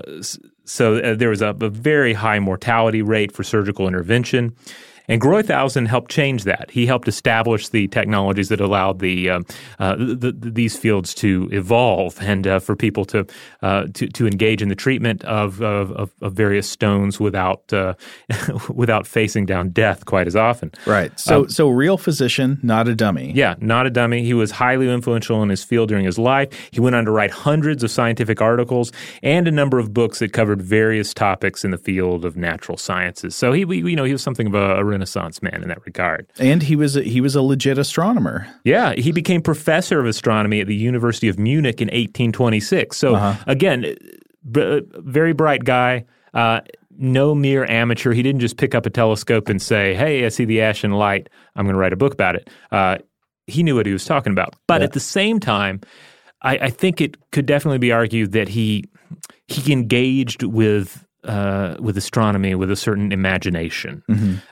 so 0.64 0.96
uh, 0.96 1.14
there 1.14 1.30
was 1.30 1.42
a, 1.42 1.54
a 1.60 1.68
very 1.68 2.14
high 2.14 2.40
mortality 2.40 3.02
rate 3.02 3.30
for 3.30 3.44
surgical 3.44 3.86
intervention. 3.86 4.56
And 5.10 5.20
Gruithuisen 5.20 5.88
helped 5.88 6.10
change 6.10 6.44
that. 6.44 6.70
He 6.70 6.86
helped 6.86 7.08
establish 7.08 7.68
the 7.68 7.88
technologies 7.88 8.48
that 8.48 8.60
allowed 8.60 9.00
the, 9.00 9.28
uh, 9.28 9.40
uh, 9.80 9.96
the, 9.96 10.32
the 10.32 10.50
these 10.50 10.76
fields 10.76 11.14
to 11.14 11.48
evolve 11.52 12.20
and 12.20 12.46
uh, 12.46 12.60
for 12.60 12.76
people 12.76 13.04
to, 13.06 13.26
uh, 13.62 13.86
to 13.94 14.06
to 14.06 14.26
engage 14.26 14.62
in 14.62 14.68
the 14.68 14.74
treatment 14.74 15.24
of 15.24 15.60
of, 15.62 16.12
of, 16.20 16.32
various 16.32 16.70
stones 16.70 17.18
without 17.18 17.72
uh, 17.72 17.94
without 18.74 19.06
facing 19.06 19.46
down 19.46 19.70
death 19.70 20.04
quite 20.04 20.28
as 20.28 20.36
often. 20.36 20.70
Right. 20.86 21.18
So 21.18 21.46
so 21.48 21.68
real 21.68 21.98
physician, 21.98 22.60
not 22.62 22.86
a 22.86 22.94
dummy. 22.94 23.32
Yeah, 23.34 23.56
not 23.58 23.86
a 23.86 23.90
dummy. 23.90 24.22
He 24.22 24.34
was 24.34 24.52
highly 24.52 24.88
influential 24.88 25.42
in 25.42 25.48
his 25.48 25.64
field 25.64 25.88
during 25.88 26.04
his 26.04 26.18
life. 26.18 26.48
He 26.70 26.80
went 26.80 26.94
on 26.94 27.04
to 27.06 27.10
write 27.10 27.32
hundreds 27.32 27.82
of 27.82 27.90
scientific 27.90 28.40
articles 28.40 28.92
and 29.22 29.48
a 29.48 29.50
number 29.50 29.80
of 29.80 29.92
books 29.92 30.20
that 30.20 30.32
covered 30.32 30.62
various 30.62 31.12
topics 31.12 31.64
in 31.64 31.72
the 31.72 31.78
field 31.78 32.24
of 32.24 32.36
natural 32.36 32.78
sciences. 32.78 33.34
So 33.34 33.52
he, 33.52 33.62
you 33.62 33.96
know, 33.96 34.04
he 34.04 34.12
was 34.12 34.22
something 34.22 34.46
of 34.46 34.54
a, 34.54 34.76
a 34.76 34.84
Renaissance 35.00 35.42
man 35.42 35.62
in 35.62 35.68
that 35.68 35.84
regard. 35.86 36.30
And 36.38 36.62
he 36.62 36.76
was 36.76 36.94
a, 36.96 37.02
he 37.02 37.22
was 37.22 37.34
a 37.34 37.40
legit 37.40 37.78
astronomer. 37.78 38.46
Yeah, 38.64 38.92
he 38.92 39.12
became 39.12 39.40
professor 39.40 39.98
of 39.98 40.04
astronomy 40.04 40.60
at 40.60 40.66
the 40.66 40.76
University 40.76 41.28
of 41.28 41.38
Munich 41.38 41.80
in 41.80 41.86
1826. 41.86 42.96
So 42.98 43.14
again, 43.46 43.96
b- 44.50 44.82
very 44.92 45.32
bright 45.32 45.64
guy. 45.64 46.04
Uh, 46.34 46.60
no 46.98 47.34
mere 47.34 47.64
amateur. 47.64 48.12
He 48.12 48.22
didn't 48.22 48.42
just 48.42 48.58
pick 48.58 48.74
up 48.74 48.84
a 48.84 48.90
telescope 48.90 49.48
and 49.48 49.60
say, 49.62 49.94
"Hey, 49.94 50.26
I 50.26 50.28
see 50.28 50.44
the 50.44 50.60
ashen 50.60 50.90
light. 50.90 51.30
I'm 51.56 51.64
going 51.64 51.74
to 51.74 51.80
write 51.80 51.94
a 51.94 51.96
book 51.96 52.12
about 52.12 52.36
it." 52.36 52.50
Uh, 52.70 52.98
he 53.46 53.62
knew 53.62 53.74
what 53.74 53.86
he 53.86 53.92
was 53.92 54.04
talking 54.04 54.32
about. 54.32 54.54
But 54.66 54.82
at 54.82 54.92
the 54.92 55.00
same 55.00 55.40
time, 55.40 55.80
I, 56.42 56.58
I 56.58 56.70
think 56.70 57.00
it 57.00 57.16
could 57.32 57.46
definitely 57.46 57.78
be 57.78 57.90
argued 57.90 58.32
that 58.32 58.48
he 58.48 58.84
he 59.48 59.72
engaged 59.72 60.42
with 60.42 61.06
uh, 61.24 61.76
with 61.80 61.96
astronomy 61.96 62.54
with 62.54 62.70
a 62.70 62.76
certain 62.76 63.12
imagination. 63.12 64.02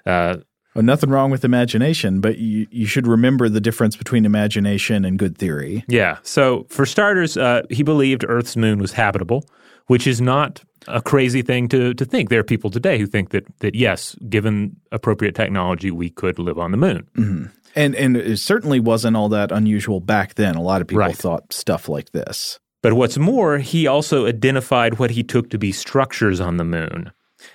Uh, 0.06 0.36
Well, 0.74 0.84
nothing 0.84 1.10
wrong 1.10 1.30
with 1.30 1.44
imagination, 1.44 2.20
but 2.20 2.38
you, 2.38 2.66
you 2.70 2.86
should 2.86 3.06
remember 3.06 3.48
the 3.48 3.60
difference 3.60 3.96
between 3.96 4.24
imagination 4.24 5.04
and 5.04 5.18
good 5.18 5.36
theory. 5.36 5.82
Yeah. 5.88 6.18
So, 6.22 6.66
for 6.68 6.86
starters, 6.86 7.36
uh, 7.36 7.62
he 7.70 7.82
believed 7.82 8.24
Earth's 8.28 8.56
moon 8.56 8.78
was 8.78 8.92
habitable, 8.92 9.44
which 9.86 10.06
is 10.06 10.20
not 10.20 10.62
a 10.86 11.00
crazy 11.02 11.42
thing 11.42 11.68
to, 11.70 11.94
to 11.94 12.04
think. 12.04 12.28
There 12.28 12.38
are 12.40 12.44
people 12.44 12.70
today 12.70 12.98
who 12.98 13.06
think 13.06 13.30
that, 13.30 13.44
that, 13.60 13.74
yes, 13.74 14.14
given 14.28 14.76
appropriate 14.92 15.34
technology, 15.34 15.90
we 15.90 16.10
could 16.10 16.38
live 16.38 16.58
on 16.58 16.70
the 16.70 16.76
moon. 16.76 17.50
And 17.74 17.94
and 17.96 18.16
it 18.16 18.38
certainly 18.38 18.78
wasn't 18.80 19.16
all 19.16 19.28
that 19.30 19.50
unusual 19.52 20.00
back 20.00 20.34
then. 20.34 20.54
A 20.54 20.62
lot 20.62 20.80
of 20.80 20.86
people 20.86 21.00
Right. 21.00 21.16
thought 21.16 21.52
stuff 21.52 21.88
like 21.88 22.12
this. 22.12 22.58
But 22.88 22.94
what's 22.96 23.18
more, 23.18 23.58
he 23.58 23.86
also 23.86 24.24
identified 24.24 24.98
what 24.98 25.10
he 25.10 25.22
took 25.22 25.50
to 25.50 25.58
be 25.58 25.72
structures 25.72 26.40
on 26.40 26.56
the 26.56 26.64
moon. 26.64 27.12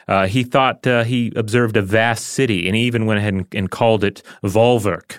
Uh, 0.08 0.28
he 0.28 0.44
thought 0.44 0.86
uh, 0.86 1.04
he 1.06 1.34
observed 1.36 1.76
a 1.76 1.82
vast 1.82 2.28
city, 2.28 2.68
and 2.68 2.76
he 2.76 2.84
even 2.84 3.08
went 3.08 3.18
ahead 3.18 3.34
and, 3.34 3.48
and 3.52 3.72
called 3.72 4.04
it 4.04 4.22
Wallwerk. 4.44 5.18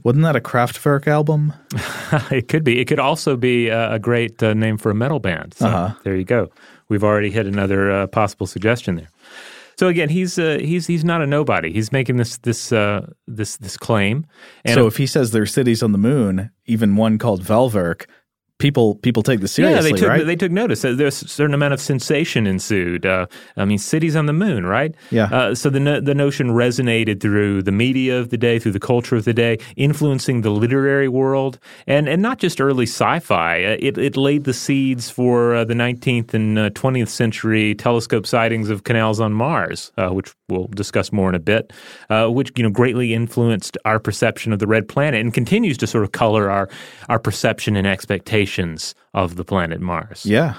Wasn't 0.04 0.24
that 0.24 0.34
a 0.34 0.40
Kraftwerk 0.40 1.06
album? 1.06 1.52
it 2.32 2.48
could 2.48 2.64
be. 2.64 2.80
It 2.80 2.86
could 2.86 2.98
also 2.98 3.36
be 3.36 3.68
a, 3.68 3.92
a 3.92 3.98
great 4.00 4.42
uh, 4.42 4.52
name 4.52 4.78
for 4.78 4.90
a 4.90 4.96
metal 4.96 5.20
band. 5.20 5.54
So 5.54 5.66
Uh-huh. 5.68 5.94
there 6.02 6.16
you 6.16 6.24
go. 6.24 6.50
We've 6.88 7.04
already 7.04 7.30
hit 7.30 7.46
another 7.46 7.92
uh, 7.92 8.06
possible 8.08 8.48
suggestion 8.48 8.96
there. 8.96 9.10
So 9.78 9.86
again, 9.86 10.08
he's 10.08 10.38
uh, 10.40 10.58
he's 10.60 10.88
he's 10.88 11.04
not 11.04 11.22
a 11.22 11.26
nobody. 11.26 11.72
He's 11.72 11.92
making 11.92 12.16
this 12.16 12.36
this 12.38 12.72
uh, 12.72 13.06
this 13.28 13.56
this 13.58 13.76
claim. 13.76 14.26
And 14.64 14.74
so 14.74 14.86
if 14.88 14.96
he 14.96 15.06
says 15.06 15.30
there 15.30 15.42
are 15.42 15.46
cities 15.46 15.82
on 15.84 15.92
the 15.92 15.98
moon, 15.98 16.50
even 16.66 16.96
one 16.96 17.16
called 17.16 17.44
Wallwerk, 17.44 18.06
people 18.60 18.94
people 18.96 19.22
take 19.22 19.40
this 19.40 19.52
seriously, 19.52 19.90
yeah, 19.90 19.94
they 19.94 19.98
took 19.98 20.08
right? 20.08 20.26
they 20.26 20.36
took 20.36 20.52
notice. 20.52 20.84
Uh, 20.84 20.92
There's 20.92 21.22
a 21.22 21.28
certain 21.28 21.54
amount 21.54 21.74
of 21.74 21.80
sensation 21.80 22.46
ensued. 22.46 23.04
Uh, 23.04 23.26
I 23.56 23.64
mean, 23.64 23.78
cities 23.78 24.14
on 24.14 24.26
the 24.26 24.32
moon, 24.32 24.64
right? 24.66 24.94
Yeah. 25.10 25.24
Uh, 25.24 25.54
so 25.54 25.70
the 25.70 25.80
no, 25.80 26.00
the 26.00 26.14
notion 26.14 26.50
resonated 26.50 27.20
through 27.20 27.62
the 27.62 27.72
media 27.72 28.18
of 28.20 28.28
the 28.28 28.36
day, 28.36 28.58
through 28.58 28.72
the 28.72 28.80
culture 28.80 29.16
of 29.16 29.24
the 29.24 29.34
day, 29.34 29.58
influencing 29.76 30.42
the 30.42 30.50
literary 30.50 31.08
world, 31.08 31.58
and 31.86 32.08
and 32.08 32.22
not 32.22 32.38
just 32.38 32.60
early 32.60 32.86
sci-fi. 32.86 33.64
Uh, 33.64 33.76
it 33.80 33.98
it 33.98 34.16
laid 34.16 34.44
the 34.44 34.54
seeds 34.54 35.10
for 35.10 35.54
uh, 35.54 35.64
the 35.64 35.74
19th 35.74 36.34
and 36.34 36.58
uh, 36.58 36.70
20th 36.70 37.08
century 37.08 37.74
telescope 37.74 38.26
sightings 38.26 38.70
of 38.70 38.84
canals 38.84 39.20
on 39.20 39.32
Mars, 39.32 39.90
uh, 39.96 40.10
which 40.10 40.34
we'll 40.48 40.68
discuss 40.68 41.12
more 41.12 41.28
in 41.28 41.34
a 41.34 41.40
bit, 41.40 41.72
uh, 42.10 42.28
which 42.28 42.52
you 42.56 42.62
know 42.62 42.70
greatly 42.70 43.14
influenced 43.14 43.78
our 43.84 43.98
perception 43.98 44.52
of 44.52 44.58
the 44.58 44.66
red 44.66 44.88
planet 44.88 45.20
and 45.20 45.32
continues 45.32 45.78
to 45.78 45.86
sort 45.86 46.04
of 46.04 46.12
color 46.12 46.50
our 46.50 46.68
our 47.08 47.18
perception 47.18 47.76
and 47.76 47.86
expectations 48.50 48.94
of 49.14 49.36
the 49.36 49.44
planet 49.44 49.80
Mars. 49.80 50.24
yeah. 50.26 50.54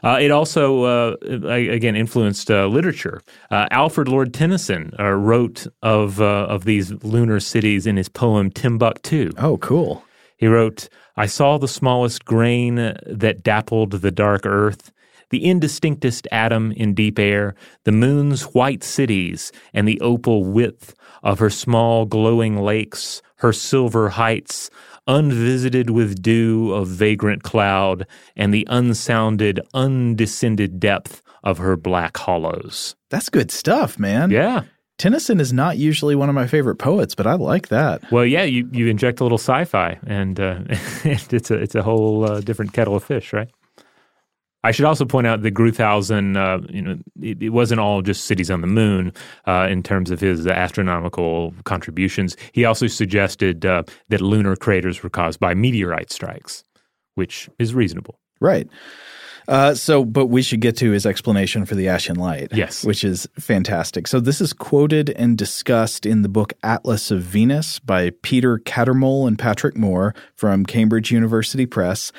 Uh, 0.00 0.16
it 0.20 0.30
also, 0.30 0.84
uh, 0.84 1.16
again, 1.24 1.96
influenced 1.96 2.52
uh, 2.52 2.68
literature. 2.68 3.20
Uh, 3.50 3.66
Alfred 3.72 4.06
Lord 4.06 4.32
Tennyson 4.32 4.92
uh, 4.96 5.10
wrote 5.10 5.66
of 5.82 6.20
uh, 6.20 6.46
of 6.48 6.64
these 6.64 6.92
lunar 7.02 7.40
cities 7.40 7.84
in 7.84 7.96
his 7.96 8.08
poem 8.08 8.48
Timbuctoo. 8.48 9.32
Oh, 9.38 9.58
cool. 9.58 10.04
He 10.36 10.46
wrote, 10.46 10.88
"I 11.16 11.26
saw 11.26 11.58
the 11.58 11.66
smallest 11.66 12.24
grain 12.24 12.76
that 12.76 13.42
dappled 13.42 13.90
the 13.90 14.12
dark 14.12 14.46
earth." 14.46 14.92
The 15.30 15.44
indistinctest 15.44 16.28
atom 16.30 16.72
in 16.72 16.94
deep 16.94 17.18
air, 17.18 17.56
the 17.82 17.92
moon's 17.92 18.54
white 18.54 18.84
cities, 18.84 19.52
and 19.74 19.86
the 19.86 20.00
opal 20.00 20.44
width 20.44 20.94
of 21.24 21.40
her 21.40 21.50
small 21.50 22.06
glowing 22.06 22.56
lakes, 22.56 23.20
her 23.38 23.52
silver 23.52 24.10
heights, 24.10 24.70
unvisited 25.08 25.90
with 25.90 26.22
dew 26.22 26.72
of 26.72 26.86
vagrant 26.86 27.42
cloud, 27.42 28.06
and 28.36 28.54
the 28.54 28.66
unsounded, 28.70 29.60
undescended 29.74 30.78
depth 30.78 31.22
of 31.42 31.58
her 31.58 31.76
black 31.76 32.16
hollows. 32.16 32.94
That's 33.10 33.28
good 33.28 33.50
stuff, 33.50 33.98
man. 33.98 34.30
Yeah. 34.30 34.64
Tennyson 34.98 35.38
is 35.38 35.52
not 35.52 35.78
usually 35.78 36.16
one 36.16 36.28
of 36.28 36.34
my 36.34 36.48
favorite 36.48 36.76
poets, 36.76 37.14
but 37.14 37.26
I 37.26 37.34
like 37.34 37.68
that. 37.68 38.10
Well, 38.10 38.26
yeah, 38.26 38.42
you, 38.42 38.68
you 38.72 38.88
inject 38.88 39.20
a 39.20 39.24
little 39.24 39.38
sci-fi, 39.38 39.98
and 40.04 40.38
uh, 40.40 40.58
it's 41.04 41.50
a 41.50 41.54
it's 41.54 41.76
a 41.76 41.82
whole 41.82 42.24
uh, 42.24 42.40
different 42.40 42.72
kettle 42.72 42.96
of 42.96 43.04
fish, 43.04 43.32
right? 43.32 43.48
I 44.64 44.72
should 44.72 44.84
also 44.84 45.04
point 45.04 45.26
out 45.26 45.42
that 45.42 45.54
Gruithuisen, 45.54 46.36
uh, 46.36 46.66
you 46.68 46.82
know, 46.82 46.98
it, 47.22 47.42
it 47.42 47.48
wasn't 47.50 47.80
all 47.80 48.02
just 48.02 48.24
cities 48.24 48.50
on 48.50 48.60
the 48.60 48.66
moon 48.66 49.12
uh, 49.46 49.68
in 49.70 49.82
terms 49.82 50.10
of 50.10 50.20
his 50.20 50.46
astronomical 50.46 51.54
contributions. 51.64 52.36
He 52.52 52.64
also 52.64 52.88
suggested 52.88 53.64
uh, 53.64 53.84
that 54.08 54.20
lunar 54.20 54.56
craters 54.56 55.02
were 55.02 55.10
caused 55.10 55.38
by 55.38 55.54
meteorite 55.54 56.10
strikes, 56.10 56.64
which 57.14 57.48
is 57.58 57.72
reasonable. 57.74 58.18
Right. 58.40 58.68
Uh, 59.48 59.74
so, 59.74 60.04
but 60.04 60.26
we 60.26 60.42
should 60.42 60.60
get 60.60 60.76
to 60.76 60.90
his 60.90 61.06
explanation 61.06 61.64
for 61.64 61.74
the 61.74 61.88
Ashen 61.88 62.16
Light. 62.16 62.50
Yes. 62.52 62.84
Which 62.84 63.02
is 63.02 63.26
fantastic. 63.38 64.06
So, 64.06 64.20
this 64.20 64.42
is 64.42 64.52
quoted 64.52 65.08
and 65.10 65.38
discussed 65.38 66.04
in 66.04 66.20
the 66.20 66.28
book 66.28 66.52
Atlas 66.62 67.10
of 67.10 67.22
Venus 67.22 67.78
by 67.78 68.10
Peter 68.22 68.58
Cattermole 68.58 69.26
and 69.26 69.38
Patrick 69.38 69.74
Moore 69.74 70.14
from 70.34 70.66
Cambridge 70.66 71.10
University 71.10 71.64
Press. 71.64 72.12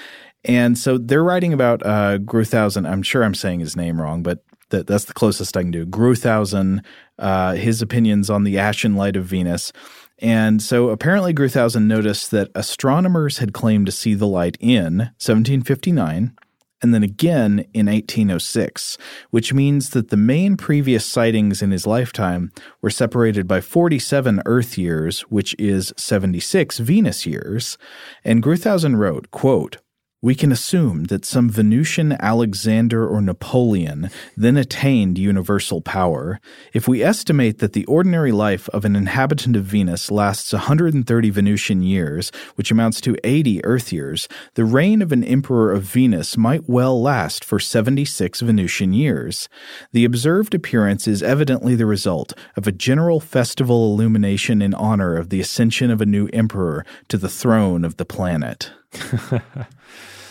And 0.46 0.78
so 0.78 0.98
they're 0.98 1.24
writing 1.24 1.54
about 1.54 1.86
uh, 1.86 2.18
Gruithuisen. 2.20 2.90
I'm 2.90 3.04
sure 3.04 3.24
I'm 3.24 3.36
saying 3.36 3.60
his 3.60 3.76
name 3.76 4.02
wrong, 4.02 4.24
but 4.24 4.44
that, 4.70 4.88
that's 4.88 5.06
the 5.06 5.14
closest 5.14 5.58
I 5.58 5.62
can 5.62 5.72
do. 5.72 5.86
Gruithuisen, 5.86 6.84
uh, 7.18 7.54
his 7.54 7.82
opinions 7.82 8.30
on 8.30 8.44
the 8.44 8.58
Ashen 8.58 8.96
Light 8.96 9.16
of 9.16 9.26
Venus. 9.26 9.74
And 10.20 10.62
so 10.62 10.90
apparently 10.90 11.34
Gruithuisen 11.34 11.88
noticed 11.88 12.32
that 12.32 12.52
astronomers 12.56 13.38
had 13.40 13.54
claimed 13.54 13.86
to 13.88 13.92
see 13.92 14.14
the 14.14 14.28
light 14.28 14.58
in 14.60 14.98
1759 15.20 16.34
and 16.82 16.94
then 16.94 17.04
again 17.04 17.66
in 17.74 17.88
1806, 17.88 18.98
which 19.32 19.54
means 19.54 19.90
that 19.90 20.10
the 20.10 20.18
main 20.18 20.56
previous 20.56 21.06
sightings 21.06 21.62
in 21.62 21.72
his 21.72 21.86
lifetime 21.86 22.52
were 22.82 22.90
separated 22.90 23.48
by 23.48 23.60
47 23.62 24.42
Earth 24.46 24.78
years, 24.78 25.22
which 25.22 25.56
is 25.60 25.94
76 25.98 26.80
Venus 26.80 27.26
years. 27.26 27.78
And 28.24 28.42
Gruithuisen 28.44 28.98
wrote, 28.98 29.30
quote, 29.32 29.78
we 30.22 30.36
can 30.36 30.52
assume 30.52 31.06
that 31.06 31.24
some 31.24 31.50
Venusian 31.50 32.12
Alexander 32.20 33.08
or 33.08 33.22
Napoleon 33.22 34.10
then 34.36 34.58
attained 34.58 35.18
universal 35.18 35.80
power. 35.80 36.42
If 36.74 36.90
we 36.90 37.02
estimate 37.02 37.60
that 37.60 37.72
the 37.72 37.86
ordinary 37.86 38.34
life 38.34 38.68
of 38.70 38.84
an 38.84 38.98
inhabitant 38.98 39.56
of 39.56 39.64
Venus 39.64 40.12
lasts 40.12 40.52
130 40.52 41.30
Venusian 41.30 41.84
years, 41.84 42.32
which 42.56 42.70
amounts 42.70 43.00
to 43.02 43.16
80 43.24 43.64
Earth 43.64 43.94
years, 43.94 44.28
the 44.56 44.66
reign 44.66 45.02
of 45.02 45.14
an 45.14 45.24
emperor 45.24 45.72
of 45.72 45.84
Venus 45.84 46.36
might 46.36 46.68
well 46.68 47.02
last 47.02 47.46
for 47.46 47.58
76 47.58 48.42
Venusian 48.42 48.94
years. 48.94 49.48
The 49.94 50.04
observed 50.04 50.54
appearance 50.54 51.08
is 51.08 51.24
evidently 51.24 51.76
the 51.76 51.86
result 51.86 52.34
of 52.58 52.68
a 52.68 52.74
general 52.74 53.22
festival 53.22 53.94
illumination 53.94 54.62
in 54.62 54.74
honor 54.74 55.16
of 55.16 55.30
the 55.30 55.40
ascension 55.40 55.90
of 55.90 56.02
a 56.02 56.06
new 56.06 56.28
emperor 56.34 56.86
to 57.08 57.18
the 57.18 57.30
throne 57.30 57.86
of 57.86 57.96
the 57.96 58.06
planet. 58.06 58.72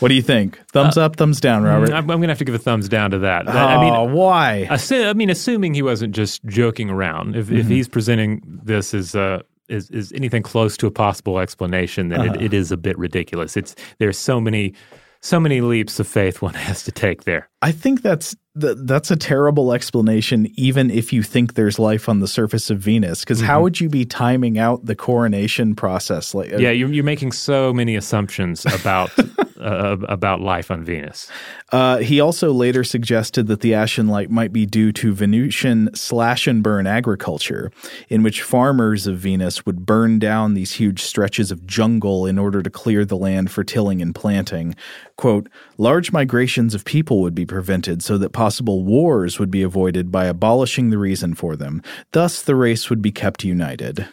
What 0.00 0.08
do 0.08 0.14
you 0.14 0.22
think? 0.22 0.60
Thumbs 0.68 0.96
uh, 0.96 1.06
up, 1.06 1.16
thumbs 1.16 1.40
down, 1.40 1.64
Robert. 1.64 1.90
I'm, 1.90 2.08
I'm 2.08 2.18
going 2.18 2.22
to 2.22 2.28
have 2.28 2.38
to 2.38 2.44
give 2.44 2.54
a 2.54 2.58
thumbs 2.58 2.88
down 2.88 3.10
to 3.10 3.18
that. 3.18 3.48
I 3.48 3.80
mean, 3.82 3.92
oh, 3.92 4.04
why? 4.04 4.68
Assu- 4.70 5.08
I 5.08 5.12
mean, 5.12 5.28
assuming 5.28 5.74
he 5.74 5.82
wasn't 5.82 6.14
just 6.14 6.44
joking 6.44 6.88
around, 6.88 7.34
if, 7.34 7.50
if 7.50 7.64
mm-hmm. 7.64 7.68
he's 7.68 7.88
presenting 7.88 8.60
this 8.62 8.94
as 8.94 9.16
uh, 9.16 9.42
is, 9.68 9.90
is 9.90 10.12
anything 10.12 10.42
close 10.42 10.76
to 10.78 10.86
a 10.86 10.90
possible 10.90 11.40
explanation, 11.40 12.08
then 12.08 12.20
it, 12.20 12.28
uh-huh. 12.28 12.44
it 12.44 12.54
is 12.54 12.70
a 12.70 12.76
bit 12.76 12.96
ridiculous. 12.96 13.56
It's 13.56 13.74
there's 13.98 14.18
so 14.18 14.40
many 14.40 14.74
so 15.20 15.40
many 15.40 15.60
leaps 15.60 15.98
of 15.98 16.06
faith 16.06 16.42
one 16.42 16.54
has 16.68 16.84
to 16.84 16.92
take 16.92 17.24
there. 17.24 17.48
I 17.60 17.72
think 17.72 18.02
that's 18.02 18.36
th- 18.60 18.76
that's 18.80 19.10
a 19.10 19.16
terrible 19.16 19.72
explanation, 19.72 20.52
even 20.56 20.90
if 20.90 21.12
you 21.12 21.22
think 21.22 21.54
there's 21.54 21.78
life 21.78 22.08
on 22.08 22.20
the 22.20 22.28
surface 22.28 22.70
of 22.70 22.78
Venus. 22.78 23.20
Because 23.20 23.40
how 23.40 23.62
would 23.62 23.80
you 23.80 23.88
be 23.88 24.04
timing 24.04 24.58
out 24.58 24.84
the 24.84 24.94
coronation 24.94 25.74
process? 25.74 26.34
Like, 26.34 26.50
Yeah, 26.50 26.70
you're, 26.70 26.92
you're 26.92 27.04
making 27.04 27.32
so 27.32 27.72
many 27.72 27.96
assumptions 27.96 28.66
about 28.66 29.10
uh, 29.60 29.96
about 30.08 30.40
life 30.40 30.70
on 30.70 30.84
Venus. 30.84 31.30
Uh, 31.72 31.98
he 31.98 32.20
also 32.20 32.52
later 32.52 32.84
suggested 32.84 33.46
that 33.48 33.60
the 33.60 33.74
ashen 33.74 34.08
light 34.08 34.30
might 34.30 34.52
be 34.52 34.66
due 34.66 34.92
to 34.92 35.12
Venusian 35.12 35.90
slash 35.94 36.46
and 36.46 36.62
burn 36.62 36.86
agriculture, 36.86 37.70
in 38.08 38.22
which 38.22 38.42
farmers 38.42 39.06
of 39.06 39.18
Venus 39.18 39.66
would 39.66 39.84
burn 39.84 40.18
down 40.18 40.54
these 40.54 40.72
huge 40.72 41.02
stretches 41.02 41.50
of 41.50 41.66
jungle 41.66 42.26
in 42.26 42.38
order 42.38 42.62
to 42.62 42.70
clear 42.70 43.04
the 43.04 43.16
land 43.16 43.50
for 43.50 43.64
tilling 43.64 44.00
and 44.00 44.14
planting. 44.14 44.74
Quote, 45.18 45.48
large 45.78 46.12
migrations 46.12 46.74
of 46.74 46.84
people 46.84 47.20
would 47.20 47.34
be 47.34 47.44
prevented 47.44 48.04
so 48.04 48.16
that 48.18 48.30
possible 48.30 48.84
wars 48.84 49.40
would 49.40 49.50
be 49.50 49.62
avoided 49.62 50.12
by 50.12 50.26
abolishing 50.26 50.90
the 50.90 50.98
reason 50.98 51.34
for 51.34 51.56
them. 51.56 51.82
Thus, 52.12 52.40
the 52.40 52.54
race 52.54 52.88
would 52.88 53.02
be 53.02 53.10
kept 53.10 53.42
united. 53.42 54.06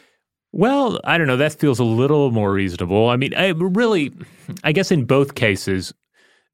Well, 0.52 1.00
I 1.04 1.20
don't 1.20 1.28
know. 1.28 1.38
That 1.38 1.54
feels 1.54 1.80
a 1.80 1.84
little 1.84 2.32
more 2.32 2.52
reasonable. 2.52 3.10
I 3.10 3.18
mean, 3.18 3.36
I 3.36 3.50
really, 3.50 4.14
I 4.64 4.72
guess 4.72 4.90
in 4.90 5.06
both 5.06 5.36
cases, 5.36 5.94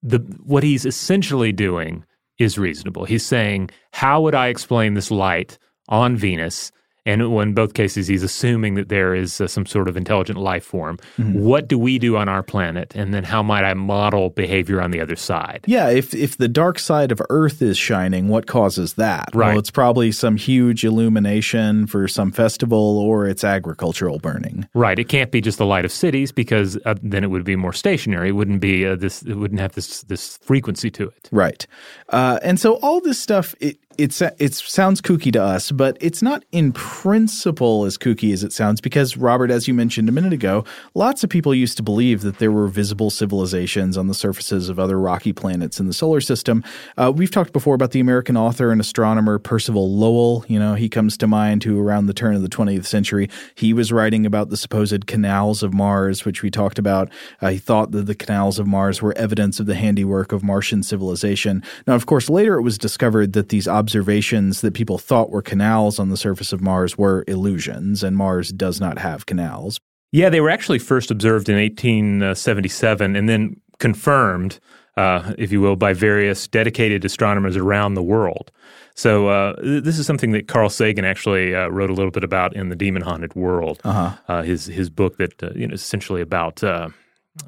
the 0.04 0.18
what 0.43 0.64
he's 0.64 0.86
essentially 0.86 1.54
doing 1.54 2.04
is 2.38 2.58
reasonable. 2.58 3.06
He's 3.06 3.26
saying, 3.26 3.70
"How 3.93 4.20
would 4.22 4.36
I 4.36 4.47
explain 4.47 4.95
this 4.95 5.12
light 5.12 5.60
on 5.88 6.18
Venus?" 6.18 6.72
And 7.06 7.22
in 7.22 7.54
both 7.54 7.74
cases, 7.74 8.08
he's 8.08 8.22
assuming 8.22 8.76
that 8.76 8.89
there 8.89 9.16
is 9.16 9.41
uh, 9.41 9.47
some 9.47 9.66
sort 9.66 9.88
of 9.88 9.97
intelligent 9.97 10.38
life 10.38 10.64
form. 10.64 10.99
What 11.18 11.68
do 11.68 11.80
we 11.80 11.97
do 11.97 12.16
on 12.16 12.30
our 12.30 12.43
planet? 12.43 12.95
And 12.95 13.14
then 13.14 13.24
how 13.24 13.41
might 13.41 13.64
I 13.64 13.74
model 13.74 14.30
behavior 14.30 14.82
on 14.82 14.91
the 14.91 15.02
other 15.02 15.16
side? 15.16 15.66
Yeah, 15.66 15.89
if 15.89 16.14
if 16.14 16.38
the 16.38 16.47
dark 16.47 16.78
side 16.78 17.12
of 17.12 17.22
Earth 17.30 17.62
is 17.62 17.78
shining, 17.78 18.28
what 18.28 18.45
causes 18.45 18.93
that? 18.95 19.30
Right. 19.34 19.49
Well, 19.49 19.60
it's 19.60 19.72
probably 19.72 20.12
some 20.12 20.38
huge 20.38 20.84
illumination 20.84 21.88
for 21.88 22.08
some 22.08 22.32
festival 22.32 22.99
or 22.99 23.28
it's 23.28 23.43
agricultural 23.43 24.20
burning. 24.20 24.68
Right. 24.74 24.99
It 24.99 25.10
can't 25.10 25.32
be 25.32 25.41
just 25.41 25.58
the 25.58 25.66
light 25.66 25.86
of 25.86 25.91
cities 25.91 26.32
because 26.32 26.78
uh, 26.86 26.95
then 27.02 27.24
it 27.24 27.32
would 27.32 27.43
be 27.43 27.56
more 27.56 27.74
stationary. 27.74 28.30
It 28.30 28.34
wouldn't 28.34 28.62
be 28.62 28.86
uh, 28.86 28.95
this. 28.95 29.24
It 29.24 29.36
wouldn't 29.36 29.60
have 29.60 29.74
this 29.74 30.04
this 30.04 30.38
frequency 30.38 30.91
to 30.91 31.08
it. 31.08 31.30
Right. 31.32 31.66
Uh, 32.10 32.39
and 32.43 32.60
so 32.60 32.76
all 32.76 33.02
this 33.02 33.20
stuff, 33.20 33.56
it, 33.60 33.78
it's 33.98 34.22
it 34.22 34.54
sounds 34.54 35.02
kooky 35.02 35.32
to 35.34 35.42
us, 35.42 35.72
but 35.72 35.98
it's 36.00 36.22
not 36.22 36.44
in 36.52 36.72
principle 36.72 37.86
as 37.86 37.98
kooky 37.98 38.34
as 38.34 38.44
it 38.44 38.54
sounds 38.54 38.82
because 38.82 39.18
Robert, 39.18 39.52
as 39.52 39.68
you 39.68 39.74
mentioned 39.74 40.10
a 40.10 40.12
minute 40.12 40.34
ago, 40.34 40.64
lots 40.94 41.24
of 41.24 41.30
people 41.30 41.54
used 41.54 41.78
to 41.78 41.84
believe 41.84 42.22
that 42.22 42.39
there 42.39 42.52
were 42.52 42.68
visible 42.68 43.10
civilizations 43.10 43.98
on 43.98 44.08
the 44.08 44.14
surfaces 44.14 44.70
of 44.70 44.80
other 44.80 45.00
rocky 45.00 45.34
planets 45.34 45.80
in 45.80 45.88
the 45.88 45.94
solar 45.94 46.22
system. 46.22 46.64
Uh, 46.98 47.12
we've 47.16 47.32
talked 47.32 47.54
before 47.54 47.76
about 47.76 47.92
the 47.92 48.00
American 48.00 48.38
author 48.38 48.72
and 48.72 48.82
astronomer 48.82 49.39
Percival 49.39 49.94
Lowell. 49.96 50.46
You 50.48 50.60
know, 50.60 50.76
he 50.76 50.89
comes 50.89 51.18
to 51.18 51.28
mind 51.28 51.64
who 51.64 51.80
around 51.80 52.08
the 52.08 52.14
turn 52.14 52.36
of 52.36 52.42
the 52.42 52.50
20th 52.50 52.86
century 52.86 53.30
he 53.56 53.74
was 53.74 53.92
writing 53.92 54.26
about 54.26 54.50
the 54.50 54.58
supposed 54.58 55.08
canals 55.08 55.64
of 55.64 55.74
Mars, 55.74 56.26
which 56.26 56.42
we 56.42 56.50
talked 56.50 56.80
about. 56.80 57.10
Uh, 57.42 57.50
he 57.50 57.58
thought 57.58 57.92
that 57.92 58.06
the 58.06 58.16
canals 58.16 58.60
of 58.60 58.68
Mars 58.68 59.02
were 59.02 59.18
evidence 59.18 59.60
of 59.60 59.66
the 59.66 59.76
handiwork 59.76 60.32
of 60.32 60.44
Martian 60.44 60.84
civilization. 60.84 61.64
Now, 61.88 61.96
of 61.96 62.06
course, 62.06 62.30
later 62.30 62.58
it 62.58 62.62
was 62.62 62.78
discovered 62.78 63.34
that 63.34 63.50
these 63.50 63.68
observations 63.82 64.61
that 64.61 64.75
people 64.75 64.99
thought 64.99 65.32
were 65.32 65.41
canals 65.41 65.97
on 65.97 66.09
the 66.09 66.17
surface 66.17 66.53
of 66.53 66.61
Mars 66.61 66.99
were 66.99 67.23
illusions, 67.27 68.03
and 68.03 68.15
Mars 68.15 68.51
does 68.51 68.79
not 68.79 68.99
have 68.99 69.25
canals. 69.25 69.79
Yeah, 70.11 70.29
they 70.29 70.39
were 70.39 70.51
actually 70.51 70.77
first 70.77 71.09
observed 71.09 71.49
in 71.49 71.55
1877 71.55 73.15
and 73.15 73.27
then 73.27 73.55
confirmed, 73.79 74.59
uh, 74.97 75.34
if 75.39 75.51
you 75.51 75.61
will, 75.61 75.75
by 75.75 75.93
various 75.93 76.47
dedicated 76.47 77.03
astronomers 77.03 77.57
around 77.57 77.95
the 77.95 78.03
world. 78.03 78.51
So 78.93 79.29
uh, 79.29 79.55
this 79.63 79.97
is 79.97 80.05
something 80.05 80.32
that 80.34 80.47
Carl 80.47 80.69
Sagan 80.69 81.05
actually 81.05 81.55
uh, 81.55 81.69
wrote 81.69 81.89
a 81.89 81.93
little 81.93 82.11
bit 82.11 82.23
about 82.23 82.55
in 82.55 82.69
the 82.69 82.75
Demon 82.75 83.01
Haunted 83.01 83.34
World, 83.34 83.82
uh-huh. 83.84 84.15
Uh, 84.27 84.43
his 84.43 84.67
his 84.67 84.89
book 84.91 85.17
that 85.17 85.41
uh, 85.41 85.49
you 85.55 85.65
know 85.65 85.73
essentially 85.73 86.21
about 86.21 86.63
uh, 86.63 86.89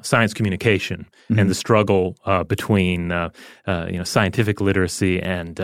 science 0.02 0.32
communication 0.34 1.06
mm-hmm. 1.28 1.38
and 1.38 1.50
the 1.50 1.54
struggle 1.54 2.16
uh, 2.24 2.44
between 2.44 3.12
uh, 3.12 3.28
uh, 3.66 3.86
you 3.90 3.98
know 3.98 4.04
scientific 4.04 4.60
literacy 4.60 5.20
and 5.20 5.60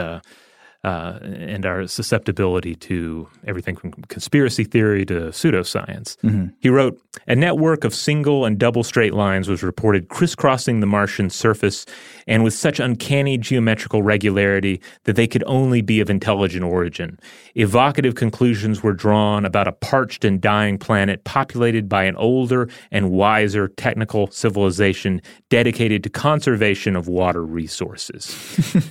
uh, 0.83 1.19
and 1.23 1.67
our 1.67 1.87
susceptibility 1.87 2.75
to 2.75 3.29
everything 3.47 3.77
from 3.77 3.93
conspiracy 4.09 4.65
theory 4.65 5.05
to 5.05 5.15
pseudoscience. 5.29 6.17
Mm-hmm. 6.19 6.47
He 6.61 6.71
wrote 6.71 6.99
A 7.29 7.37
network 7.37 7.85
of 7.85 7.95
single 7.95 8.47
and 8.47 8.59
double 8.59 8.83
straight 8.83 9.13
lines 9.13 9.49
was 9.49 9.63
reported 9.63 10.09
crisscrossing 10.09 10.81
the 10.81 10.87
Martian 10.87 11.29
surface 11.29 11.85
and 12.31 12.45
with 12.45 12.55
such 12.55 12.79
uncanny 12.79 13.37
geometrical 13.37 14.03
regularity 14.03 14.81
that 15.05 15.17
they 15.17 15.27
could 15.27 15.43
only 15.47 15.83
be 15.83 16.01
of 16.01 16.09
intelligent 16.09 16.65
origin. 16.65 17.19
Evocative 17.57 18.15
conclusions 18.15 18.83
were 18.85 18.93
drawn 18.93 19.45
about 19.45 19.67
a 19.67 19.73
parched 19.73 20.25
and 20.25 20.41
dying 20.41 20.79
planet 20.79 21.25
populated 21.25 21.89
by 21.89 22.05
an 22.05 22.15
older 22.17 22.69
and 22.93 23.11
wiser 23.11 23.67
technical 23.67 24.31
civilization 24.31 25.21
dedicated 25.49 26.05
to 26.05 26.09
conservation 26.09 26.95
of 26.95 27.09
water 27.09 27.45
resources. 27.45 28.37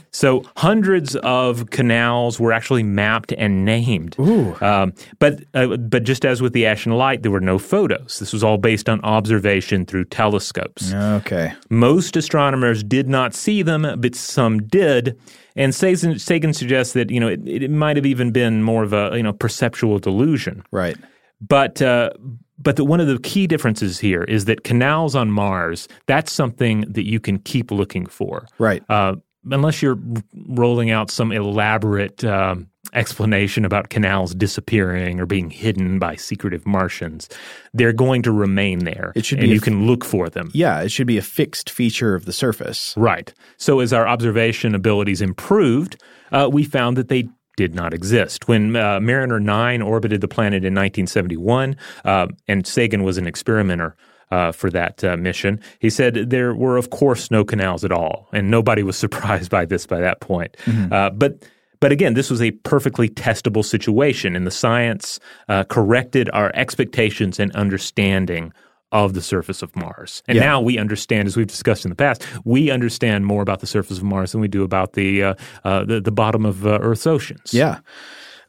so 0.11 0.43
hundreds 0.57 1.15
of 1.17 1.69
canals 1.69 2.41
were 2.41 2.51
actually 2.51 2.83
mapped 2.83 3.31
and 3.37 3.63
named. 3.63 4.17
Um, 4.61 4.93
but 5.19 5.45
uh, 5.53 5.77
but 5.77 6.03
just 6.03 6.25
as 6.25 6.41
with 6.41 6.51
the 6.51 6.65
Ashen 6.65 6.91
Light, 6.91 7.23
there 7.23 7.31
were 7.31 7.39
no 7.39 7.57
photos. 7.57 8.19
This 8.19 8.33
was 8.33 8.43
all 8.43 8.57
based 8.57 8.89
on 8.89 8.99
observation 9.01 9.85
through 9.85 10.05
telescopes. 10.05 10.93
Okay. 10.93 11.53
Most 11.69 12.17
astronomers 12.17 12.83
did 12.83 13.07
not 13.07 13.28
see 13.33 13.61
them, 13.61 13.87
but 13.99 14.15
some 14.15 14.63
did. 14.63 15.19
And 15.55 15.73
Sagan, 15.73 16.19
Sagan 16.19 16.53
suggests 16.53 16.93
that 16.93 17.09
you 17.09 17.19
know 17.19 17.27
it, 17.27 17.47
it 17.47 17.71
might 17.71 17.97
have 17.97 18.05
even 18.05 18.31
been 18.31 18.63
more 18.63 18.83
of 18.83 18.93
a 18.93 19.11
you 19.15 19.23
know 19.23 19.33
perceptual 19.33 19.99
delusion. 19.99 20.63
Right. 20.71 20.97
But 21.41 21.81
uh, 21.81 22.11
but 22.57 22.75
the, 22.75 22.85
one 22.85 22.99
of 22.99 23.07
the 23.07 23.19
key 23.19 23.47
differences 23.47 23.99
here 23.99 24.23
is 24.23 24.45
that 24.45 24.63
canals 24.63 25.15
on 25.15 25.31
Mars 25.31 25.87
that's 26.05 26.31
something 26.31 26.81
that 26.81 27.05
you 27.05 27.19
can 27.19 27.39
keep 27.39 27.71
looking 27.71 28.05
for. 28.05 28.47
Right. 28.57 28.83
Uh, 28.89 29.15
unless 29.51 29.81
you're 29.81 29.99
rolling 30.47 30.91
out 30.91 31.09
some 31.09 31.31
elaborate 31.31 32.23
um, 32.23 32.69
explanation 32.93 33.65
about 33.65 33.89
canals 33.89 34.33
disappearing 34.33 35.19
or 35.19 35.25
being 35.25 35.49
hidden 35.49 35.99
by 35.99 36.15
secretive 36.15 36.65
Martians, 36.65 37.29
they're 37.73 37.93
going 37.93 38.21
to 38.23 38.31
remain 38.31 38.79
there. 38.79 39.13
It 39.15 39.25
should 39.25 39.39
and 39.39 39.47
be 39.47 39.51
you 39.51 39.57
f- 39.57 39.63
can 39.63 39.87
look 39.87 40.05
for 40.05 40.29
them. 40.29 40.51
Yeah, 40.53 40.81
it 40.81 40.91
should 40.91 41.07
be 41.07 41.17
a 41.17 41.23
fixed 41.23 41.69
feature 41.69 42.15
of 42.15 42.25
the 42.25 42.33
surface. 42.33 42.93
Right. 42.97 43.33
So 43.57 43.79
as 43.79 43.93
our 43.93 44.07
observation 44.07 44.75
abilities 44.75 45.21
improved, 45.21 46.01
uh, 46.31 46.49
we 46.51 46.63
found 46.63 46.97
that 46.97 47.09
they 47.09 47.29
did 47.57 47.75
not 47.75 47.93
exist. 47.93 48.47
When 48.47 48.75
uh, 48.75 48.99
Mariner 49.01 49.39
9 49.39 49.81
orbited 49.81 50.21
the 50.21 50.27
planet 50.27 50.63
in 50.63 50.73
1971, 50.73 51.75
uh, 52.05 52.27
and 52.47 52.65
Sagan 52.65 53.03
was 53.03 53.17
an 53.17 53.27
experimenter 53.27 53.97
uh, 54.31 54.51
for 54.51 54.69
that 54.69 55.03
uh, 55.03 55.17
mission. 55.17 55.59
He 55.79 55.89
said 55.89 56.29
there 56.29 56.55
were, 56.55 56.77
of 56.77 56.89
course, 56.89 57.31
no 57.31 57.43
canals 57.43 57.83
at 57.83 57.91
all, 57.91 58.29
and 58.31 58.49
nobody 58.49 58.83
was 58.83 58.97
surprised 59.05 59.49
by 59.49 59.65
this 59.65 59.85
by 59.85 59.99
that 59.99 60.21
point. 60.21 60.55
Mm-hmm. 60.65 60.93
Uh, 60.93 61.09
but 61.09 61.43
but 61.79 61.91
again, 61.91 62.13
this 62.13 62.29
was 62.29 62.41
a 62.41 62.51
perfectly 62.51 63.09
testable 63.09 63.63
situation, 63.63 64.35
and 64.35 64.45
the 64.45 64.51
science 64.51 65.19
uh, 65.47 65.63
corrected 65.65 66.29
our 66.33 66.51
expectations 66.53 67.39
and 67.39 67.55
understanding 67.55 68.53
of 68.91 69.13
the 69.13 69.21
surface 69.21 69.61
of 69.61 69.75
Mars. 69.75 70.23
And 70.27 70.35
yeah. 70.35 70.43
now 70.43 70.61
we 70.61 70.77
understand, 70.77 71.27
as 71.27 71.37
we've 71.37 71.47
discussed 71.47 71.85
in 71.85 71.89
the 71.89 71.95
past, 71.95 72.25
we 72.43 72.71
understand 72.71 73.25
more 73.25 73.41
about 73.41 73.59
the 73.59 73.67
surface 73.67 73.97
of 73.97 74.03
Mars 74.03 74.31
than 74.31 74.41
we 74.41 74.47
do 74.47 74.63
about 74.63 74.93
the 74.93 75.23
uh, 75.23 75.33
uh, 75.63 75.85
the, 75.85 76.01
the, 76.01 76.11
bottom 76.11 76.45
of 76.45 76.65
uh, 76.65 76.79
Earth's 76.81 77.05
oceans. 77.05 77.53
Yeah. 77.53 77.79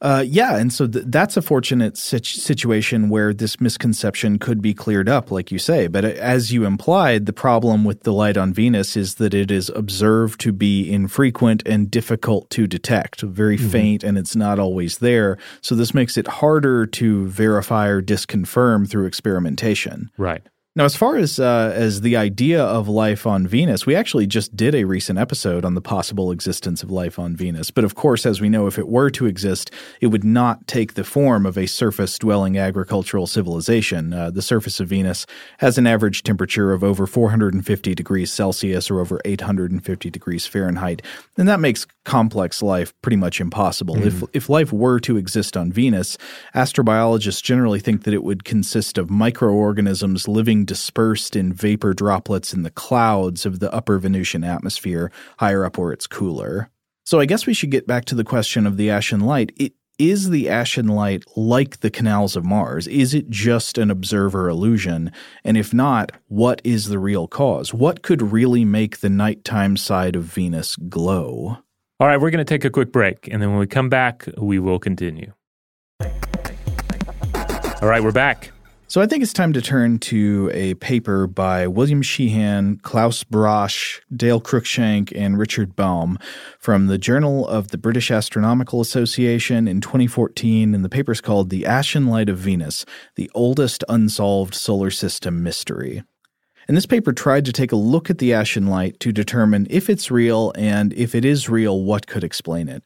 Uh, 0.02 0.24
yeah, 0.26 0.56
and 0.56 0.72
so 0.72 0.86
th- 0.86 1.04
that's 1.08 1.36
a 1.36 1.42
fortunate 1.42 1.96
situation 1.98 3.10
where 3.10 3.34
this 3.34 3.60
misconception 3.60 4.38
could 4.38 4.62
be 4.62 4.72
cleared 4.72 5.08
up, 5.08 5.30
like 5.30 5.52
you 5.52 5.58
say. 5.58 5.88
But 5.88 6.04
uh, 6.04 6.08
as 6.08 6.52
you 6.52 6.64
implied, 6.64 7.26
the 7.26 7.34
problem 7.34 7.84
with 7.84 8.04
the 8.04 8.12
light 8.12 8.38
on 8.38 8.54
Venus 8.54 8.96
is 8.96 9.16
that 9.16 9.34
it 9.34 9.50
is 9.50 9.68
observed 9.70 10.40
to 10.40 10.52
be 10.52 10.90
infrequent 10.90 11.62
and 11.66 11.90
difficult 11.90 12.48
to 12.50 12.66
detect, 12.66 13.20
very 13.20 13.58
mm-hmm. 13.58 13.68
faint, 13.68 14.04
and 14.04 14.16
it's 14.16 14.34
not 14.34 14.58
always 14.58 14.98
there. 14.98 15.36
So 15.60 15.74
this 15.74 15.92
makes 15.92 16.16
it 16.16 16.26
harder 16.26 16.86
to 16.86 17.28
verify 17.28 17.88
or 17.88 18.00
disconfirm 18.00 18.88
through 18.88 19.04
experimentation. 19.06 20.10
Right. 20.16 20.42
Now, 20.76 20.84
as 20.84 20.94
far 20.94 21.16
as 21.16 21.40
uh, 21.40 21.72
as 21.74 22.02
the 22.02 22.16
idea 22.16 22.62
of 22.62 22.86
life 22.86 23.26
on 23.26 23.44
Venus, 23.44 23.86
we 23.86 23.96
actually 23.96 24.28
just 24.28 24.54
did 24.54 24.72
a 24.72 24.84
recent 24.84 25.18
episode 25.18 25.64
on 25.64 25.74
the 25.74 25.80
possible 25.80 26.30
existence 26.30 26.84
of 26.84 26.92
life 26.92 27.18
on 27.18 27.34
Venus. 27.34 27.72
But 27.72 27.82
of 27.82 27.96
course, 27.96 28.24
as 28.24 28.40
we 28.40 28.48
know, 28.48 28.68
if 28.68 28.78
it 28.78 28.88
were 28.88 29.10
to 29.10 29.26
exist, 29.26 29.72
it 30.00 30.06
would 30.08 30.22
not 30.22 30.68
take 30.68 30.94
the 30.94 31.02
form 31.02 31.44
of 31.44 31.58
a 31.58 31.66
surface-dwelling 31.66 32.56
agricultural 32.56 33.26
civilization. 33.26 34.12
Uh, 34.12 34.30
the 34.30 34.42
surface 34.42 34.78
of 34.78 34.86
Venus 34.86 35.26
has 35.58 35.76
an 35.76 35.88
average 35.88 36.22
temperature 36.22 36.72
of 36.72 36.84
over 36.84 37.04
450 37.04 37.92
degrees 37.96 38.32
Celsius 38.32 38.92
or 38.92 39.00
over 39.00 39.20
850 39.24 40.08
degrees 40.08 40.46
Fahrenheit, 40.46 41.02
and 41.36 41.48
that 41.48 41.58
makes 41.58 41.84
complex 42.04 42.62
life 42.62 42.94
pretty 43.02 43.16
much 43.16 43.40
impossible. 43.40 43.96
Mm. 43.96 44.06
If 44.06 44.22
if 44.32 44.48
life 44.48 44.72
were 44.72 45.00
to 45.00 45.16
exist 45.16 45.56
on 45.56 45.72
Venus, 45.72 46.16
astrobiologists 46.54 47.42
generally 47.42 47.80
think 47.80 48.04
that 48.04 48.14
it 48.14 48.22
would 48.22 48.44
consist 48.44 48.98
of 48.98 49.10
microorganisms 49.10 50.28
living 50.28 50.59
being 50.60 50.66
dispersed 50.66 51.36
in 51.36 51.52
vapor 51.52 51.94
droplets 51.94 52.52
in 52.52 52.62
the 52.62 52.70
clouds 52.70 53.46
of 53.46 53.60
the 53.60 53.72
upper 53.72 53.98
Venusian 53.98 54.44
atmosphere, 54.44 55.10
higher 55.38 55.64
up 55.64 55.78
where 55.78 55.92
it's 55.92 56.06
cooler. 56.06 56.68
So 57.04 57.18
I 57.18 57.24
guess 57.24 57.46
we 57.46 57.54
should 57.54 57.70
get 57.70 57.86
back 57.86 58.04
to 58.06 58.14
the 58.14 58.24
question 58.24 58.66
of 58.66 58.76
the 58.76 58.90
ashen 58.90 59.20
light. 59.20 59.52
It, 59.56 59.72
is 59.98 60.30
the 60.30 60.48
ashen 60.48 60.88
light 60.88 61.24
like 61.36 61.80
the 61.80 61.90
canals 61.90 62.36
of 62.36 62.44
Mars? 62.44 62.86
Is 62.86 63.14
it 63.14 63.30
just 63.30 63.78
an 63.78 63.90
observer 63.90 64.48
illusion? 64.48 65.12
And 65.44 65.56
if 65.56 65.72
not, 65.74 66.12
what 66.28 66.60
is 66.64 66.88
the 66.88 66.98
real 66.98 67.26
cause? 67.26 67.74
What 67.74 68.02
could 68.02 68.22
really 68.22 68.64
make 68.64 68.98
the 68.98 69.10
nighttime 69.10 69.76
side 69.76 70.16
of 70.16 70.24
Venus 70.24 70.76
glow? 70.76 71.58
All 71.98 72.06
right, 72.06 72.20
we're 72.20 72.30
going 72.30 72.44
to 72.44 72.50
take 72.50 72.64
a 72.64 72.70
quick 72.70 72.92
break, 72.92 73.28
and 73.30 73.42
then 73.42 73.50
when 73.50 73.58
we 73.58 73.66
come 73.66 73.90
back, 73.90 74.26
we 74.38 74.58
will 74.58 74.78
continue. 74.78 75.32
All 77.82 77.88
right, 77.88 78.02
we're 78.02 78.12
back. 78.12 78.52
So 78.90 79.00
I 79.00 79.06
think 79.06 79.22
it's 79.22 79.32
time 79.32 79.52
to 79.52 79.62
turn 79.62 80.00
to 80.00 80.50
a 80.52 80.74
paper 80.74 81.28
by 81.28 81.68
William 81.68 82.02
Sheehan, 82.02 82.78
Klaus 82.78 83.22
Brasch, 83.22 84.00
Dale 84.12 84.40
Cruikshank, 84.40 85.12
and 85.14 85.38
Richard 85.38 85.76
Baum 85.76 86.18
from 86.58 86.88
the 86.88 86.98
Journal 86.98 87.46
of 87.46 87.68
the 87.68 87.78
British 87.78 88.10
Astronomical 88.10 88.80
Association 88.80 89.68
in 89.68 89.80
2014. 89.80 90.74
And 90.74 90.84
the 90.84 90.88
paper 90.88 91.12
is 91.12 91.20
called 91.20 91.50
The 91.50 91.66
Ashen 91.66 92.08
Light 92.08 92.28
of 92.28 92.38
Venus, 92.38 92.84
the 93.14 93.30
Oldest 93.32 93.84
Unsolved 93.88 94.56
Solar 94.56 94.90
System 94.90 95.40
Mystery. 95.40 96.02
And 96.66 96.76
this 96.76 96.86
paper 96.86 97.12
tried 97.12 97.44
to 97.44 97.52
take 97.52 97.70
a 97.70 97.76
look 97.76 98.10
at 98.10 98.18
the 98.18 98.34
ashen 98.34 98.66
light 98.66 98.98
to 98.98 99.12
determine 99.12 99.68
if 99.70 99.88
it's 99.88 100.10
real 100.10 100.52
and 100.56 100.92
if 100.94 101.14
it 101.14 101.24
is 101.24 101.48
real, 101.48 101.84
what 101.84 102.08
could 102.08 102.24
explain 102.24 102.68
it. 102.68 102.82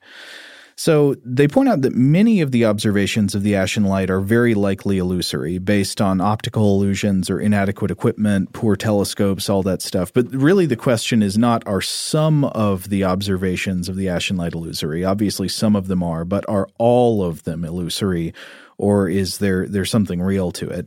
So 0.76 1.14
they 1.24 1.46
point 1.46 1.68
out 1.68 1.82
that 1.82 1.94
many 1.94 2.40
of 2.40 2.50
the 2.50 2.64
observations 2.64 3.34
of 3.34 3.42
the 3.42 3.54
ashen 3.54 3.84
light 3.84 4.10
are 4.10 4.20
very 4.20 4.54
likely 4.54 4.98
illusory, 4.98 5.58
based 5.58 6.00
on 6.00 6.20
optical 6.20 6.74
illusions 6.74 7.30
or 7.30 7.38
inadequate 7.38 7.90
equipment, 7.90 8.52
poor 8.52 8.74
telescopes, 8.74 9.48
all 9.48 9.62
that 9.62 9.82
stuff. 9.82 10.12
But 10.12 10.30
really, 10.32 10.66
the 10.66 10.76
question 10.76 11.22
is 11.22 11.38
not 11.38 11.66
are 11.66 11.80
some 11.80 12.44
of 12.44 12.88
the 12.88 13.04
observations 13.04 13.88
of 13.88 13.96
the 13.96 14.08
ashen 14.08 14.36
light 14.36 14.54
illusory? 14.54 15.04
Obviously, 15.04 15.48
some 15.48 15.76
of 15.76 15.86
them 15.86 16.02
are, 16.02 16.24
but 16.24 16.44
are 16.48 16.68
all 16.78 17.22
of 17.22 17.44
them 17.44 17.64
illusory, 17.64 18.34
or 18.76 19.08
is 19.08 19.38
there 19.38 19.68
there's 19.68 19.90
something 19.90 20.20
real 20.20 20.50
to 20.52 20.68
it? 20.68 20.86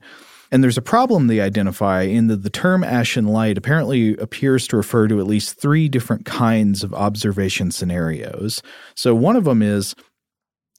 And 0.52 0.64
there's 0.64 0.78
a 0.78 0.82
problem 0.82 1.28
they 1.28 1.42
identify 1.42 2.04
in 2.04 2.28
that 2.28 2.44
the 2.44 2.50
term 2.50 2.84
ashen 2.84 3.28
light 3.28 3.58
apparently 3.58 4.16
appears 4.18 4.68
to 4.68 4.78
refer 4.78 5.08
to 5.08 5.20
at 5.20 5.28
least 5.28 5.60
three 5.60 5.90
different 5.90 6.26
kinds 6.26 6.84
of 6.84 6.94
observation 6.94 7.72
scenarios. 7.72 8.62
So 8.96 9.14
one 9.14 9.36
of 9.36 9.44
them 9.44 9.62
is 9.62 9.96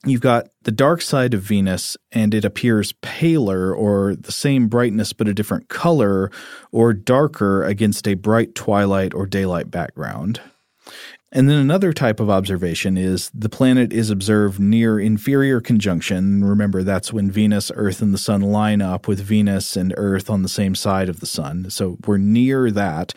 you've 0.05 0.21
got 0.21 0.49
the 0.63 0.73
dark 0.73 1.03
side 1.03 1.35
of 1.35 1.43
Venus 1.43 1.97
and 2.13 2.33
it 2.33 2.45
appears 2.45 2.95
paler 3.03 3.75
or 3.75 4.15
the 4.17 4.33
same 4.33 4.69
brightness 4.69 5.13
but 5.13 5.29
a 5.29 5.35
different 5.35 5.69
color 5.69 6.31
or 6.73 6.93
darker 6.93 7.65
against 7.65 8.07
a 8.09 8.15
bright 8.15 8.55
twilight 8.55 9.13
or 9.13 9.27
daylight 9.27 9.71
background. 9.71 10.41
And 11.31 11.49
then 11.49 11.59
another 11.59 11.93
type 11.93 12.21
of 12.21 12.31
observation 12.31 12.97
is 12.97 13.31
the 13.35 13.51
planet 13.51 13.93
is 13.93 14.09
observed 14.09 14.59
near 14.59 14.99
inferior 14.99 15.61
conjunction. 15.61 16.43
Remember, 16.43 16.83
that's 16.83 17.13
when 17.13 17.31
Venus, 17.31 17.71
Earth, 17.75 18.01
and 18.01 18.15
the 18.15 18.19
Sun 18.19 18.41
line 18.41 18.81
up 18.81 19.07
with 19.07 19.21
Venus 19.21 19.77
and 19.77 19.93
Earth 19.99 20.31
on 20.31 20.43
the 20.43 20.49
same 20.49 20.75
side 20.75 21.11
of 21.11 21.21
the 21.21 21.27
Sun. 21.27 21.69
So 21.69 21.99
we're 22.07 22.17
near 22.17 22.71
that. 22.71 23.13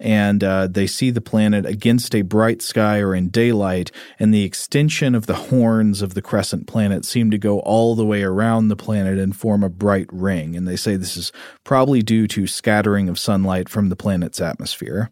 And 0.00 0.44
uh, 0.44 0.68
they 0.68 0.86
see 0.86 1.10
the 1.10 1.20
planet 1.20 1.66
against 1.66 2.14
a 2.14 2.22
bright 2.22 2.62
sky 2.62 3.00
or 3.00 3.16
in 3.16 3.30
daylight, 3.30 3.90
and 4.20 4.32
the 4.32 4.44
extension 4.44 5.16
of 5.16 5.26
the 5.26 5.34
horns 5.34 6.02
of 6.02 6.14
the 6.14 6.22
crescent 6.22 6.68
planet 6.68 7.04
seem 7.04 7.32
to 7.32 7.38
go 7.38 7.58
all 7.60 7.96
the 7.96 8.06
way 8.06 8.22
around 8.22 8.68
the 8.68 8.76
planet 8.76 9.18
and 9.18 9.34
form 9.34 9.64
a 9.64 9.68
bright 9.68 10.06
ring. 10.12 10.54
And 10.54 10.68
they 10.68 10.76
say 10.76 10.94
this 10.94 11.16
is 11.16 11.32
probably 11.64 12.02
due 12.02 12.28
to 12.28 12.46
scattering 12.46 13.08
of 13.08 13.18
sunlight 13.18 13.68
from 13.68 13.88
the 13.88 13.96
planet's 13.96 14.40
atmosphere. 14.40 15.10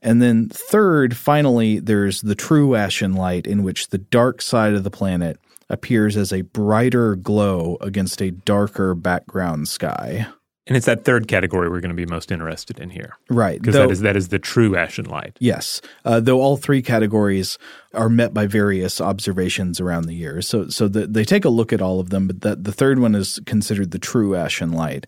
And 0.00 0.22
then, 0.22 0.48
third, 0.48 1.16
finally, 1.16 1.80
there's 1.80 2.22
the 2.22 2.34
true 2.34 2.74
ashen 2.76 3.14
light, 3.14 3.46
in 3.46 3.62
which 3.62 3.88
the 3.88 3.98
dark 3.98 4.40
side 4.40 4.74
of 4.74 4.84
the 4.84 4.90
planet 4.90 5.38
appears 5.68 6.16
as 6.16 6.32
a 6.32 6.42
brighter 6.42 7.16
glow 7.16 7.76
against 7.80 8.22
a 8.22 8.30
darker 8.30 8.94
background 8.94 9.68
sky. 9.68 10.26
And 10.68 10.76
it's 10.76 10.86
that 10.86 11.04
third 11.04 11.28
category 11.28 11.70
we're 11.70 11.80
going 11.80 11.90
to 11.90 11.96
be 11.96 12.04
most 12.04 12.30
interested 12.30 12.78
in 12.78 12.90
here, 12.90 13.16
right? 13.30 13.58
Because 13.58 13.74
that 13.74 13.90
is 13.90 14.00
that 14.00 14.16
is 14.16 14.28
the 14.28 14.38
true 14.38 14.76
ashen 14.76 15.06
light. 15.06 15.34
Yes, 15.40 15.80
uh, 16.04 16.20
though 16.20 16.42
all 16.42 16.58
three 16.58 16.82
categories 16.82 17.56
are 17.94 18.10
met 18.10 18.34
by 18.34 18.46
various 18.46 19.00
observations 19.00 19.80
around 19.80 20.04
the 20.04 20.14
years. 20.14 20.46
So, 20.46 20.68
so 20.68 20.88
the, 20.88 21.06
they 21.06 21.24
take 21.24 21.46
a 21.46 21.50
look 21.50 21.72
at 21.72 21.80
all 21.80 22.00
of 22.00 22.10
them, 22.10 22.26
but 22.26 22.42
that 22.42 22.64
the 22.64 22.72
third 22.72 22.98
one 22.98 23.14
is 23.14 23.40
considered 23.46 23.92
the 23.92 23.98
true 23.98 24.36
ashen 24.36 24.72
light. 24.72 25.06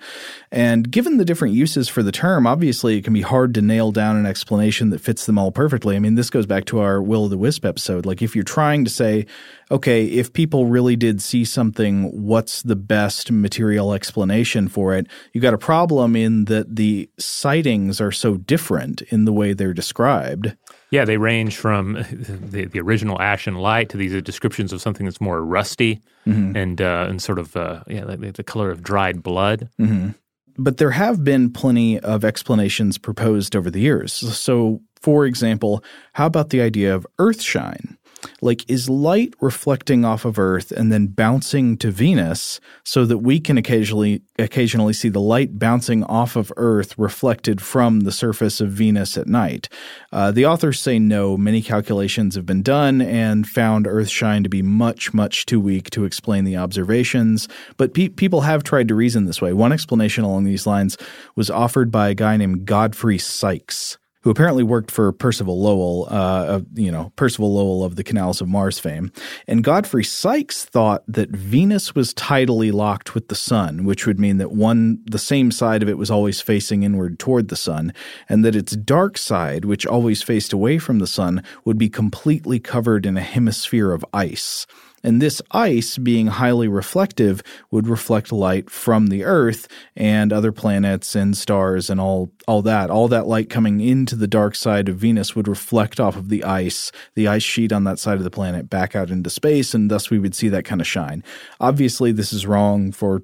And 0.51 0.91
given 0.91 1.19
the 1.19 1.25
different 1.25 1.55
uses 1.55 1.89
for 1.89 2.03
the 2.03 2.13
term, 2.13 2.47
obviously 2.47 2.97
it 2.97 3.05
can 3.05 3.13
be 3.13 3.21
hard 3.21 3.53
to 3.55 3.63
nail 3.63 3.93
down 3.93 4.17
an 4.17 4.25
explanation 4.25 4.91
that 4.91 5.01
fits 5.01 5.27
them 5.27 5.39
all 5.39 5.53
perfectly. 5.53 5.95
I 5.95 5.99
mean, 5.99 6.15
this 6.15 6.31
goes 6.31 6.47
back 6.47 6.65
to 6.67 6.79
our 6.81 7.03
Will 7.03 7.25
o' 7.25 7.29
the 7.29 7.37
Wisp 7.37 7.67
episode. 7.67 8.07
Like, 8.07 8.23
if 8.23 8.35
you're 8.35 8.45
trying 8.45 8.85
to 8.85 8.91
say, 8.91 9.27
okay, 9.71 10.07
if 10.07 10.33
people 10.33 10.67
really 10.67 10.97
did 10.97 11.21
see 11.21 11.45
something, 11.45 12.05
what's 12.05 12.63
the 12.63 12.77
best 12.77 13.31
material 13.31 13.93
explanation 13.93 14.69
for 14.69 14.95
it? 14.95 15.07
You've 15.33 15.43
got 15.43 15.55
a 15.55 15.59
problem 15.59 16.17
in 16.17 16.47
that 16.47 16.77
the 16.77 17.11
sightings 17.19 18.01
are 18.01 18.13
so 18.13 18.37
different 18.37 19.03
in 19.03 19.27
the 19.27 19.33
way 19.33 19.53
they're 19.53 19.75
described. 19.75 20.57
Yeah, 20.91 21.05
they 21.05 21.19
range 21.19 21.57
from 21.57 21.95
the, 22.13 22.67
the 22.67 22.81
original 22.81 23.21
and 23.21 23.61
light 23.61 23.89
to 23.91 23.97
these 23.97 24.21
descriptions 24.23 24.73
of 24.73 24.81
something 24.81 25.07
that's 25.07 25.21
more 25.21 25.45
rusty 25.45 26.01
mm-hmm. 26.27 26.57
and 26.57 26.81
uh, 26.81 27.07
and 27.09 27.23
sort 27.23 27.39
of 27.39 27.57
uh, 27.57 27.83
yeah, 27.87 28.05
like 28.05 28.35
the 28.35 28.43
color 28.43 28.71
of 28.71 28.83
dried 28.83 29.23
blood. 29.23 29.69
Mm-hmm. 29.81 30.11
But 30.59 30.77
there 30.77 30.91
have 30.91 31.25
been 31.25 31.53
plenty 31.53 31.99
of 32.01 32.25
explanations 32.25 32.99
proposed 32.99 33.57
over 33.57 33.71
the 33.71 33.81
years. 33.81 34.13
So, 34.13 34.81
for 35.01 35.25
example, 35.25 35.83
how 36.13 36.27
about 36.27 36.51
the 36.51 36.61
idea 36.61 36.95
of 36.95 37.07
earthshine? 37.19 37.97
Like, 38.41 38.69
is 38.69 38.89
light 38.89 39.35
reflecting 39.41 40.05
off 40.05 40.25
of 40.25 40.39
Earth 40.39 40.71
and 40.71 40.93
then 40.93 41.09
bouncing 41.09 41.77
to 41.79 41.91
Venus 41.91 42.61
so 42.85 43.05
that 43.05 43.19
we 43.19 43.41
can 43.41 43.59
occasionally 43.59 44.23
occasionally 44.39 44.93
see 44.93 45.09
the 45.09 45.21
light 45.21 45.59
bouncing 45.59 46.05
off 46.05 46.37
of 46.37 46.53
Earth 46.57 46.99
reflected 46.99 47.61
from 47.61 48.01
the 48.01 48.13
surface 48.13 48.61
of 48.61 48.71
Venus 48.71 49.17
at 49.17 49.27
night? 49.27 49.69
Uh, 50.13 50.31
the 50.31 50.47
authors 50.47 50.81
say 50.81 50.99
no. 50.99 51.37
Many 51.37 51.63
calculations 51.63 52.35
have 52.35 52.47
been 52.47 52.63
done 52.63 53.01
and 53.01 53.47
found 53.47 53.87
Earthshine 53.87 54.43
to 54.43 54.49
be 54.49 54.63
much, 54.63 55.13
much 55.15 55.47
too 55.47 55.61
weak 55.61 55.91
to 55.91 56.05
explain 56.05 56.45
the 56.45 56.57
observations. 56.57 57.49
But 57.77 57.95
pe- 57.95 58.09
people 58.09 58.43
have 58.43 58.63
tried 58.63 58.89
to 58.89 58.95
reason 58.95 59.27
this 59.27 59.43
way. 59.43 59.53
One 59.53 59.73
explanation 59.73 60.25
along 60.25 60.45
these 60.45 60.67
lines 60.67 60.97
was 61.37 61.51
offered 61.51 61.91
by 61.91 62.09
a 62.09 62.15
guy 62.15 62.37
named 62.37 62.65
Godfrey 62.65 63.19
Sykes 63.19 63.99
who 64.23 64.31
apparently 64.31 64.63
worked 64.63 64.91
for 64.91 65.13
Percival 65.13 65.61
Lowell, 65.61 66.07
uh, 66.11 66.61
you 66.75 66.93
know, 66.93 67.13
Percival 67.17 67.55
Lowell 67.55 67.85
of 67.85 67.97
the 67.97 68.05
Canals 68.05 68.41
of 68.41 68.49
Mars 68.49 68.79
fame. 68.79 69.11
And 69.47 69.65
Godfrey 69.65 70.05
Sykes 70.05 70.65
thought 70.65 71.03
that 71.09 71.31
Venus 71.31 71.95
was 71.95 72.13
tidally 72.13 72.73
locked 72.73 73.15
with 73.15 73.29
the 73.29 73.35
sun, 73.35 73.85
which 73.85 74.07
would 74.07 74.21
mean 74.21 74.37
that 74.37 74.53
one, 74.53 75.03
the 75.07 75.19
same 75.19 75.51
side 75.51 75.83
of 75.83 75.89
it 75.89 75.99
was 75.99 76.11
always 76.11 76.41
facing 76.41 76.83
inward 76.83 77.19
toward 77.19 77.49
the 77.49 77.57
sun, 77.57 77.95
and 78.29 78.45
that 78.45 78.57
its 78.57 78.77
dark 78.77 79.17
side, 79.17 79.65
which 79.65 79.87
always 79.87 80.23
faced 80.23 80.53
away 80.53 80.79
from 80.79 80.99
the 80.99 81.07
sun, 81.07 81.43
would 81.65 81.79
be 81.79 81.89
completely 81.89 82.61
covered 82.61 83.07
in 83.07 83.17
a 83.17 83.23
hemisphere 83.23 83.93
of 83.93 84.05
ice. 84.13 84.67
And 85.03 85.21
this 85.21 85.41
ice, 85.51 85.99
being 85.99 86.27
highly 86.27 86.69
reflective, 86.69 87.43
would 87.71 87.89
reflect 87.89 88.33
light 88.33 88.69
from 88.69 89.07
the 89.07 89.25
Earth 89.25 89.67
and 89.97 90.33
other 90.33 90.53
planets 90.53 91.15
and 91.15 91.37
stars 91.37 91.89
and 91.89 92.01
all, 92.01 92.33
all 92.47 92.63
that. 92.63 92.91
All 92.91 93.09
that 93.09 93.27
light 93.27 93.49
coming 93.49 93.81
into 93.81 94.15
the 94.15 94.27
dark 94.27 94.55
side 94.55 94.89
of 94.89 94.97
Venus 94.97 95.35
would 95.35 95.49
reflect 95.49 95.99
off 95.99 96.17
of 96.17 96.29
the 96.29 96.45
ice, 96.45 96.93
the 97.15 97.29
ice 97.29 97.43
sheet 97.43 97.73
on 97.73 97.85
that 97.85 97.99
side 97.99 98.19
of 98.19 98.25
the 98.25 98.31
planet, 98.31 98.69
back 98.69 98.95
out 98.95 99.11
into 99.11 99.31
space, 99.31 99.75
and 99.75 99.91
thus 99.91 100.11
we 100.11 100.19
would 100.19 100.35
see 100.35 100.49
that 100.49 100.65
kind 100.65 100.81
of 100.81 100.87
shine. 100.87 101.25
Obviously, 101.61 102.13
this 102.13 102.33
is 102.33 102.47
wrong 102.47 102.93
for 102.93 103.23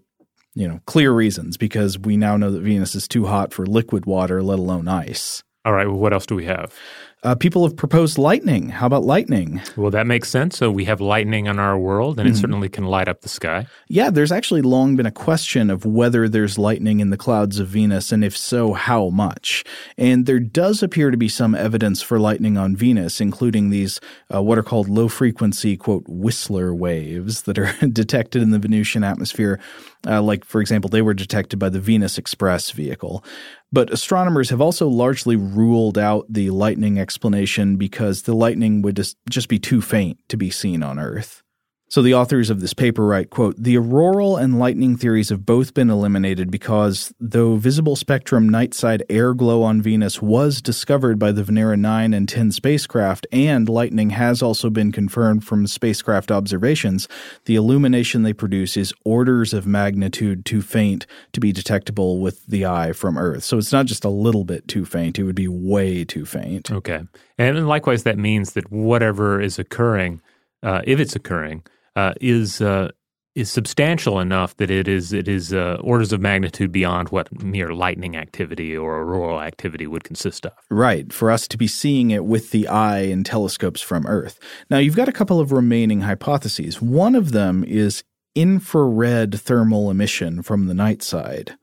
you 0.54 0.66
know 0.66 0.80
clear 0.86 1.12
reasons 1.12 1.56
because 1.56 1.98
we 1.98 2.16
now 2.16 2.36
know 2.36 2.50
that 2.50 2.62
Venus 2.62 2.94
is 2.94 3.06
too 3.06 3.26
hot 3.26 3.52
for 3.52 3.66
liquid 3.66 4.06
water, 4.06 4.42
let 4.42 4.58
alone 4.58 4.88
ice. 4.88 5.44
All 5.64 5.72
right, 5.72 5.86
well, 5.86 5.98
what 5.98 6.12
else 6.12 6.26
do 6.26 6.36
we 6.36 6.44
have? 6.44 6.72
Uh, 7.26 7.34
people 7.34 7.64
have 7.64 7.76
proposed 7.76 8.18
lightning. 8.18 8.68
How 8.68 8.86
about 8.86 9.02
lightning? 9.02 9.60
Well, 9.74 9.90
that 9.90 10.06
makes 10.06 10.28
sense. 10.28 10.56
So 10.56 10.70
we 10.70 10.84
have 10.84 11.00
lightning 11.00 11.48
on 11.48 11.58
our 11.58 11.76
world, 11.76 12.20
and 12.20 12.28
mm-hmm. 12.28 12.36
it 12.36 12.40
certainly 12.40 12.68
can 12.68 12.84
light 12.84 13.08
up 13.08 13.22
the 13.22 13.28
sky. 13.28 13.66
Yeah, 13.88 14.10
there's 14.10 14.30
actually 14.30 14.62
long 14.62 14.94
been 14.94 15.06
a 15.06 15.10
question 15.10 15.68
of 15.68 15.84
whether 15.84 16.28
there's 16.28 16.56
lightning 16.56 17.00
in 17.00 17.10
the 17.10 17.16
clouds 17.16 17.58
of 17.58 17.66
Venus, 17.66 18.12
and 18.12 18.22
if 18.22 18.36
so, 18.36 18.74
how 18.74 19.08
much. 19.08 19.64
And 19.98 20.24
there 20.24 20.38
does 20.38 20.84
appear 20.84 21.10
to 21.10 21.16
be 21.16 21.28
some 21.28 21.56
evidence 21.56 22.00
for 22.00 22.20
lightning 22.20 22.56
on 22.56 22.76
Venus, 22.76 23.20
including 23.20 23.70
these 23.70 23.98
uh, 24.32 24.40
what 24.40 24.56
are 24.56 24.62
called 24.62 24.88
low 24.88 25.08
frequency, 25.08 25.76
quote, 25.76 26.04
Whistler 26.06 26.72
waves 26.72 27.42
that 27.42 27.58
are 27.58 27.72
detected 27.88 28.40
in 28.40 28.52
the 28.52 28.60
Venusian 28.60 29.02
atmosphere. 29.02 29.58
Uh, 30.06 30.22
like, 30.22 30.44
for 30.44 30.60
example, 30.60 30.88
they 30.88 31.02
were 31.02 31.14
detected 31.14 31.58
by 31.58 31.70
the 31.70 31.80
Venus 31.80 32.18
Express 32.18 32.70
vehicle. 32.70 33.24
But 33.76 33.92
astronomers 33.92 34.48
have 34.48 34.62
also 34.62 34.88
largely 34.88 35.36
ruled 35.36 35.98
out 35.98 36.24
the 36.30 36.48
lightning 36.48 36.98
explanation 36.98 37.76
because 37.76 38.22
the 38.22 38.34
lightning 38.34 38.80
would 38.80 38.96
just, 38.96 39.18
just 39.28 39.50
be 39.50 39.58
too 39.58 39.82
faint 39.82 40.18
to 40.30 40.38
be 40.38 40.48
seen 40.48 40.82
on 40.82 40.98
Earth. 40.98 41.42
So 41.88 42.02
the 42.02 42.14
authors 42.14 42.50
of 42.50 42.60
this 42.60 42.74
paper 42.74 43.06
write, 43.06 43.30
quote, 43.30 43.54
the 43.56 43.76
auroral 43.76 44.36
and 44.36 44.58
lightning 44.58 44.96
theories 44.96 45.28
have 45.28 45.46
both 45.46 45.72
been 45.72 45.88
eliminated 45.88 46.50
because 46.50 47.14
though 47.20 47.56
visible 47.56 47.94
spectrum 47.94 48.50
nightside 48.50 49.02
air 49.08 49.34
glow 49.34 49.62
on 49.62 49.80
Venus 49.80 50.20
was 50.20 50.60
discovered 50.60 51.16
by 51.16 51.30
the 51.30 51.44
Venera 51.44 51.78
9 51.78 52.12
and 52.12 52.28
10 52.28 52.50
spacecraft 52.50 53.24
and 53.30 53.68
lightning 53.68 54.10
has 54.10 54.42
also 54.42 54.68
been 54.68 54.90
confirmed 54.90 55.44
from 55.44 55.68
spacecraft 55.68 56.32
observations, 56.32 57.06
the 57.44 57.54
illumination 57.54 58.24
they 58.24 58.32
produce 58.32 58.76
is 58.76 58.92
orders 59.04 59.54
of 59.54 59.64
magnitude 59.64 60.44
too 60.44 60.62
faint 60.62 61.06
to 61.32 61.38
be 61.38 61.52
detectable 61.52 62.18
with 62.18 62.44
the 62.46 62.66
eye 62.66 62.92
from 62.92 63.16
Earth. 63.16 63.44
So 63.44 63.58
it's 63.58 63.72
not 63.72 63.86
just 63.86 64.04
a 64.04 64.08
little 64.08 64.44
bit 64.44 64.66
too 64.66 64.84
faint, 64.84 65.20
it 65.20 65.22
would 65.22 65.36
be 65.36 65.48
way 65.48 66.04
too 66.04 66.26
faint. 66.26 66.68
Okay. 66.68 67.02
And 67.38 67.68
likewise 67.68 68.02
that 68.02 68.18
means 68.18 68.54
that 68.54 68.72
whatever 68.72 69.40
is 69.40 69.60
occurring, 69.60 70.20
uh, 70.64 70.82
if 70.84 70.98
it's 70.98 71.14
occurring, 71.14 71.62
uh, 71.96 72.12
is 72.20 72.60
uh, 72.60 72.90
is 73.36 73.50
substantial 73.50 74.18
enough 74.18 74.56
that 74.56 74.70
it 74.70 74.88
is 74.88 75.12
it 75.12 75.28
is 75.28 75.52
uh, 75.52 75.78
orders 75.82 76.12
of 76.12 76.20
magnitude 76.20 76.72
beyond 76.72 77.10
what 77.10 77.30
mere 77.42 77.74
lightning 77.74 78.16
activity 78.16 78.76
or 78.76 79.00
auroral 79.02 79.40
activity 79.40 79.86
would 79.86 80.04
consist 80.04 80.46
of. 80.46 80.52
Right, 80.70 81.12
for 81.12 81.30
us 81.30 81.46
to 81.48 81.58
be 81.58 81.66
seeing 81.66 82.10
it 82.10 82.24
with 82.24 82.50
the 82.50 82.66
eye 82.66 83.00
and 83.00 83.26
telescopes 83.26 83.82
from 83.82 84.06
Earth. 84.06 84.40
Now, 84.70 84.78
you've 84.78 84.96
got 84.96 85.08
a 85.08 85.12
couple 85.12 85.38
of 85.38 85.52
remaining 85.52 86.00
hypotheses. 86.00 86.80
One 86.80 87.14
of 87.14 87.32
them 87.32 87.62
is 87.64 88.04
infrared 88.34 89.38
thermal 89.38 89.90
emission 89.90 90.42
from 90.42 90.66
the 90.66 90.74
night 90.74 91.02
side. 91.02 91.56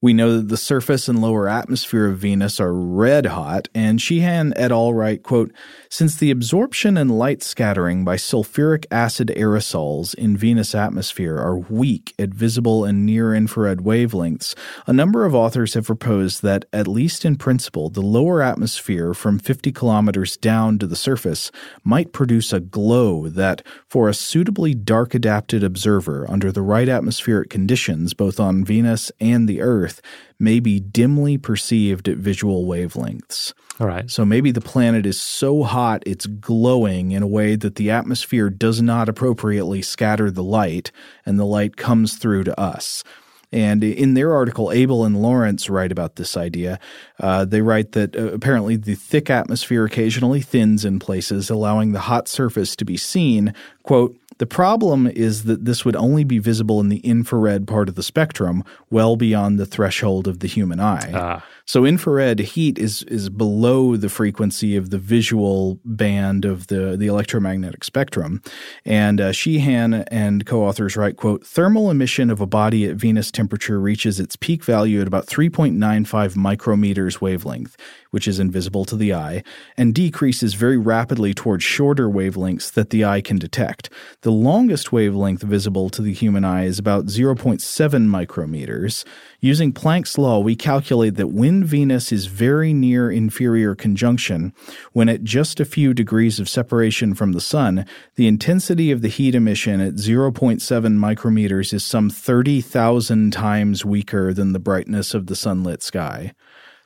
We 0.00 0.12
know 0.12 0.36
that 0.36 0.48
the 0.48 0.56
surface 0.56 1.08
and 1.08 1.20
lower 1.20 1.48
atmosphere 1.48 2.06
of 2.06 2.18
Venus 2.18 2.60
are 2.60 2.72
red 2.72 3.26
hot, 3.26 3.68
and 3.74 4.00
Sheehan 4.00 4.52
et 4.56 4.70
al. 4.70 4.94
write, 4.94 5.24
quote, 5.24 5.52
Since 5.90 6.16
the 6.16 6.30
absorption 6.30 6.98
and 6.98 7.18
light 7.18 7.42
scattering 7.42 8.04
by 8.04 8.16
sulfuric 8.16 8.84
acid 8.90 9.32
aerosols 9.34 10.14
in 10.14 10.36
Venus' 10.36 10.74
atmosphere 10.74 11.38
are 11.38 11.56
weak 11.56 12.14
at 12.18 12.28
visible 12.28 12.84
and 12.84 13.06
near 13.06 13.34
infrared 13.34 13.78
wavelengths, 13.78 14.54
a 14.86 14.92
number 14.92 15.24
of 15.24 15.34
authors 15.34 15.72
have 15.72 15.86
proposed 15.86 16.42
that, 16.42 16.66
at 16.74 16.86
least 16.86 17.24
in 17.24 17.36
principle, 17.36 17.88
the 17.88 18.02
lower 18.02 18.42
atmosphere 18.42 19.14
from 19.14 19.38
50 19.38 19.72
kilometers 19.72 20.36
down 20.36 20.78
to 20.78 20.86
the 20.86 20.94
surface 20.94 21.50
might 21.82 22.12
produce 22.12 22.52
a 22.52 22.60
glow 22.60 23.26
that, 23.30 23.62
for 23.88 24.10
a 24.10 24.14
suitably 24.14 24.74
dark 24.74 25.14
adapted 25.14 25.64
observer 25.64 26.30
under 26.30 26.52
the 26.52 26.62
right 26.62 26.88
atmospheric 26.88 27.48
conditions, 27.48 28.12
both 28.12 28.38
on 28.38 28.62
Venus 28.62 29.10
and 29.20 29.48
the 29.48 29.62
Earth, 29.62 30.02
may 30.38 30.60
be 30.60 30.80
dimly 30.80 31.38
perceived 31.38 32.08
at 32.08 32.18
visual 32.18 32.66
wavelengths. 32.66 33.54
All 33.80 33.86
right. 33.86 34.10
So 34.10 34.24
maybe 34.24 34.50
the 34.50 34.60
planet 34.60 35.06
is 35.06 35.20
so 35.20 35.62
hot 35.62 36.02
it's 36.04 36.26
glowing 36.26 37.12
in 37.12 37.22
a 37.22 37.28
way 37.28 37.54
that 37.54 37.76
the 37.76 37.90
atmosphere 37.90 38.50
does 38.50 38.82
not 38.82 39.08
appropriately 39.08 39.82
scatter 39.82 40.30
the 40.30 40.42
light, 40.42 40.90
and 41.24 41.38
the 41.38 41.44
light 41.44 41.76
comes 41.76 42.16
through 42.16 42.44
to 42.44 42.60
us. 42.60 43.04
And 43.50 43.82
in 43.82 44.14
their 44.14 44.34
article, 44.34 44.70
Abel 44.72 45.04
and 45.04 45.22
Lawrence 45.22 45.70
write 45.70 45.90
about 45.90 46.16
this 46.16 46.36
idea. 46.36 46.78
Uh, 47.18 47.46
they 47.46 47.62
write 47.62 47.92
that 47.92 48.14
uh, 48.14 48.32
apparently 48.32 48.76
the 48.76 48.94
thick 48.94 49.30
atmosphere 49.30 49.86
occasionally 49.86 50.42
thins 50.42 50.84
in 50.84 50.98
places, 50.98 51.48
allowing 51.48 51.92
the 51.92 52.00
hot 52.00 52.28
surface 52.28 52.76
to 52.76 52.84
be 52.84 52.98
seen, 52.98 53.54
quote, 53.84 54.14
the 54.36 54.46
problem 54.46 55.06
is 55.06 55.44
that 55.44 55.64
this 55.64 55.84
would 55.84 55.96
only 55.96 56.24
be 56.24 56.38
visible 56.38 56.78
in 56.78 56.90
the 56.90 56.98
infrared 56.98 57.66
part 57.66 57.88
of 57.88 57.96
the 57.96 58.02
spectrum, 58.02 58.62
well 58.88 59.16
beyond 59.16 59.58
the 59.58 59.66
threshold 59.66 60.28
of 60.28 60.38
the 60.38 60.46
human 60.46 60.78
eye. 60.78 61.10
Ah. 61.12 61.44
So 61.68 61.84
infrared 61.84 62.38
heat 62.38 62.78
is 62.78 63.02
is 63.02 63.28
below 63.28 63.94
the 63.94 64.08
frequency 64.08 64.74
of 64.74 64.88
the 64.88 64.96
visual 64.96 65.78
band 65.84 66.46
of 66.46 66.68
the 66.68 66.96
the 66.96 67.08
electromagnetic 67.08 67.84
spectrum. 67.84 68.40
And 68.86 69.20
uh, 69.20 69.32
Sheehan 69.32 69.92
and 70.04 70.46
co-authors 70.46 70.96
write, 70.96 71.18
"quote 71.18 71.46
Thermal 71.46 71.90
emission 71.90 72.30
of 72.30 72.40
a 72.40 72.46
body 72.46 72.86
at 72.86 72.96
Venus 72.96 73.30
temperature 73.30 73.78
reaches 73.78 74.18
its 74.18 74.34
peak 74.34 74.64
value 74.64 75.02
at 75.02 75.06
about 75.06 75.26
3.95 75.26 76.36
micrometers 76.36 77.20
wavelength, 77.20 77.76
which 78.12 78.26
is 78.26 78.40
invisible 78.40 78.86
to 78.86 78.96
the 78.96 79.12
eye, 79.12 79.42
and 79.76 79.94
decreases 79.94 80.54
very 80.54 80.78
rapidly 80.78 81.34
towards 81.34 81.64
shorter 81.64 82.08
wavelengths 82.08 82.72
that 82.72 82.88
the 82.88 83.04
eye 83.04 83.20
can 83.20 83.38
detect. 83.38 83.90
The 84.22 84.32
longest 84.32 84.90
wavelength 84.90 85.42
visible 85.42 85.90
to 85.90 86.00
the 86.00 86.14
human 86.14 86.46
eye 86.46 86.64
is 86.64 86.78
about 86.78 87.08
0.7 87.08 88.08
micrometers." 88.08 89.04
Using 89.40 89.72
Planck's 89.72 90.16
law, 90.16 90.40
we 90.40 90.56
calculate 90.56 91.16
that 91.16 91.28
when 91.28 91.57
Venus 91.64 92.12
is 92.12 92.26
very 92.26 92.72
near 92.72 93.10
inferior 93.10 93.74
conjunction, 93.74 94.52
when 94.92 95.08
at 95.08 95.24
just 95.24 95.60
a 95.60 95.64
few 95.64 95.94
degrees 95.94 96.38
of 96.38 96.48
separation 96.48 97.14
from 97.14 97.32
the 97.32 97.40
Sun, 97.40 97.86
the 98.16 98.26
intensity 98.26 98.90
of 98.90 99.02
the 99.02 99.08
heat 99.08 99.34
emission 99.34 99.80
at 99.80 99.94
0.7 99.94 100.60
micrometers 100.60 101.72
is 101.72 101.84
some 101.84 102.10
30,000 102.10 103.32
times 103.32 103.84
weaker 103.84 104.32
than 104.32 104.52
the 104.52 104.58
brightness 104.58 105.14
of 105.14 105.26
the 105.26 105.36
sunlit 105.36 105.82
sky. 105.82 106.32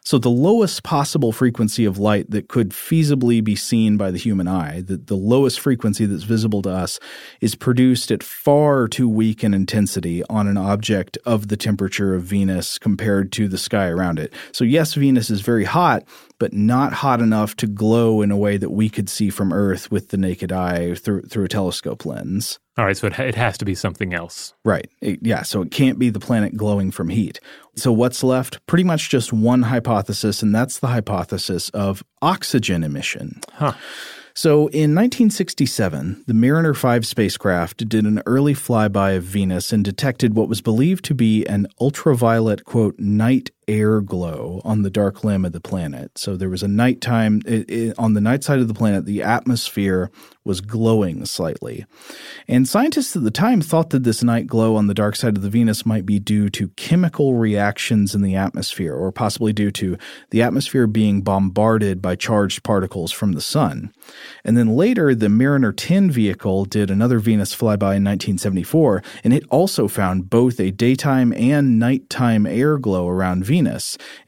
So 0.05 0.19
the 0.19 0.29
lowest 0.29 0.83
possible 0.83 1.31
frequency 1.31 1.85
of 1.85 1.97
light 1.97 2.29
that 2.31 2.49
could 2.49 2.71
feasibly 2.71 3.43
be 3.43 3.55
seen 3.55 3.97
by 3.97 4.11
the 4.11 4.19
human 4.19 4.49
eye, 4.49 4.81
the, 4.81 4.97
the 4.97 5.15
lowest 5.15 5.61
frequency 5.61 6.07
that's 6.07 6.25
visible 6.25 6.61
to 6.63 6.71
us, 6.71 6.99
is 7.41 7.55
produced 7.55 8.11
at 8.11 8.21
far 8.23 8.89
too 8.89 9.09
weak 9.09 9.45
an 9.45 9.55
intensity 9.55 10.25
on 10.25 10.49
an 10.49 10.57
object 10.57 11.19
of 11.25 11.49
the 11.49 11.57
temperature 11.57 12.17
of 12.17 12.25
Venus 12.25 12.79
compared 12.79 13.31
to 13.33 13.47
the 13.47 13.59
sky 13.59 13.87
around 13.87 14.19
it. 14.19 14.33
So 14.51 14.65
yes, 14.65 14.95
Venus 14.95 15.31
is 15.31 15.41
very 15.41 15.65
hot, 15.65 16.03
but 16.43 16.53
not 16.53 16.93
hot 16.93 17.21
enough 17.21 17.55
to 17.55 17.69
glow 17.69 18.21
in 18.21 18.33
a 18.33 18.37
way 18.37 18.57
that 18.57 18.71
we 18.71 18.89
could 18.89 19.09
see 19.09 19.31
from 19.31 19.53
Earth 19.53 19.93
with 19.93 20.09
the 20.09 20.17
naked 20.17 20.51
eye 20.51 20.93
through, 20.97 21.23
through 21.23 21.45
a 21.45 21.49
telescope 21.49 22.05
lens. 22.05 22.59
All 22.77 22.85
right, 22.85 22.97
so 22.97 23.07
it, 23.07 23.17
it 23.21 23.37
has 23.37 23.57
to 23.59 23.65
be 23.65 23.77
something 23.77 24.13
else. 24.13 24.53
Right. 24.65 24.91
It, 25.01 25.21
yeah, 25.23 25.43
so 25.43 25.63
it 25.63 25.71
can't 25.71 26.01
be 26.01 26.11
the 26.11 26.19
planet 26.19 26.57
glowing 26.57 26.91
from 26.91 27.11
heat. 27.11 27.39
So 27.77 27.93
what's 27.93 28.25
left? 28.25 28.59
Pretty 28.67 28.83
much 28.83 29.09
just 29.09 29.33
one 29.33 29.63
hypothesis, 29.63 30.43
and 30.43 30.53
that's 30.53 30.81
the 30.81 30.89
hypothesis 30.89 31.69
of 31.69 32.03
oxygen 32.21 32.83
emission. 32.83 33.41
Huh. 33.53 33.75
So 34.35 34.67
in 34.69 34.97
1967, 34.97 36.25
the 36.27 36.35
Mariner 36.35 36.75
5 36.75 37.07
spacecraft 37.07 37.89
did 37.89 38.05
an 38.05 38.21
early 38.27 38.55
flyby 38.55 39.17
of 39.17 39.23
Venus 39.23 39.73
and 39.73 39.85
detected 39.85 40.35
what 40.35 40.49
was 40.49 40.61
believed 40.61 41.05
to 41.05 41.15
be 41.15 41.47
an 41.47 41.69
ultraviolet, 41.81 42.65
quote, 42.65 42.99
night 42.99 43.51
air 43.69 44.01
glow 44.01 44.61
on 44.65 44.83
the 44.83 44.91
dark 44.91 45.25
limb 45.25 45.45
of 45.45 45.53
the 45.53 45.61
planet. 45.61 46.19
So 46.19 46.37
there 46.37 46.49
was 46.49 46.63
a 46.63 46.69
nighttime 46.69 47.43
it, 47.47 47.71
it, 47.71 47.99
on 47.99 48.15
the 48.15 48.21
night 48.21 48.45
side 48.45 48.59
of 48.59 48.69
the 48.69 48.75
planet, 48.75 49.07
the 49.07 49.23
atmosphere 49.23 50.11
was 50.45 50.61
glowing 50.61 51.25
slightly. 51.25 51.87
And 52.49 52.67
scientists 52.67 53.15
at 53.15 53.23
the 53.23 53.31
time 53.31 53.61
thought 53.61 53.91
that 53.91 54.03
this 54.03 54.25
night 54.25 54.49
glow 54.49 54.75
on 54.75 54.89
the 54.89 54.95
dark 54.95 55.15
side 55.15 55.37
of 55.37 55.43
the 55.43 55.51
Venus 55.51 55.87
might 55.87 56.05
be 56.05 56.19
due 56.19 56.49
to 56.51 56.69
chemical 56.71 57.35
reactions 57.35 58.15
in 58.15 58.23
the 58.23 58.35
atmosphere 58.35 58.95
or 58.95 59.13
possibly 59.13 59.53
due 59.53 59.71
to 59.73 59.97
the 60.31 60.43
atmosphere 60.43 60.89
being 60.89 61.23
bombarded 61.23 62.03
by 62.03 62.17
charged 62.17 62.65
particles 62.65 63.13
from 63.13 63.33
the 63.33 63.41
sun. 63.41 63.93
And 64.45 64.57
then 64.57 64.75
later, 64.75 65.15
the 65.15 65.29
Mariner 65.29 65.73
10 65.73 66.11
vehicle 66.11 66.65
did 66.65 66.91
another 66.91 67.21
Venus 67.21 67.55
flyby 67.55 67.97
in 67.97 68.05
1974, 68.05 69.03
and 69.23 69.33
it 69.33 69.45
also 69.49 69.87
found 69.87 70.29
both 70.29 70.59
a 70.59 70.73
daytime 70.73 71.33
and 71.33 71.79
nighttime 71.79 72.47
air 72.47 72.79
glow 72.79 73.09
around 73.09 73.45
Venus, 73.45 73.52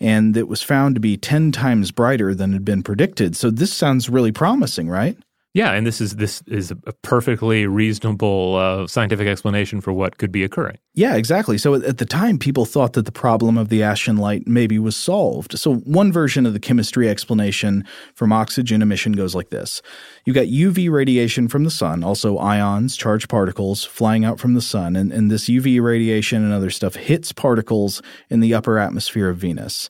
and 0.01 0.37
it 0.37 0.49
was 0.49 0.63
found 0.63 0.95
to 0.95 1.01
be 1.01 1.17
10 1.17 1.53
times 1.53 1.91
brighter 1.91 2.35
than 2.35 2.53
had 2.53 2.65
been 2.65 2.83
predicted. 2.83 3.37
So 3.37 3.51
this 3.51 3.73
sounds 3.73 4.11
really 4.11 4.33
promising, 4.33 4.89
right? 4.89 5.17
Yeah, 5.55 5.71
and 5.71 5.87
this 5.87 6.01
is 6.01 6.17
this 6.17 6.43
is 6.49 6.73
a 6.73 6.93
perfectly 7.03 7.69
reasonable 7.69 8.57
uh, 8.57 8.89
scientific 8.89 9.29
explanation 9.29 9.81
for 9.81 9.93
what 9.93 10.19
could 10.19 10.33
be 10.33 10.43
occurring. 10.43 10.79
Yeah, 10.95 11.15
exactly. 11.15 11.59
So 11.59 11.75
at 11.75 11.99
the 11.99 12.05
time, 12.05 12.41
people 12.41 12.65
thought 12.65 12.95
that 12.95 13.07
the 13.07 13.13
problem 13.13 13.57
of 13.57 13.69
the 13.69 13.81
Ashen 13.81 14.17
light 14.17 14.49
maybe 14.49 14.81
was 14.81 14.97
solved. 14.97 15.57
So 15.57 15.77
one 15.77 16.11
version 16.11 16.45
of 16.45 16.55
the 16.55 16.61
chemistry 16.61 17.09
explanation 17.09 17.85
from 18.17 18.33
oxygen 18.33 18.83
emission 18.83 19.13
goes 19.13 19.37
like 19.37 19.51
this: 19.51 19.81
you 20.25 20.33
got 20.33 20.47
UV 20.47 20.91
radiation 20.91 21.47
from 21.47 21.63
the 21.63 21.71
sun, 21.71 22.03
also 22.03 22.37
ions, 22.39 22.97
charged 22.97 23.29
particles 23.29 23.85
flying 23.85 24.25
out 24.25 24.41
from 24.41 24.55
the 24.55 24.61
sun, 24.61 24.97
and, 24.97 25.13
and 25.13 25.31
this 25.31 25.49
UV 25.49 25.81
radiation 25.81 26.43
and 26.43 26.53
other 26.53 26.71
stuff 26.71 26.97
hits 26.97 27.31
particles 27.31 28.03
in 28.29 28.41
the 28.41 28.53
upper 28.53 28.77
atmosphere 28.77 29.29
of 29.29 29.37
Venus. 29.37 29.89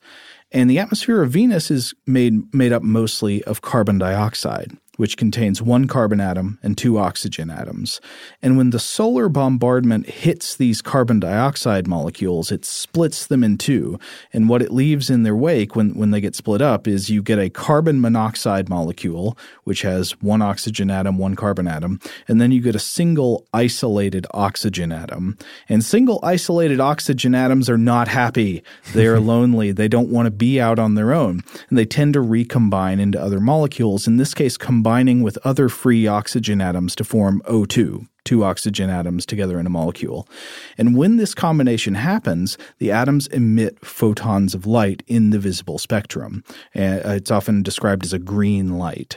And 0.52 0.68
the 0.68 0.78
atmosphere 0.78 1.22
of 1.22 1.30
Venus 1.30 1.70
is 1.70 1.94
made 2.06 2.54
made 2.54 2.72
up 2.72 2.82
mostly 2.82 3.42
of 3.44 3.62
carbon 3.62 3.96
dioxide 3.96 4.76
which 4.96 5.16
contains 5.16 5.60
one 5.60 5.86
carbon 5.86 6.20
atom 6.20 6.58
and 6.62 6.76
two 6.76 6.98
oxygen 6.98 7.50
atoms. 7.50 8.00
And 8.42 8.56
when 8.56 8.70
the 8.70 8.78
solar 8.78 9.28
bombardment 9.28 10.08
hits 10.08 10.56
these 10.56 10.82
carbon 10.82 11.20
dioxide 11.20 11.86
molecules, 11.86 12.52
it 12.52 12.64
splits 12.64 13.26
them 13.26 13.42
in 13.42 13.58
two. 13.58 13.98
And 14.32 14.48
what 14.48 14.62
it 14.62 14.72
leaves 14.72 15.10
in 15.10 15.22
their 15.22 15.36
wake 15.36 15.74
when, 15.74 15.94
when 15.94 16.10
they 16.10 16.20
get 16.20 16.36
split 16.36 16.62
up 16.62 16.86
is 16.86 17.10
you 17.10 17.22
get 17.22 17.38
a 17.38 17.50
carbon 17.50 18.00
monoxide 18.00 18.68
molecule, 18.68 19.36
which 19.64 19.82
has 19.82 20.12
one 20.20 20.42
oxygen 20.42 20.90
atom, 20.90 21.18
one 21.18 21.34
carbon 21.34 21.66
atom, 21.66 22.00
and 22.28 22.40
then 22.40 22.52
you 22.52 22.60
get 22.60 22.74
a 22.74 22.80
single 22.80 23.46
isolated 23.52 24.26
oxygen 24.32 24.92
atom. 24.92 25.36
And 25.68 25.84
single 25.84 26.20
isolated 26.22 26.80
oxygen 26.80 27.34
atoms 27.34 27.68
are 27.68 27.78
not 27.78 28.08
happy. 28.08 28.62
They 28.94 29.06
are 29.06 29.20
lonely. 29.24 29.72
They 29.72 29.88
don't 29.88 30.10
want 30.10 30.26
to 30.26 30.30
be 30.30 30.60
out 30.60 30.78
on 30.78 30.94
their 30.94 31.12
own. 31.12 31.42
And 31.68 31.78
they 31.78 31.86
tend 31.86 32.14
to 32.14 32.20
recombine 32.20 33.00
into 33.00 33.20
other 33.20 33.40
molecules. 33.40 34.06
In 34.06 34.16
this 34.16 34.34
case, 34.34 34.56
combining 34.84 35.22
with 35.22 35.38
other 35.44 35.70
free 35.70 36.06
oxygen 36.06 36.60
atoms 36.60 36.94
to 36.94 37.02
form 37.02 37.40
O2, 37.46 38.06
two 38.26 38.44
oxygen 38.44 38.90
atoms 38.90 39.24
together 39.24 39.58
in 39.58 39.66
a 39.66 39.70
molecule. 39.70 40.28
And 40.76 40.94
when 40.94 41.16
this 41.16 41.34
combination 41.34 41.94
happens, 41.94 42.58
the 42.76 42.92
atoms 42.92 43.26
emit 43.28 43.82
photons 43.82 44.54
of 44.54 44.66
light 44.66 45.02
in 45.06 45.30
the 45.30 45.38
visible 45.38 45.78
spectrum. 45.78 46.44
Uh, 46.76 47.00
it's 47.16 47.30
often 47.30 47.62
described 47.62 48.04
as 48.04 48.12
a 48.12 48.18
green 48.18 48.76
light. 48.76 49.16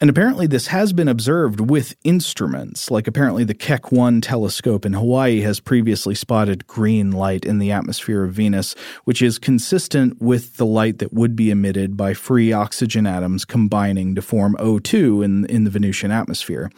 And 0.00 0.08
apparently, 0.08 0.46
this 0.46 0.68
has 0.68 0.92
been 0.92 1.08
observed 1.08 1.58
with 1.58 1.96
instruments. 2.04 2.88
Like, 2.88 3.08
apparently, 3.08 3.42
the 3.42 3.52
Keck 3.52 3.90
1 3.90 4.20
telescope 4.20 4.86
in 4.86 4.92
Hawaii 4.92 5.40
has 5.40 5.58
previously 5.58 6.14
spotted 6.14 6.68
green 6.68 7.10
light 7.10 7.44
in 7.44 7.58
the 7.58 7.72
atmosphere 7.72 8.22
of 8.22 8.32
Venus, 8.32 8.76
which 9.02 9.20
is 9.20 9.40
consistent 9.40 10.22
with 10.22 10.56
the 10.56 10.66
light 10.66 10.98
that 10.98 11.12
would 11.12 11.34
be 11.34 11.50
emitted 11.50 11.96
by 11.96 12.14
free 12.14 12.52
oxygen 12.52 13.08
atoms 13.08 13.44
combining 13.44 14.14
to 14.14 14.22
form 14.22 14.54
O2 14.60 15.24
in, 15.24 15.46
in 15.46 15.64
the 15.64 15.70
Venusian 15.70 16.12
atmosphere. 16.12 16.70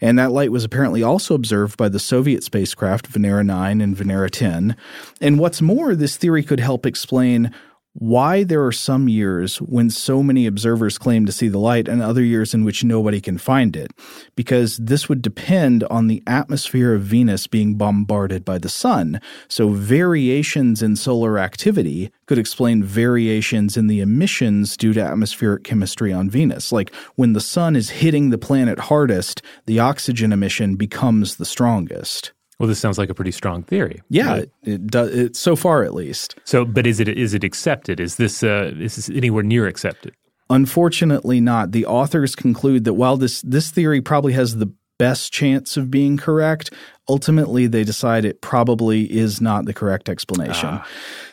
And 0.00 0.16
that 0.20 0.30
light 0.30 0.52
was 0.52 0.62
apparently 0.62 1.02
also 1.02 1.34
observed 1.34 1.76
by 1.76 1.88
the 1.88 1.98
Soviet 1.98 2.44
spacecraft 2.44 3.10
Venera 3.10 3.44
9 3.44 3.80
and 3.80 3.96
Venera 3.96 4.30
10. 4.30 4.76
And 5.20 5.40
what's 5.40 5.60
more, 5.60 5.96
this 5.96 6.16
theory 6.16 6.44
could 6.44 6.60
help 6.60 6.86
explain 6.86 7.52
why 7.98 8.44
there 8.44 8.64
are 8.64 8.72
some 8.72 9.08
years 9.08 9.56
when 9.58 9.90
so 9.90 10.22
many 10.22 10.46
observers 10.46 10.98
claim 10.98 11.26
to 11.26 11.32
see 11.32 11.48
the 11.48 11.58
light 11.58 11.88
and 11.88 12.00
other 12.00 12.22
years 12.22 12.54
in 12.54 12.64
which 12.64 12.84
nobody 12.84 13.20
can 13.20 13.38
find 13.38 13.74
it, 13.76 13.90
because 14.36 14.76
this 14.76 15.08
would 15.08 15.20
depend 15.20 15.82
on 15.84 16.06
the 16.06 16.22
atmosphere 16.26 16.94
of 16.94 17.02
Venus 17.02 17.46
being 17.48 17.74
bombarded 17.74 18.44
by 18.44 18.56
the 18.56 18.68
sun. 18.68 19.20
So, 19.48 19.70
variations 19.70 20.80
in 20.80 20.94
solar 20.94 21.38
activity 21.38 22.10
could 22.26 22.38
explain 22.38 22.84
variations 22.84 23.76
in 23.76 23.88
the 23.88 24.00
emissions 24.00 24.76
due 24.76 24.92
to 24.92 25.02
atmospheric 25.02 25.64
chemistry 25.64 26.12
on 26.12 26.30
Venus. 26.30 26.70
Like 26.70 26.94
when 27.16 27.32
the 27.32 27.40
sun 27.40 27.74
is 27.74 27.90
hitting 27.90 28.30
the 28.30 28.38
planet 28.38 28.78
hardest, 28.78 29.42
the 29.66 29.80
oxygen 29.80 30.32
emission 30.32 30.76
becomes 30.76 31.36
the 31.36 31.44
strongest. 31.44 32.32
Well, 32.58 32.68
this 32.68 32.80
sounds 32.80 32.98
like 32.98 33.08
a 33.08 33.14
pretty 33.14 33.30
strong 33.30 33.62
theory. 33.62 34.02
Yeah, 34.08 34.28
right? 34.28 34.42
it, 34.42 34.72
it 34.72 34.86
does. 34.88 35.14
It, 35.14 35.36
so 35.36 35.54
far, 35.54 35.84
at 35.84 35.94
least. 35.94 36.36
So, 36.44 36.64
but 36.64 36.86
is 36.86 36.98
it 36.98 37.08
is 37.08 37.34
it 37.34 37.44
accepted? 37.44 38.00
Is 38.00 38.16
this 38.16 38.42
uh, 38.42 38.72
is 38.78 38.96
this 38.96 39.08
anywhere 39.08 39.44
near 39.44 39.66
accepted? 39.66 40.14
Unfortunately, 40.50 41.40
not. 41.40 41.72
The 41.72 41.86
authors 41.86 42.34
conclude 42.34 42.84
that 42.84 42.94
while 42.94 43.16
this 43.16 43.42
this 43.42 43.70
theory 43.70 44.00
probably 44.00 44.32
has 44.32 44.56
the 44.56 44.72
best 44.98 45.32
chance 45.32 45.76
of 45.76 45.90
being 45.90 46.16
correct, 46.16 46.72
ultimately 47.08 47.66
they 47.66 47.84
decide 47.84 48.24
it 48.24 48.40
probably 48.40 49.04
is 49.04 49.40
not 49.40 49.64
the 49.64 49.74
correct 49.74 50.08
explanation. 50.08 50.68
Ah. 50.70 50.86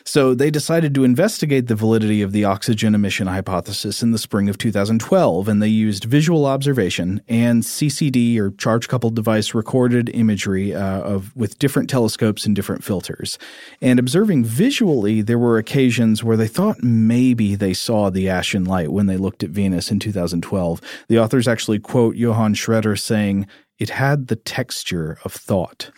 So 0.04 0.34
they 0.34 0.52
decided 0.52 0.94
to 0.94 1.04
investigate 1.04 1.66
the 1.66 1.74
validity 1.74 2.22
of 2.22 2.30
the 2.30 2.44
oxygen 2.44 2.94
emission 2.94 3.26
hypothesis 3.26 4.04
in 4.04 4.12
the 4.12 4.18
spring 4.18 4.48
of 4.48 4.56
2012, 4.56 5.48
and 5.48 5.60
they 5.60 5.68
used 5.68 6.04
visual 6.04 6.46
observation 6.46 7.20
and 7.28 7.64
CCD 7.64 8.38
or 8.38 8.52
charge 8.52 8.88
coupled 8.88 9.16
device 9.16 9.52
recorded 9.52 10.08
imagery 10.10 10.72
uh, 10.72 11.00
of 11.00 11.34
with 11.34 11.58
different 11.58 11.90
telescopes 11.90 12.46
and 12.46 12.54
different 12.54 12.84
filters. 12.84 13.36
And 13.82 13.98
observing 13.98 14.44
visually, 14.44 15.22
there 15.22 15.40
were 15.40 15.58
occasions 15.58 16.22
where 16.22 16.36
they 16.36 16.46
thought 16.46 16.84
maybe 16.84 17.56
they 17.56 17.74
saw 17.74 18.08
the 18.08 18.28
ashen 18.28 18.64
light 18.64 18.92
when 18.92 19.06
they 19.06 19.16
looked 19.16 19.42
at 19.42 19.50
Venus 19.50 19.90
in 19.90 19.98
2012. 19.98 20.80
The 21.08 21.18
authors 21.18 21.48
actually 21.48 21.80
quote 21.80 22.14
Johann 22.14 22.54
Schröter 22.54 22.98
saying, 22.98 23.48
"It 23.78 23.90
had 23.90 24.28
the 24.28 24.36
texture 24.36 25.18
of 25.24 25.32
thought." 25.32 25.90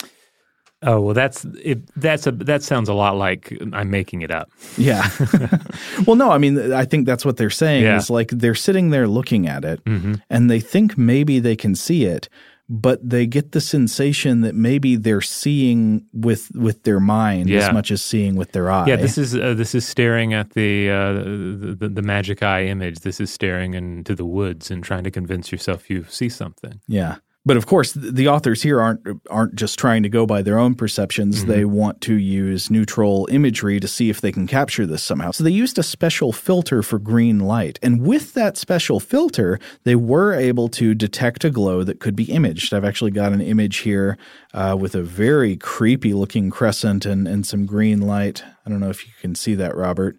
Oh 0.82 1.00
well, 1.00 1.14
that's 1.14 1.44
it, 1.60 1.92
that's 1.96 2.26
a 2.28 2.30
that 2.30 2.62
sounds 2.62 2.88
a 2.88 2.94
lot 2.94 3.16
like 3.16 3.56
I'm 3.72 3.90
making 3.90 4.22
it 4.22 4.30
up. 4.30 4.48
Yeah. 4.76 5.10
well, 6.06 6.14
no, 6.14 6.30
I 6.30 6.38
mean, 6.38 6.72
I 6.72 6.84
think 6.84 7.04
that's 7.04 7.24
what 7.24 7.36
they're 7.36 7.50
saying 7.50 7.82
yeah. 7.82 7.96
is 7.96 8.10
like 8.10 8.28
they're 8.28 8.54
sitting 8.54 8.90
there 8.90 9.08
looking 9.08 9.48
at 9.48 9.64
it, 9.64 9.84
mm-hmm. 9.84 10.14
and 10.30 10.48
they 10.48 10.60
think 10.60 10.96
maybe 10.96 11.40
they 11.40 11.56
can 11.56 11.74
see 11.74 12.04
it, 12.04 12.28
but 12.68 13.00
they 13.08 13.26
get 13.26 13.50
the 13.50 13.60
sensation 13.60 14.42
that 14.42 14.54
maybe 14.54 14.94
they're 14.94 15.20
seeing 15.20 16.06
with 16.12 16.48
with 16.54 16.84
their 16.84 17.00
mind 17.00 17.48
yeah. 17.48 17.66
as 17.66 17.72
much 17.72 17.90
as 17.90 18.00
seeing 18.00 18.36
with 18.36 18.52
their 18.52 18.70
eye. 18.70 18.86
Yeah, 18.86 18.96
this 18.96 19.18
is 19.18 19.34
uh, 19.34 19.54
this 19.54 19.74
is 19.74 19.84
staring 19.84 20.32
at 20.32 20.50
the, 20.50 20.90
uh, 20.90 21.12
the, 21.14 21.76
the 21.76 21.88
the 21.88 22.02
magic 22.02 22.44
eye 22.44 22.66
image. 22.66 23.00
This 23.00 23.20
is 23.20 23.32
staring 23.32 23.74
into 23.74 24.14
the 24.14 24.24
woods 24.24 24.70
and 24.70 24.84
trying 24.84 25.02
to 25.02 25.10
convince 25.10 25.50
yourself 25.50 25.90
you 25.90 26.04
see 26.08 26.28
something. 26.28 26.80
Yeah. 26.86 27.16
But 27.48 27.56
of 27.56 27.64
course, 27.64 27.94
the 27.94 28.28
authors 28.28 28.62
here 28.62 28.78
aren't 28.78 29.00
aren't 29.30 29.54
just 29.54 29.78
trying 29.78 30.02
to 30.02 30.10
go 30.10 30.26
by 30.26 30.42
their 30.42 30.58
own 30.58 30.74
perceptions. 30.74 31.38
Mm-hmm. 31.38 31.50
They 31.50 31.64
want 31.64 32.02
to 32.02 32.18
use 32.18 32.70
neutral 32.70 33.26
imagery 33.30 33.80
to 33.80 33.88
see 33.88 34.10
if 34.10 34.20
they 34.20 34.32
can 34.32 34.46
capture 34.46 34.84
this 34.84 35.02
somehow. 35.02 35.30
So 35.30 35.44
they 35.44 35.50
used 35.50 35.78
a 35.78 35.82
special 35.82 36.30
filter 36.30 36.82
for 36.82 36.98
green 36.98 37.38
light, 37.38 37.78
and 37.82 38.02
with 38.02 38.34
that 38.34 38.58
special 38.58 39.00
filter, 39.00 39.58
they 39.84 39.94
were 39.94 40.34
able 40.34 40.68
to 40.68 40.94
detect 40.94 41.42
a 41.42 41.48
glow 41.48 41.84
that 41.84 42.00
could 42.00 42.14
be 42.14 42.24
imaged. 42.24 42.74
I've 42.74 42.84
actually 42.84 43.12
got 43.12 43.32
an 43.32 43.40
image 43.40 43.78
here 43.78 44.18
uh, 44.52 44.76
with 44.78 44.94
a 44.94 45.02
very 45.02 45.56
creepy 45.56 46.12
looking 46.12 46.50
crescent 46.50 47.06
and 47.06 47.26
and 47.26 47.46
some 47.46 47.64
green 47.64 48.02
light. 48.02 48.44
I 48.66 48.68
don't 48.68 48.80
know 48.80 48.90
if 48.90 49.06
you 49.06 49.14
can 49.22 49.34
see 49.34 49.54
that, 49.54 49.74
Robert. 49.74 50.18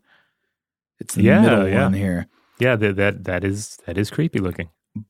It's 1.00 1.14
the 1.14 1.22
yeah, 1.22 1.42
middle 1.42 1.68
yeah. 1.68 1.84
one 1.84 1.94
here. 1.94 2.26
Yeah, 2.58 2.76
that 2.76 2.96
that 2.96 3.26
that 3.26 3.44
is 3.44 3.78
that 3.86 4.00
is 4.00 4.10
creepy 4.10 4.40
looking. 4.40 4.70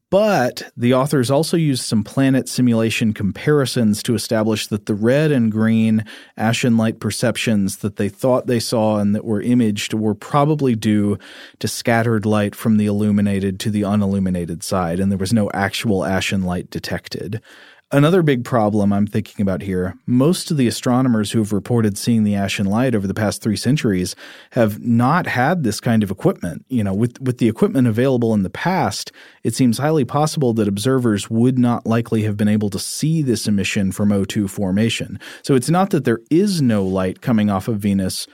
But 0.09 0.71
the 0.75 0.93
authors 0.95 1.29
also 1.29 1.55
used 1.55 1.83
some 1.83 2.03
planet 2.03 2.49
simulation 2.49 3.13
comparisons 3.13 4.01
to 4.03 4.15
establish 4.15 4.65
that 4.67 4.87
the 4.87 4.95
red 4.95 5.31
and 5.31 5.51
green 5.51 6.03
ashen 6.35 6.77
light 6.77 6.99
perceptions 6.99 7.77
that 7.77 7.97
they 7.97 8.09
thought 8.09 8.47
they 8.47 8.59
saw 8.59 8.97
and 8.97 9.13
that 9.13 9.23
were 9.23 9.41
imaged 9.41 9.93
were 9.93 10.15
probably 10.15 10.75
due 10.75 11.19
to 11.59 11.67
scattered 11.67 12.25
light 12.25 12.55
from 12.55 12.77
the 12.77 12.87
illuminated 12.87 13.59
to 13.59 13.69
the 13.69 13.83
unilluminated 13.83 14.63
side, 14.63 14.99
and 14.99 15.11
there 15.11 15.17
was 15.17 15.33
no 15.33 15.49
actual 15.53 16.03
ashen 16.03 16.43
light 16.43 16.69
detected. 16.71 17.41
Another 17.91 18.21
big 18.21 18.45
problem 18.45 18.93
I'm 18.93 19.07
thinking 19.07 19.41
about 19.41 19.63
here 19.63 19.97
most 20.05 20.51
of 20.51 20.57
the 20.57 20.67
astronomers 20.67 21.31
who 21.31 21.39
have 21.39 21.51
reported 21.51 21.97
seeing 21.97 22.23
the 22.23 22.35
ashen 22.35 22.67
light 22.67 22.93
over 22.93 23.07
the 23.07 23.15
past 23.15 23.41
three 23.41 23.55
centuries 23.55 24.15
have 24.51 24.79
not 24.85 25.25
had 25.25 25.63
this 25.63 25.79
kind 25.79 26.03
of 26.03 26.11
equipment. 26.11 26.63
You 26.69 26.83
know, 26.83 26.93
with, 26.93 27.19
with 27.19 27.39
the 27.39 27.49
equipment 27.49 27.87
available 27.87 28.35
in 28.35 28.43
the 28.43 28.49
past, 28.51 29.11
it 29.43 29.55
seems 29.55 29.79
highly 29.79 30.05
possible 30.05 30.53
that 30.53 30.67
observers 30.67 31.31
would 31.31 31.57
not 31.57 31.87
likely 31.87 32.21
have 32.23 32.37
been 32.37 32.47
able 32.47 32.69
to 32.69 32.77
see 32.77 33.23
this 33.23 33.47
emission 33.47 33.91
from 33.91 34.09
O2 34.09 34.51
formation. 34.51 35.19
So 35.41 35.55
it's 35.55 35.71
not 35.71 35.89
that 35.89 36.05
there 36.05 36.21
is 36.29 36.61
no 36.61 36.85
light 36.85 37.21
coming 37.21 37.49
off 37.49 37.67
of 37.67 37.79
Venus 37.79 38.27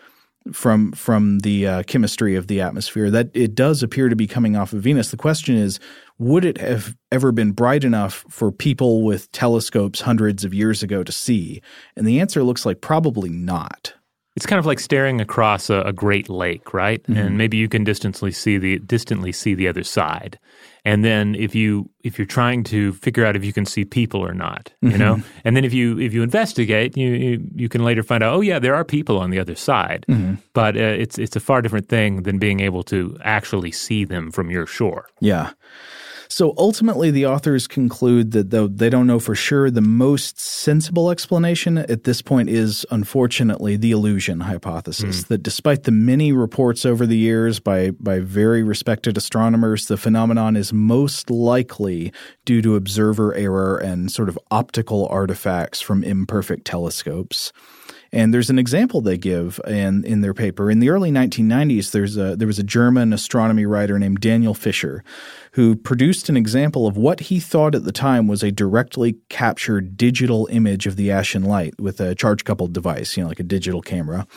from 0.52 0.92
from 0.92 1.40
the 1.40 1.68
uh, 1.68 1.84
chemistry 1.84 2.36
of 2.36 2.48
the 2.48 2.62
atmosphere 2.62 3.10
that 3.10 3.30
it 3.34 3.56
does 3.56 3.82
appear 3.82 4.10
to 4.10 4.16
be 4.16 4.28
coming 4.28 4.56
off 4.56 4.74
of 4.74 4.82
Venus. 4.82 5.12
The 5.12 5.18
question 5.18 5.56
is, 5.56 5.80
would 6.20 6.46
it 6.46 6.58
have 6.60 6.96
ever 7.12 7.32
been 7.32 7.52
bright 7.52 7.84
enough 7.84 8.26
for 8.30 8.52
people 8.52 9.04
with 9.04 9.32
telescopes 9.32 10.02
hundreds 10.02 10.44
of 10.46 10.54
years 10.54 10.84
ago 10.84 11.04
to 11.04 11.12
see? 11.12 11.62
And 11.96 12.08
the 12.08 12.20
answer 12.20 12.44
looks 12.44 12.66
like 12.66 12.82
probably 12.82 13.30
not. 13.30 13.94
It's 14.36 14.46
kind 14.46 14.60
of 14.60 14.66
like 14.66 14.80
staring 14.80 15.22
across 15.22 15.70
a, 15.70 15.82
a 15.82 15.94
great 15.94 16.30
lake, 16.30 16.74
right? 16.74 17.02
Mm-hmm. 17.04 17.18
And 17.18 17.38
maybe 17.38 17.58
you 17.58 17.70
can 17.70 17.84
distantly 17.84 18.32
see 18.32 18.58
the 18.58 18.80
distantly 18.80 19.32
see 19.32 19.56
the 19.56 19.68
other 19.68 19.84
side. 19.84 20.38
And 20.86 21.04
then 21.04 21.34
if 21.36 21.56
you 21.56 21.90
if 22.04 22.20
you're 22.20 22.28
trying 22.28 22.64
to 22.66 22.94
figure 22.94 23.26
out 23.26 23.36
if 23.36 23.44
you 23.44 23.52
can 23.52 23.66
see 23.66 23.84
people 23.84 24.22
or 24.22 24.34
not, 24.34 24.72
you 24.82 24.90
mm-hmm. 24.90 25.00
know, 25.00 25.24
and 25.44 25.58
then 25.58 25.66
if 25.66 25.74
you 25.74 26.00
if 26.00 26.14
you 26.14 26.22
investigate, 26.22 26.96
you, 26.96 27.10
you, 27.10 27.52
you 27.56 27.70
can 27.70 27.84
later 27.84 28.04
find 28.04 28.24
out, 28.24 28.36
oh 28.36 28.42
yeah, 28.42 28.60
there 28.60 28.76
are 28.76 28.86
people 28.86 29.18
on 29.18 29.32
the 29.32 29.40
other 29.40 29.56
side. 29.56 30.06
Mm-hmm. 30.08 30.36
But 30.54 30.78
uh, 30.78 30.80
it's 30.80 31.18
it's 31.18 31.36
a 31.36 31.40
far 31.40 31.64
different 31.64 31.90
thing 31.90 32.24
than 32.24 32.38
being 32.38 32.60
able 32.60 32.84
to 32.84 33.18
actually 33.24 33.72
see 33.72 34.06
them 34.06 34.32
from 34.32 34.52
your 34.52 34.68
shore. 34.68 35.08
Yeah. 35.20 35.52
So 36.28 36.54
ultimately, 36.58 37.12
the 37.12 37.26
authors 37.26 37.68
conclude 37.68 38.32
that 38.32 38.50
though 38.50 38.68
they 38.68 38.90
don't 38.90 39.08
know 39.08 39.20
for 39.20 39.36
sure, 39.36 39.70
the 39.70 39.82
most 39.82 40.40
sensible 40.40 41.12
explanation 41.12 41.78
at 41.78 42.04
this 42.04 42.22
point 42.22 42.50
is 42.50 42.86
unfortunately 42.92 43.78
the 43.78 43.92
illusion 43.92 44.42
hypothesis. 44.42 45.24
Mm. 45.24 45.28
That 45.28 45.44
despite 45.44 45.84
the 45.84 45.92
many 45.92 46.32
reports 46.32 46.86
over 46.86 47.06
the 47.06 47.18
years 47.18 47.60
by, 47.60 47.92
by 47.92 48.20
very 48.20 48.64
respected 48.64 49.18
astronomers, 49.18 49.88
the 49.88 49.98
phenomenon 49.98 50.56
is 50.56 50.74
most 50.74 51.30
likely 51.30 52.12
due 52.46 52.62
to 52.62 52.76
observer 52.76 53.34
error 53.34 53.78
and 53.78 54.12
sort 54.12 54.30
of 54.30 54.40
optical 54.52 55.08
artifacts 55.08 55.82
from 55.82 56.04
imperfect 56.04 56.66
telescopes. 56.66 57.52
And 58.12 58.34
there's 58.34 58.50
an 58.50 58.58
example 58.58 59.02
they 59.02 59.18
give 59.18 59.60
in, 59.68 60.06
in 60.06 60.22
their 60.22 60.34
paper. 60.34 60.72
In 60.72 60.80
the 60.80 60.90
early 60.90 61.12
1990s, 61.12 61.92
there's 61.92 62.16
a, 62.16 62.38
there 62.38 62.48
was 62.48 62.60
a 62.60 62.64
German 62.64 63.12
astronomy 63.12 63.66
writer 63.66 64.00
named 64.00 64.22
Daniel 64.22 64.54
Fischer 64.54 65.04
who 65.56 65.74
produced 65.74 66.28
an 66.28 66.36
example 66.36 66.86
of 66.86 66.98
what 66.98 67.22
he 67.22 67.40
thought 67.40 67.76
at 67.76 67.86
the 67.86 67.92
time 67.94 68.28
was 68.28 68.44
a 68.44 68.52
directly 68.52 69.16
captured 69.30 69.96
digital 69.96 70.50
image 70.52 70.86
of 70.86 70.98
the 70.98 71.10
ashen 71.10 71.46
light 71.46 71.74
with 71.80 72.02
a 72.02 72.14
charge 72.14 72.44
coupled 72.44 72.74
device, 72.74 73.16
you 73.16 73.24
know, 73.24 73.30
like 73.30 73.40
a 73.40 73.44
digital 73.44 73.82
camera. 73.82 74.28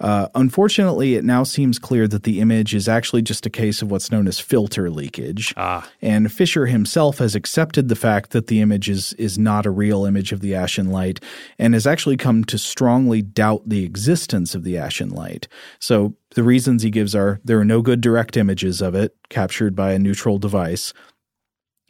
Uh, 0.00 0.28
unfortunately, 0.34 1.14
it 1.14 1.24
now 1.24 1.44
seems 1.44 1.78
clear 1.78 2.08
that 2.08 2.22
the 2.22 2.40
image 2.40 2.74
is 2.74 2.88
actually 2.88 3.20
just 3.20 3.44
a 3.44 3.50
case 3.50 3.82
of 3.82 3.90
what's 3.90 4.10
known 4.10 4.26
as 4.26 4.40
filter 4.40 4.88
leakage. 4.88 5.52
Ah. 5.58 5.86
And 6.00 6.32
Fischer 6.32 6.64
himself 6.64 7.18
has 7.18 7.34
accepted 7.34 7.90
the 7.90 7.94
fact 7.94 8.30
that 8.30 8.46
the 8.46 8.62
image 8.62 8.88
is, 8.88 9.12
is 9.14 9.38
not 9.38 9.66
a 9.66 9.70
real 9.70 10.06
image 10.06 10.32
of 10.32 10.40
the 10.40 10.54
ashen 10.54 10.90
light 10.90 11.22
and 11.58 11.74
has 11.74 11.86
actually 11.86 12.16
come 12.16 12.44
to 12.44 12.56
strongly 12.56 13.20
doubt 13.20 13.68
the 13.68 13.84
existence 13.84 14.54
of 14.54 14.64
the 14.64 14.78
ashen 14.78 15.10
light. 15.10 15.48
So 15.78 16.14
the 16.34 16.42
reasons 16.42 16.82
he 16.82 16.90
gives 16.90 17.14
are 17.14 17.40
there 17.44 17.58
are 17.58 17.64
no 17.64 17.82
good 17.82 18.00
direct 18.00 18.36
images 18.36 18.80
of 18.80 18.94
it 18.94 19.16
captured 19.28 19.74
by 19.74 19.92
a 19.92 19.98
neutral 19.98 20.38
device. 20.38 20.92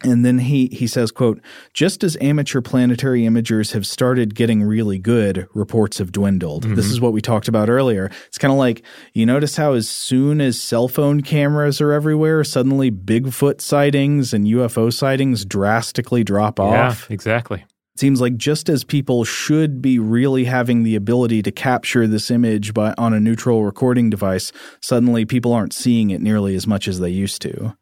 And 0.05 0.25
then 0.25 0.39
he, 0.41 0.67
he 0.73 0.89
says, 0.89 1.13
quote, 1.13 1.41
just 1.75 2.03
as 2.03 2.17
amateur 2.21 2.61
planetary 2.61 3.23
imagers 3.23 3.73
have 3.73 3.87
started 3.87 4.35
getting 4.35 4.63
really 4.63 4.99
good, 4.99 5.47
reports 5.55 5.99
have 5.99 6.11
dwindled. 6.11 6.65
Mm-hmm. 6.65 6.75
This 6.75 6.87
is 6.87 7.01
what 7.01 7.13
we 7.13 7.21
talked 7.21 7.47
about 7.47 7.69
earlier. 7.69 8.11
It's 8.27 8.39
kind 8.39 8.51
of 8.51 8.59
like 8.59 8.83
you 9.15 9.27
notice 9.27 9.57
how 9.57 9.75
as 9.75 9.89
soon 9.89 10.41
as 10.41 10.61
cell 10.61 10.89
phone 10.89 11.21
cameras 11.21 11.81
are 11.81 11.93
everywhere, 11.93 12.43
suddenly 12.43 12.91
Bigfoot 12.91 13.61
sightings 13.61 14.35
and 14.35 14.45
UFO 14.45 14.93
sightings 14.93 15.45
drastically 15.45 16.25
drop 16.25 16.59
off. 16.59 17.07
Yeah, 17.09 17.15
exactly. 17.15 17.65
It 17.95 18.01
seems 18.01 18.21
like 18.23 18.37
just 18.37 18.71
as 18.71 18.85
people 18.85 19.25
should 19.25 19.83
be 19.83 19.99
really 19.99 20.45
having 20.45 20.83
the 20.83 20.97
ability 20.97 21.43
to 21.43 21.53
capture 21.53 22.07
this 22.07 22.31
image 22.31 22.73
by, 22.73 22.95
on 22.97 23.13
a 23.13 23.21
neutral 23.21 23.65
recording 23.65 24.09
device, 24.09 24.51
suddenly 24.81 25.27
people 25.27 25.53
aren't 25.53 25.75
seeing 25.75 26.11
it 26.11 26.23
nearly 26.23 26.55
as 26.55 26.67
much 26.67 26.89
as 26.89 27.01
they 27.01 27.11
used 27.11 27.43
to. 27.43 27.77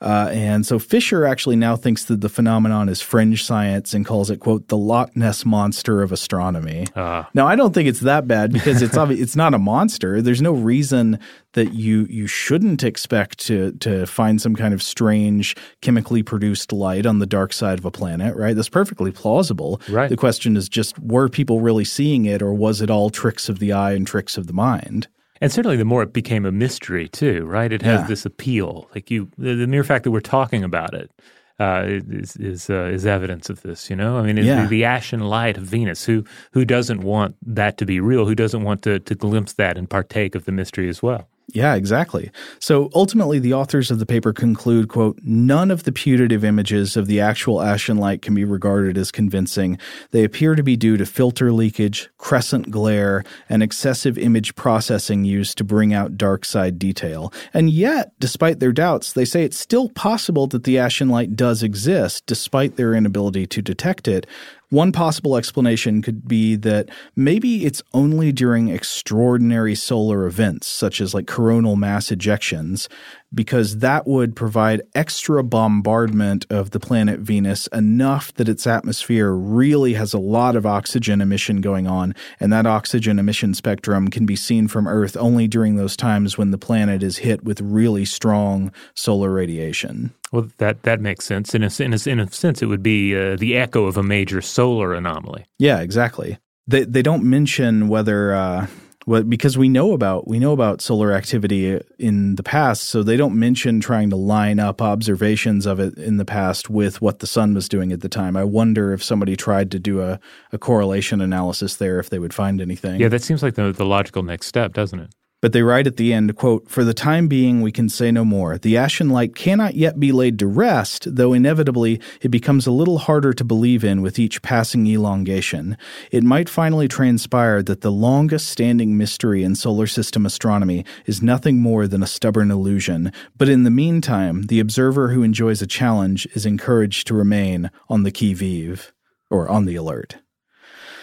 Uh, 0.00 0.30
and 0.32 0.64
so 0.64 0.78
Fischer 0.78 1.26
actually 1.26 1.56
now 1.56 1.76
thinks 1.76 2.04
that 2.04 2.22
the 2.22 2.28
phenomenon 2.28 2.88
is 2.88 3.02
fringe 3.02 3.44
science 3.44 3.92
and 3.92 4.06
calls 4.06 4.30
it, 4.30 4.38
quote, 4.40 4.68
the 4.68 4.76
Loch 4.76 5.14
Ness 5.14 5.44
monster 5.44 6.02
of 6.02 6.10
astronomy. 6.10 6.86
Uh. 6.96 7.24
Now, 7.34 7.46
I 7.46 7.54
don't 7.54 7.74
think 7.74 7.86
it's 7.86 8.00
that 8.00 8.26
bad 8.26 8.52
because 8.52 8.80
it's 8.80 8.96
obvi- 8.96 9.20
it's 9.20 9.36
not 9.36 9.52
a 9.52 9.58
monster. 9.58 10.22
There's 10.22 10.40
no 10.40 10.52
reason 10.52 11.18
that 11.52 11.74
you 11.74 12.06
you 12.08 12.26
shouldn't 12.26 12.82
expect 12.82 13.38
to 13.46 13.72
to 13.72 14.06
find 14.06 14.40
some 14.40 14.54
kind 14.54 14.72
of 14.72 14.82
strange 14.82 15.56
chemically 15.82 16.22
produced 16.22 16.72
light 16.72 17.04
on 17.06 17.18
the 17.18 17.26
dark 17.26 17.52
side 17.52 17.78
of 17.78 17.84
a 17.84 17.90
planet, 17.90 18.36
right? 18.36 18.56
That's 18.56 18.68
perfectly 18.68 19.10
plausible. 19.10 19.80
Right. 19.88 20.08
The 20.08 20.16
question 20.16 20.56
is 20.56 20.68
just 20.68 20.98
were 20.98 21.28
people 21.28 21.60
really 21.60 21.84
seeing 21.84 22.24
it 22.24 22.40
or 22.40 22.54
was 22.54 22.80
it 22.80 22.90
all 22.90 23.10
tricks 23.10 23.48
of 23.48 23.58
the 23.58 23.72
eye 23.72 23.92
and 23.92 24.06
tricks 24.06 24.38
of 24.38 24.46
the 24.46 24.52
mind? 24.52 25.08
And 25.40 25.50
certainly, 25.50 25.76
the 25.76 25.84
more 25.84 26.02
it 26.02 26.12
became 26.12 26.44
a 26.44 26.52
mystery, 26.52 27.08
too, 27.08 27.44
right? 27.46 27.72
It 27.72 27.82
has 27.82 28.00
Yeah. 28.02 28.06
this 28.06 28.26
appeal. 28.26 28.88
Like 28.94 29.10
you, 29.10 29.30
the, 29.38 29.54
the 29.54 29.66
mere 29.66 29.84
fact 29.84 30.04
that 30.04 30.10
we're 30.10 30.20
talking 30.20 30.62
about 30.64 30.92
it 30.94 31.10
uh, 31.58 31.84
is 31.86 32.36
is 32.36 32.68
uh, 32.70 32.90
is 32.92 33.06
evidence 33.06 33.48
of 33.50 33.62
this. 33.62 33.88
You 33.90 33.96
know, 33.96 34.18
I 34.18 34.22
mean, 34.22 34.36
Yeah. 34.36 34.62
the, 34.62 34.68
the 34.68 34.84
ashen 34.84 35.20
light 35.20 35.56
of 35.56 35.64
Venus. 35.64 36.04
Who 36.04 36.24
who 36.52 36.64
doesn't 36.64 37.02
want 37.02 37.36
that 37.46 37.76
to 37.78 37.86
be 37.86 38.00
real? 38.00 38.26
Who 38.26 38.34
doesn't 38.34 38.62
want 38.64 38.82
to 38.82 38.98
to 38.98 39.14
glimpse 39.14 39.54
that 39.54 39.76
and 39.78 39.88
partake 39.88 40.34
of 40.34 40.44
the 40.44 40.52
mystery 40.52 40.88
as 40.88 41.02
well? 41.02 41.28
Yeah, 41.52 41.74
exactly. 41.74 42.30
So 42.60 42.90
ultimately, 42.94 43.40
the 43.40 43.54
authors 43.54 43.90
of 43.90 43.98
the 43.98 44.06
paper 44.06 44.32
conclude, 44.32 44.88
quote, 44.88 45.18
none 45.22 45.70
of 45.70 45.82
the 45.82 45.90
putative 45.90 46.44
images 46.44 46.96
of 46.96 47.06
the 47.06 47.20
actual 47.20 47.60
ashen 47.60 47.96
light 47.96 48.22
can 48.22 48.34
be 48.34 48.44
regarded 48.44 48.96
as 48.96 49.10
convincing. 49.10 49.78
They 50.12 50.22
appear 50.22 50.54
to 50.54 50.62
be 50.62 50.76
due 50.76 50.96
to 50.96 51.06
filter 51.06 51.52
leakage, 51.52 52.08
crescent 52.18 52.70
glare, 52.70 53.24
and 53.48 53.62
excessive 53.62 54.16
image 54.16 54.54
processing 54.54 55.24
used 55.24 55.58
to 55.58 55.64
bring 55.64 55.92
out 55.92 56.16
dark 56.16 56.44
side 56.44 56.78
detail. 56.78 57.32
And 57.52 57.68
yet, 57.68 58.12
despite 58.20 58.60
their 58.60 58.72
doubts, 58.72 59.12
they 59.12 59.24
say 59.24 59.42
it's 59.42 59.58
still 59.58 59.88
possible 59.88 60.46
that 60.48 60.64
the 60.64 60.78
ashen 60.78 61.08
light 61.08 61.34
does 61.34 61.62
exist, 61.62 62.26
despite 62.26 62.76
their 62.76 62.94
inability 62.94 63.46
to 63.48 63.62
detect 63.62 64.06
it. 64.06 64.26
One 64.70 64.92
possible 64.92 65.36
explanation 65.36 66.00
could 66.00 66.28
be 66.28 66.54
that 66.54 66.90
maybe 67.16 67.66
it's 67.66 67.82
only 67.92 68.30
during 68.30 68.68
extraordinary 68.68 69.74
solar 69.74 70.26
events, 70.26 70.68
such 70.68 71.00
as 71.00 71.12
like 71.12 71.26
coronal 71.26 71.74
mass 71.74 72.10
ejections, 72.10 72.86
because 73.32 73.78
that 73.78 74.06
would 74.06 74.34
provide 74.34 74.82
extra 74.94 75.42
bombardment 75.44 76.46
of 76.50 76.70
the 76.70 76.80
planet 76.80 77.20
Venus 77.20 77.66
enough 77.68 78.34
that 78.34 78.48
its 78.48 78.66
atmosphere 78.66 79.30
really 79.32 79.94
has 79.94 80.12
a 80.12 80.18
lot 80.18 80.56
of 80.56 80.66
oxygen 80.66 81.20
emission 81.20 81.60
going 81.60 81.86
on. 81.86 82.14
And 82.40 82.52
that 82.52 82.66
oxygen 82.66 83.18
emission 83.18 83.54
spectrum 83.54 84.08
can 84.08 84.26
be 84.26 84.36
seen 84.36 84.68
from 84.68 84.88
Earth 84.88 85.16
only 85.16 85.46
during 85.46 85.76
those 85.76 85.96
times 85.96 86.36
when 86.36 86.50
the 86.50 86.58
planet 86.58 87.02
is 87.02 87.18
hit 87.18 87.44
with 87.44 87.60
really 87.60 88.04
strong 88.04 88.72
solar 88.94 89.30
radiation. 89.30 90.12
Well, 90.32 90.48
that 90.58 90.82
that 90.84 91.00
makes 91.00 91.24
sense. 91.24 91.54
In 91.54 91.62
a, 91.64 91.70
in 91.80 91.92
a, 91.92 92.08
in 92.08 92.20
a 92.20 92.30
sense, 92.30 92.62
it 92.62 92.66
would 92.66 92.82
be 92.82 93.16
uh, 93.16 93.36
the 93.36 93.56
echo 93.56 93.86
of 93.86 93.96
a 93.96 94.02
major 94.02 94.40
solar 94.40 94.94
anomaly. 94.94 95.46
Yeah, 95.58 95.80
exactly. 95.80 96.38
They 96.66 96.84
they 96.84 97.02
don't 97.02 97.24
mention 97.24 97.88
whether 97.88 98.32
uh, 98.32 98.66
what 99.04 99.28
because 99.28 99.56
we 99.56 99.68
know 99.68 99.92
about 99.92 100.28
we 100.28 100.38
know 100.38 100.52
about 100.52 100.80
solar 100.80 101.12
activity 101.12 101.80
in 101.98 102.36
the 102.36 102.42
past, 102.42 102.84
so 102.84 103.02
they 103.02 103.16
don't 103.16 103.38
mention 103.38 103.80
trying 103.80 104.10
to 104.10 104.16
line 104.16 104.58
up 104.58 104.82
observations 104.82 105.66
of 105.66 105.80
it 105.80 105.96
in 105.96 106.16
the 106.16 106.24
past 106.24 106.68
with 106.68 107.00
what 107.00 107.20
the 107.20 107.26
sun 107.26 107.54
was 107.54 107.68
doing 107.68 107.92
at 107.92 108.00
the 108.00 108.08
time. 108.08 108.36
I 108.36 108.44
wonder 108.44 108.92
if 108.92 109.02
somebody 109.02 109.36
tried 109.36 109.70
to 109.72 109.78
do 109.78 110.02
a, 110.02 110.20
a 110.52 110.58
correlation 110.58 111.20
analysis 111.20 111.76
there, 111.76 111.98
if 111.98 112.10
they 112.10 112.18
would 112.18 112.34
find 112.34 112.60
anything. 112.60 113.00
Yeah, 113.00 113.08
that 113.08 113.22
seems 113.22 113.42
like 113.42 113.54
the 113.54 113.72
the 113.72 113.86
logical 113.86 114.22
next 114.22 114.46
step, 114.46 114.74
doesn't 114.74 115.00
it? 115.00 115.10
But 115.40 115.54
they 115.54 115.62
write 115.62 115.86
at 115.86 115.96
the 115.96 116.12
end, 116.12 116.36
quote, 116.36 116.68
For 116.68 116.84
the 116.84 116.92
time 116.92 117.26
being, 117.26 117.62
we 117.62 117.72
can 117.72 117.88
say 117.88 118.10
no 118.10 118.26
more. 118.26 118.58
The 118.58 118.76
ashen 118.76 119.08
light 119.08 119.34
cannot 119.34 119.74
yet 119.74 119.98
be 119.98 120.12
laid 120.12 120.38
to 120.40 120.46
rest, 120.46 121.06
though 121.16 121.32
inevitably 121.32 121.98
it 122.20 122.28
becomes 122.28 122.66
a 122.66 122.72
little 122.72 122.98
harder 122.98 123.32
to 123.32 123.44
believe 123.44 123.82
in 123.82 124.02
with 124.02 124.18
each 124.18 124.42
passing 124.42 124.86
elongation. 124.86 125.78
It 126.10 126.24
might 126.24 126.50
finally 126.50 126.88
transpire 126.88 127.62
that 127.62 127.80
the 127.80 127.92
longest 127.92 128.48
standing 128.48 128.98
mystery 128.98 129.42
in 129.42 129.54
solar 129.54 129.86
system 129.86 130.26
astronomy 130.26 130.84
is 131.06 131.22
nothing 131.22 131.58
more 131.58 131.86
than 131.86 132.02
a 132.02 132.06
stubborn 132.06 132.50
illusion. 132.50 133.10
But 133.38 133.48
in 133.48 133.62
the 133.62 133.70
meantime, 133.70 134.42
the 134.42 134.60
observer 134.60 135.12
who 135.12 135.22
enjoys 135.22 135.62
a 135.62 135.66
challenge 135.66 136.26
is 136.34 136.44
encouraged 136.44 137.06
to 137.06 137.14
remain 137.14 137.70
on 137.88 138.02
the 138.02 138.12
qui 138.12 138.34
vive, 138.34 138.92
or 139.30 139.48
on 139.48 139.64
the 139.64 139.76
alert. 139.76 140.16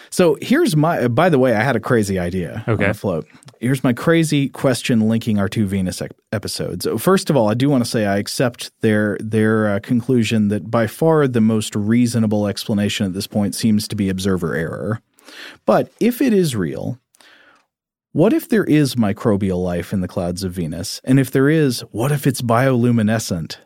So 0.09 0.37
here's 0.41 0.75
my. 0.75 1.07
By 1.07 1.29
the 1.29 1.39
way, 1.39 1.55
I 1.55 1.61
had 1.63 1.75
a 1.75 1.79
crazy 1.79 2.17
idea 2.19 2.63
Okay. 2.67 2.83
on 2.85 2.89
the 2.91 2.93
float. 2.97 3.27
Here's 3.59 3.83
my 3.83 3.93
crazy 3.93 4.49
question 4.49 5.01
linking 5.09 5.39
our 5.39 5.49
two 5.49 5.65
Venus 5.65 6.01
ep- 6.01 6.15
episodes. 6.31 6.83
So 6.85 6.97
First 6.97 7.29
of 7.29 7.35
all, 7.35 7.49
I 7.49 7.53
do 7.55 7.69
want 7.69 7.83
to 7.83 7.89
say 7.89 8.05
I 8.05 8.17
accept 8.17 8.71
their 8.81 9.17
their 9.19 9.67
uh, 9.75 9.79
conclusion 9.79 10.47
that 10.49 10.69
by 10.71 10.87
far 10.87 11.27
the 11.27 11.41
most 11.41 11.75
reasonable 11.75 12.47
explanation 12.47 13.05
at 13.05 13.13
this 13.13 13.27
point 13.27 13.55
seems 13.55 13.87
to 13.87 13.95
be 13.95 14.09
observer 14.09 14.55
error. 14.55 15.01
But 15.65 15.91
if 15.99 16.21
it 16.21 16.31
is 16.33 16.55
real, 16.55 16.99
what 18.13 18.31
if 18.33 18.47
there 18.47 18.63
is 18.63 18.95
microbial 18.95 19.61
life 19.63 19.91
in 19.91 20.01
the 20.01 20.07
clouds 20.07 20.43
of 20.43 20.53
Venus? 20.53 21.01
And 21.03 21.19
if 21.19 21.29
there 21.31 21.49
is, 21.49 21.81
what 21.91 22.11
if 22.11 22.25
it's 22.25 22.41
bioluminescent? 22.41 23.57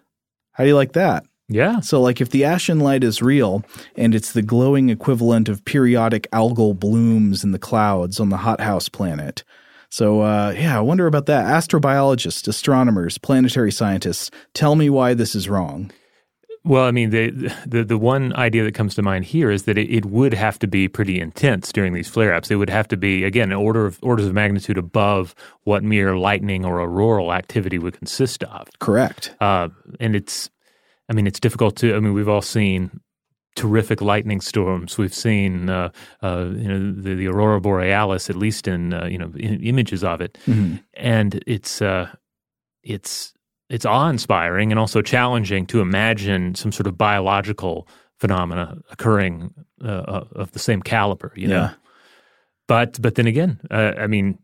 How 0.53 0.63
do 0.63 0.69
you 0.69 0.75
like 0.75 0.93
that? 0.93 1.25
Yeah. 1.51 1.81
So, 1.81 2.01
like, 2.01 2.21
if 2.21 2.29
the 2.29 2.45
ashen 2.45 2.79
light 2.79 3.03
is 3.03 3.21
real 3.21 3.63
and 3.95 4.15
it's 4.15 4.31
the 4.31 4.41
glowing 4.41 4.89
equivalent 4.89 5.49
of 5.49 5.65
periodic 5.65 6.27
algal 6.31 6.79
blooms 6.79 7.43
in 7.43 7.51
the 7.51 7.59
clouds 7.59 8.19
on 8.19 8.29
the 8.29 8.37
hothouse 8.37 8.87
planet. 8.87 9.43
So, 9.89 10.21
uh, 10.21 10.55
yeah, 10.57 10.77
I 10.77 10.81
wonder 10.81 11.07
about 11.07 11.25
that. 11.25 11.45
Astrobiologists, 11.45 12.47
astronomers, 12.47 13.17
planetary 13.17 13.73
scientists, 13.73 14.31
tell 14.53 14.75
me 14.75 14.89
why 14.89 15.13
this 15.13 15.35
is 15.35 15.49
wrong. 15.49 15.91
Well, 16.63 16.85
I 16.85 16.91
mean, 16.91 17.09
the 17.09 17.31
the 17.65 17.83
the 17.83 17.97
one 17.97 18.33
idea 18.35 18.63
that 18.63 18.75
comes 18.75 18.93
to 18.95 19.01
mind 19.01 19.25
here 19.25 19.49
is 19.49 19.63
that 19.63 19.77
it, 19.77 19.89
it 19.89 20.05
would 20.05 20.33
have 20.33 20.59
to 20.59 20.67
be 20.67 20.87
pretty 20.87 21.19
intense 21.19 21.71
during 21.73 21.93
these 21.93 22.07
flare 22.07 22.33
ups. 22.33 22.51
It 22.51 22.55
would 22.55 22.69
have 22.69 22.87
to 22.89 22.97
be 22.97 23.23
again 23.23 23.51
an 23.51 23.57
order 23.57 23.85
of 23.87 23.99
orders 24.03 24.27
of 24.27 24.33
magnitude 24.33 24.77
above 24.77 25.33
what 25.63 25.83
mere 25.83 26.15
lightning 26.17 26.63
or 26.63 26.79
auroral 26.79 27.33
activity 27.33 27.79
would 27.79 27.97
consist 27.97 28.43
of. 28.43 28.69
Correct. 28.79 29.35
Uh, 29.41 29.69
and 29.99 30.15
it's, 30.15 30.51
I 31.11 31.13
mean, 31.13 31.27
it's 31.27 31.41
difficult 31.41 31.75
to. 31.77 31.93
I 31.93 31.99
mean, 31.99 32.13
we've 32.13 32.29
all 32.29 32.41
seen 32.41 33.01
terrific 33.57 33.99
lightning 33.99 34.39
storms. 34.39 34.97
We've 34.97 35.13
seen, 35.13 35.69
uh, 35.69 35.89
uh, 36.23 36.45
you 36.55 36.67
know, 36.69 36.93
the, 36.93 37.15
the 37.15 37.27
aurora 37.27 37.59
borealis, 37.59 38.29
at 38.29 38.37
least 38.37 38.65
in 38.65 38.93
uh, 38.93 39.07
you 39.07 39.17
know 39.17 39.29
in, 39.35 39.61
images 39.61 40.05
of 40.05 40.21
it, 40.21 40.37
and 40.93 41.43
it's 41.45 41.81
uh, 41.81 42.07
it's 42.81 43.33
it's 43.69 43.85
awe 43.85 44.07
inspiring 44.09 44.71
and 44.71 44.79
also 44.79 45.01
challenging 45.01 45.65
to 45.67 45.81
imagine 45.81 46.55
some 46.55 46.71
sort 46.71 46.87
of 46.87 46.97
biological 46.97 47.87
phenomena 48.19 48.77
occurring 48.89 49.53
uh, 49.83 49.87
uh, 49.87 50.25
of 50.35 50.51
the 50.53 50.59
same 50.59 50.81
caliber. 50.81 51.33
You 51.35 51.47
know, 51.49 51.55
Yeah. 51.55 51.73
but 52.69 53.01
but 53.01 53.15
then 53.15 53.27
again, 53.27 53.59
uh, 53.69 53.93
I 53.97 54.07
mean, 54.07 54.39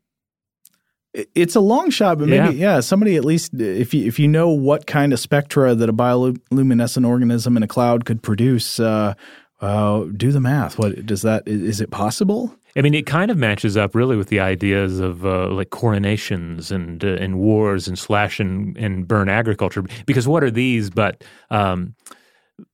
It's 1.34 1.56
a 1.56 1.60
long 1.60 1.90
shot, 1.90 2.20
but 2.20 2.28
maybe 2.28 2.58
yeah. 2.58 2.80
somebody 2.80 3.16
at 3.16 3.26
least 3.26 3.54
if 3.60 3.94
you 3.94 4.06
if 4.06 4.20
you 4.20 4.28
know 4.28 4.50
what 4.50 4.86
kind 4.86 5.14
of 5.14 5.20
spectra 5.20 5.74
that 5.74 5.90
a 5.90 5.94
bioluminescent 5.94 7.08
organism 7.08 7.58
in 7.58 7.64
a 7.64 7.68
cloud 7.68 8.06
could 8.06 8.22
produce, 8.22 8.80
uh, 8.80 9.16
uh, 9.60 10.04
do 10.16 10.32
the 10.32 10.40
math. 10.40 10.78
What 10.78 11.06
does 11.06 11.24
that? 11.24 11.48
Is 11.48 11.82
it 11.82 11.90
possible? 11.90 12.56
I 12.76 12.82
mean, 12.82 12.94
it 12.94 13.08
kind 13.08 13.32
of 13.32 13.38
matches 13.38 13.76
up 13.76 13.96
really 13.96 14.16
with 14.16 14.28
the 14.28 14.40
ideas 14.40 15.00
of 15.00 15.26
uh, 15.26 15.48
like 15.50 15.72
coronations 15.72 16.72
and 16.72 17.04
uh, 17.04 17.08
and 17.20 17.40
wars 17.40 17.88
and 17.88 17.98
slash 17.98 18.40
and, 18.40 18.78
and 18.78 19.08
burn 19.08 19.30
agriculture. 19.30 19.84
Because 20.06 20.28
what 20.28 20.44
are 20.44 20.52
these 20.52 20.92
but 20.92 21.24
um, 21.50 21.96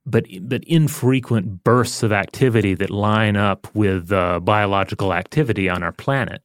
but 0.06 0.26
but 0.42 0.64
infrequent 0.66 1.64
bursts 1.64 2.04
of 2.04 2.12
activity 2.12 2.74
that 2.74 2.90
line 2.90 3.38
up 3.38 3.74
with 3.74 4.12
uh, 4.12 4.42
biological 4.42 5.14
activity 5.14 5.70
on 5.70 5.84
our 5.84 5.94
planet? 5.94 6.42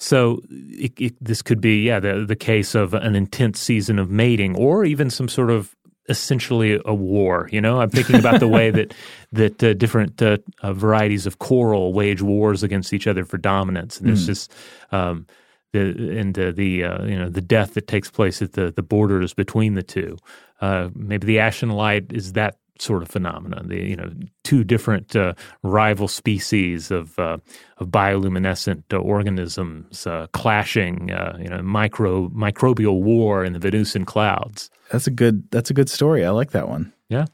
So 0.00 0.40
it, 0.50 0.92
it, 0.98 1.14
this 1.20 1.42
could 1.42 1.60
be, 1.60 1.82
yeah, 1.82 2.00
the 2.00 2.24
the 2.26 2.36
case 2.36 2.74
of 2.74 2.94
an 2.94 3.14
intense 3.14 3.60
season 3.60 3.98
of 3.98 4.10
mating, 4.10 4.56
or 4.56 4.84
even 4.84 5.10
some 5.10 5.28
sort 5.28 5.50
of 5.50 5.76
essentially 6.08 6.80
a 6.84 6.94
war. 6.94 7.48
You 7.52 7.60
know, 7.60 7.80
I'm 7.80 7.90
thinking 7.90 8.16
about 8.16 8.40
the 8.40 8.48
way 8.48 8.70
that 8.78 8.94
that 9.32 9.62
uh, 9.62 9.74
different 9.74 10.20
uh, 10.22 10.38
uh, 10.62 10.72
varieties 10.72 11.26
of 11.26 11.38
coral 11.38 11.92
wage 11.92 12.22
wars 12.22 12.62
against 12.62 12.92
each 12.92 13.06
other 13.06 13.24
for 13.26 13.36
dominance, 13.36 13.98
and 13.98 14.08
there's 14.08 14.26
just 14.26 14.52
um, 14.90 15.26
the 15.72 16.18
and 16.18 16.38
uh, 16.38 16.50
the 16.50 16.84
uh, 16.84 17.04
you 17.04 17.18
know 17.18 17.28
the 17.28 17.42
death 17.42 17.74
that 17.74 17.86
takes 17.86 18.10
place 18.10 18.40
at 18.40 18.52
the 18.52 18.70
the 18.70 18.82
borders 18.82 19.34
between 19.34 19.74
the 19.74 19.82
two. 19.82 20.16
Uh, 20.62 20.88
maybe 20.94 21.26
the 21.26 21.38
ashen 21.38 21.70
light 21.70 22.06
is 22.10 22.32
that 22.32 22.56
sort 22.80 23.02
of 23.02 23.08
phenomenon. 23.08 23.68
The 23.68 23.76
you 23.76 23.96
know 23.96 24.10
two 24.44 24.64
different 24.64 25.14
uh, 25.14 25.34
rival 25.62 26.08
species 26.08 26.90
of 26.90 27.18
uh, 27.18 27.38
of 27.78 27.88
bioluminescent 27.88 28.84
uh, 28.92 28.96
organisms 28.96 30.06
uh, 30.06 30.26
clashing. 30.32 31.10
Uh, 31.10 31.36
you 31.40 31.48
know, 31.48 31.62
micro 31.62 32.28
microbial 32.28 33.00
war 33.00 33.44
in 33.44 33.52
the 33.52 33.58
Venusian 33.58 34.04
clouds. 34.04 34.70
That's 34.90 35.06
a 35.06 35.10
good. 35.10 35.50
That's 35.50 35.70
a 35.70 35.74
good 35.74 35.90
story. 35.90 36.24
I 36.24 36.30
like 36.30 36.52
that 36.52 36.68
one. 36.68 36.92
Yeah. 37.08 37.26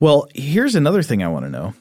Well, 0.00 0.28
here's 0.34 0.74
another 0.74 1.02
thing 1.02 1.22
I 1.22 1.28
want 1.28 1.44
to 1.44 1.50
know. 1.50 1.74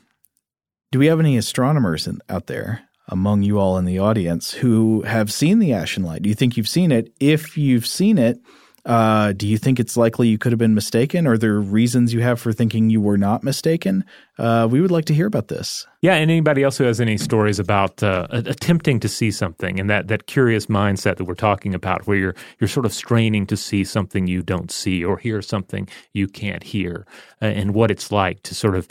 Do 0.92 1.00
we 1.00 1.08
have 1.08 1.20
any 1.20 1.38
astronomers 1.38 2.08
in, 2.08 2.20
out 2.30 2.48
there 2.48 2.82
among 3.08 3.44
you 3.44 3.60
all 3.60 3.78
in 3.78 3.86
the 3.86 4.00
audience 4.00 4.52
who 4.52 5.04
have 5.04 5.32
seen 5.32 5.60
the 5.60 5.74
ashen 5.74 6.04
light? 6.04 6.22
Do 6.22 6.30
you 6.30 6.36
think 6.36 6.58
you've 6.58 6.68
seen 6.68 6.92
it? 6.92 7.14
If 7.20 7.58
you've 7.58 7.88
seen 7.88 8.18
it, 8.18 8.40
Uh, 8.86 9.34
do 9.34 9.48
you 9.48 9.58
think 9.58 9.80
it's 9.80 9.98
likely 9.98 10.28
you 10.28 10.38
could 10.38 10.52
have 10.52 10.60
been 10.60 10.74
mistaken? 10.74 11.28
Are 11.28 11.38
there 11.38 11.60
reasons 11.60 12.14
you 12.14 12.22
have 12.22 12.40
for 12.40 12.54
thinking 12.54 12.90
you 12.90 13.02
were 13.02 13.18
not 13.18 13.44
mistaken? 13.44 14.06
Uh, 14.38 14.68
we 14.70 14.82
would 14.82 14.92
like 14.92 15.06
to 15.06 15.14
hear 15.14 15.28
about 15.28 15.50
this. 15.50 15.86
Yeah, 16.02 16.14
and 16.14 16.32
anybody 16.32 16.64
else 16.64 16.78
who 16.78 16.86
has 16.86 17.02
any 17.02 17.18
stories 17.18 17.60
about 17.60 18.02
uh, 18.02 18.28
attempting 18.32 19.00
to 19.02 19.10
see 19.10 19.32
something 19.32 19.80
and 19.80 19.90
that, 19.90 20.08
that 20.08 20.28
curious 20.28 20.68
mindset 20.68 21.18
that 21.18 21.26
we're 21.26 21.36
talking 21.36 21.76
about, 21.76 22.08
where 22.08 22.18
you're 22.18 22.36
you're 22.60 22.68
sort 22.68 22.86
of 22.86 22.94
straining 22.94 23.46
to 23.48 23.58
see 23.58 23.84
something 23.84 24.28
you 24.28 24.42
don't 24.42 24.72
see 24.72 25.04
or 25.04 25.18
hear 25.18 25.42
something 25.42 25.88
you 26.14 26.28
can't 26.28 26.64
hear, 26.64 27.06
uh, 27.42 27.46
and 27.46 27.74
what 27.74 27.92
it's 27.92 28.12
like 28.12 28.42
to 28.44 28.56
sort 28.56 28.76
of 28.76 28.88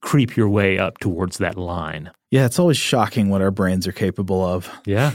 creep 0.00 0.36
your 0.36 0.48
way 0.48 0.78
up 0.78 0.98
towards 0.98 1.38
that 1.38 1.56
line. 1.58 2.10
Yeah, 2.30 2.46
it's 2.46 2.58
always 2.58 2.76
shocking 2.76 3.28
what 3.28 3.42
our 3.42 3.50
brains 3.50 3.86
are 3.86 3.92
capable 3.92 4.44
of. 4.44 4.70
Yeah, 4.86 5.12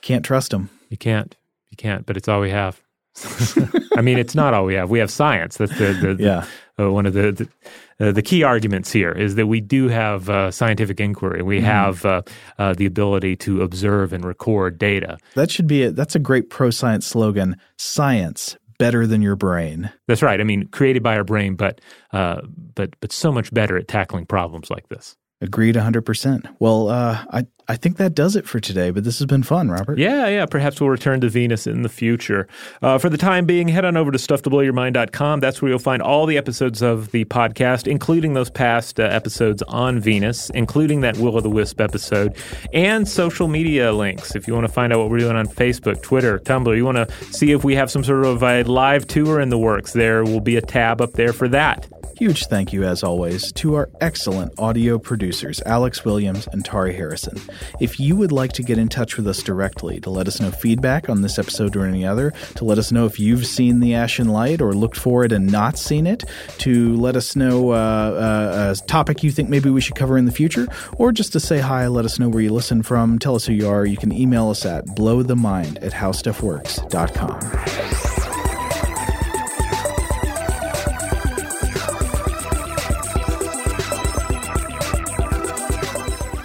can't 0.00 0.24
trust 0.24 0.50
them. 0.50 0.70
You 0.88 0.96
can't. 0.96 1.36
You 1.72 1.76
can't. 1.76 2.04
But 2.06 2.18
it's 2.18 2.28
all 2.28 2.40
we 2.40 2.50
have. 2.50 2.80
I 3.96 4.02
mean, 4.02 4.18
it's 4.18 4.34
not 4.34 4.54
all 4.54 4.64
we 4.64 4.74
have. 4.74 4.90
We 4.90 4.98
have 4.98 5.10
science. 5.10 5.56
That's 5.56 5.76
the, 5.78 5.92
the, 5.92 6.22
yeah. 6.22 6.46
The, 6.76 6.86
uh, 6.86 6.90
one 6.90 7.06
of 7.06 7.14
the 7.14 7.32
the, 7.32 8.08
uh, 8.08 8.12
the, 8.12 8.22
key 8.22 8.42
arguments 8.42 8.90
here 8.92 9.12
is 9.12 9.34
that 9.34 9.46
we 9.46 9.60
do 9.60 9.88
have 9.88 10.30
uh, 10.30 10.50
scientific 10.50 11.00
inquiry. 11.00 11.42
We 11.42 11.60
mm. 11.60 11.64
have 11.64 12.04
uh, 12.04 12.22
uh, 12.58 12.74
the 12.74 12.86
ability 12.86 13.36
to 13.36 13.62
observe 13.62 14.12
and 14.12 14.24
record 14.24 14.78
data. 14.78 15.18
That 15.34 15.50
should 15.50 15.66
be 15.66 15.82
it. 15.82 15.96
That's 15.96 16.14
a 16.14 16.18
great 16.18 16.50
pro 16.50 16.70
science 16.70 17.06
slogan. 17.06 17.56
Science 17.76 18.56
better 18.78 19.06
than 19.06 19.22
your 19.22 19.36
brain. 19.36 19.90
That's 20.08 20.22
right. 20.22 20.40
I 20.40 20.44
mean, 20.44 20.68
created 20.68 21.02
by 21.02 21.16
our 21.16 21.24
brain, 21.24 21.54
but 21.54 21.80
uh, 22.12 22.42
but 22.74 22.98
but 23.00 23.12
so 23.12 23.32
much 23.32 23.52
better 23.52 23.76
at 23.76 23.88
tackling 23.88 24.26
problems 24.26 24.70
like 24.70 24.88
this. 24.88 25.16
Agreed 25.42 25.74
100%. 25.74 26.54
Well, 26.60 26.88
uh, 26.88 27.24
I, 27.32 27.46
I 27.68 27.76
think 27.76 27.96
that 27.98 28.14
does 28.14 28.36
it 28.36 28.46
for 28.46 28.60
today, 28.60 28.90
but 28.90 29.04
this 29.04 29.18
has 29.18 29.26
been 29.26 29.42
fun, 29.42 29.70
Robert. 29.70 29.98
Yeah, 29.98 30.28
yeah. 30.28 30.46
Perhaps 30.46 30.80
we'll 30.80 30.90
return 30.90 31.20
to 31.20 31.28
Venus 31.28 31.66
in 31.66 31.82
the 31.82 31.88
future. 31.88 32.48
Uh, 32.82 32.98
for 32.98 33.08
the 33.08 33.16
time 33.16 33.46
being, 33.46 33.68
head 33.68 33.84
on 33.84 33.96
over 33.96 34.10
to 34.10 34.18
stufftoblowyourmind.com. 34.18 35.40
That's 35.40 35.62
where 35.62 35.70
you'll 35.70 35.78
find 35.78 36.02
all 36.02 36.26
the 36.26 36.36
episodes 36.36 36.82
of 36.82 37.12
the 37.12 37.24
podcast, 37.26 37.86
including 37.86 38.34
those 38.34 38.50
past 38.50 38.98
uh, 38.98 39.04
episodes 39.04 39.62
on 39.68 40.00
Venus, 40.00 40.50
including 40.50 41.02
that 41.02 41.16
Will 41.18 41.36
o' 41.36 41.40
the 41.40 41.50
Wisp 41.50 41.80
episode, 41.80 42.36
and 42.72 43.06
social 43.06 43.48
media 43.48 43.92
links. 43.92 44.34
If 44.34 44.48
you 44.48 44.54
want 44.54 44.66
to 44.66 44.72
find 44.72 44.92
out 44.92 44.98
what 44.98 45.10
we're 45.10 45.18
doing 45.18 45.36
on 45.36 45.46
Facebook, 45.46 46.02
Twitter, 46.02 46.38
Tumblr, 46.40 46.76
you 46.76 46.84
want 46.84 46.96
to 46.96 47.24
see 47.32 47.52
if 47.52 47.64
we 47.64 47.74
have 47.76 47.90
some 47.90 48.02
sort 48.02 48.24
of 48.24 48.42
a 48.42 48.64
live 48.64 49.06
tour 49.06 49.40
in 49.40 49.50
the 49.50 49.58
works, 49.58 49.92
there 49.92 50.24
will 50.24 50.40
be 50.40 50.56
a 50.56 50.62
tab 50.62 51.00
up 51.00 51.12
there 51.12 51.32
for 51.32 51.48
that. 51.48 51.88
Huge 52.18 52.46
thank 52.46 52.72
you, 52.72 52.84
as 52.84 53.02
always, 53.02 53.50
to 53.52 53.74
our 53.74 53.88
excellent 54.00 54.52
audio 54.58 54.98
producers, 54.98 55.60
Alex 55.66 56.04
Williams 56.04 56.46
and 56.52 56.64
Tari 56.64 56.94
Harrison. 56.94 57.40
If 57.80 58.00
you 58.00 58.16
would 58.16 58.32
like 58.32 58.52
to 58.54 58.62
get 58.62 58.78
in 58.78 58.88
touch 58.88 59.16
with 59.16 59.26
us 59.26 59.42
directly 59.42 60.00
to 60.00 60.10
let 60.10 60.28
us 60.28 60.40
know 60.40 60.50
feedback 60.50 61.08
on 61.08 61.22
this 61.22 61.38
episode 61.38 61.76
or 61.76 61.86
any 61.86 62.06
other, 62.06 62.32
to 62.56 62.64
let 62.64 62.78
us 62.78 62.92
know 62.92 63.06
if 63.06 63.18
you've 63.18 63.46
seen 63.46 63.80
The 63.80 63.94
Ashen 63.94 64.28
Light 64.28 64.60
or 64.60 64.72
looked 64.72 64.96
for 64.96 65.24
it 65.24 65.32
and 65.32 65.50
not 65.50 65.78
seen 65.78 66.06
it, 66.06 66.24
to 66.58 66.96
let 66.96 67.16
us 67.16 67.36
know 67.36 67.70
uh, 67.70 67.74
uh, 67.74 68.74
a 68.76 68.86
topic 68.86 69.22
you 69.22 69.30
think 69.30 69.48
maybe 69.48 69.70
we 69.70 69.80
should 69.80 69.96
cover 69.96 70.18
in 70.18 70.24
the 70.24 70.32
future, 70.32 70.66
or 70.98 71.12
just 71.12 71.32
to 71.32 71.40
say 71.40 71.58
hi, 71.58 71.86
let 71.86 72.04
us 72.04 72.18
know 72.18 72.28
where 72.28 72.42
you 72.42 72.52
listen 72.52 72.82
from, 72.82 73.18
tell 73.18 73.34
us 73.34 73.46
who 73.46 73.52
you 73.52 73.68
are, 73.68 73.86
you 73.86 73.96
can 73.96 74.12
email 74.12 74.50
us 74.50 74.66
at 74.66 74.84
blowthemind 74.86 75.82
at 75.82 75.92
howstuffworks.com. 75.92 78.31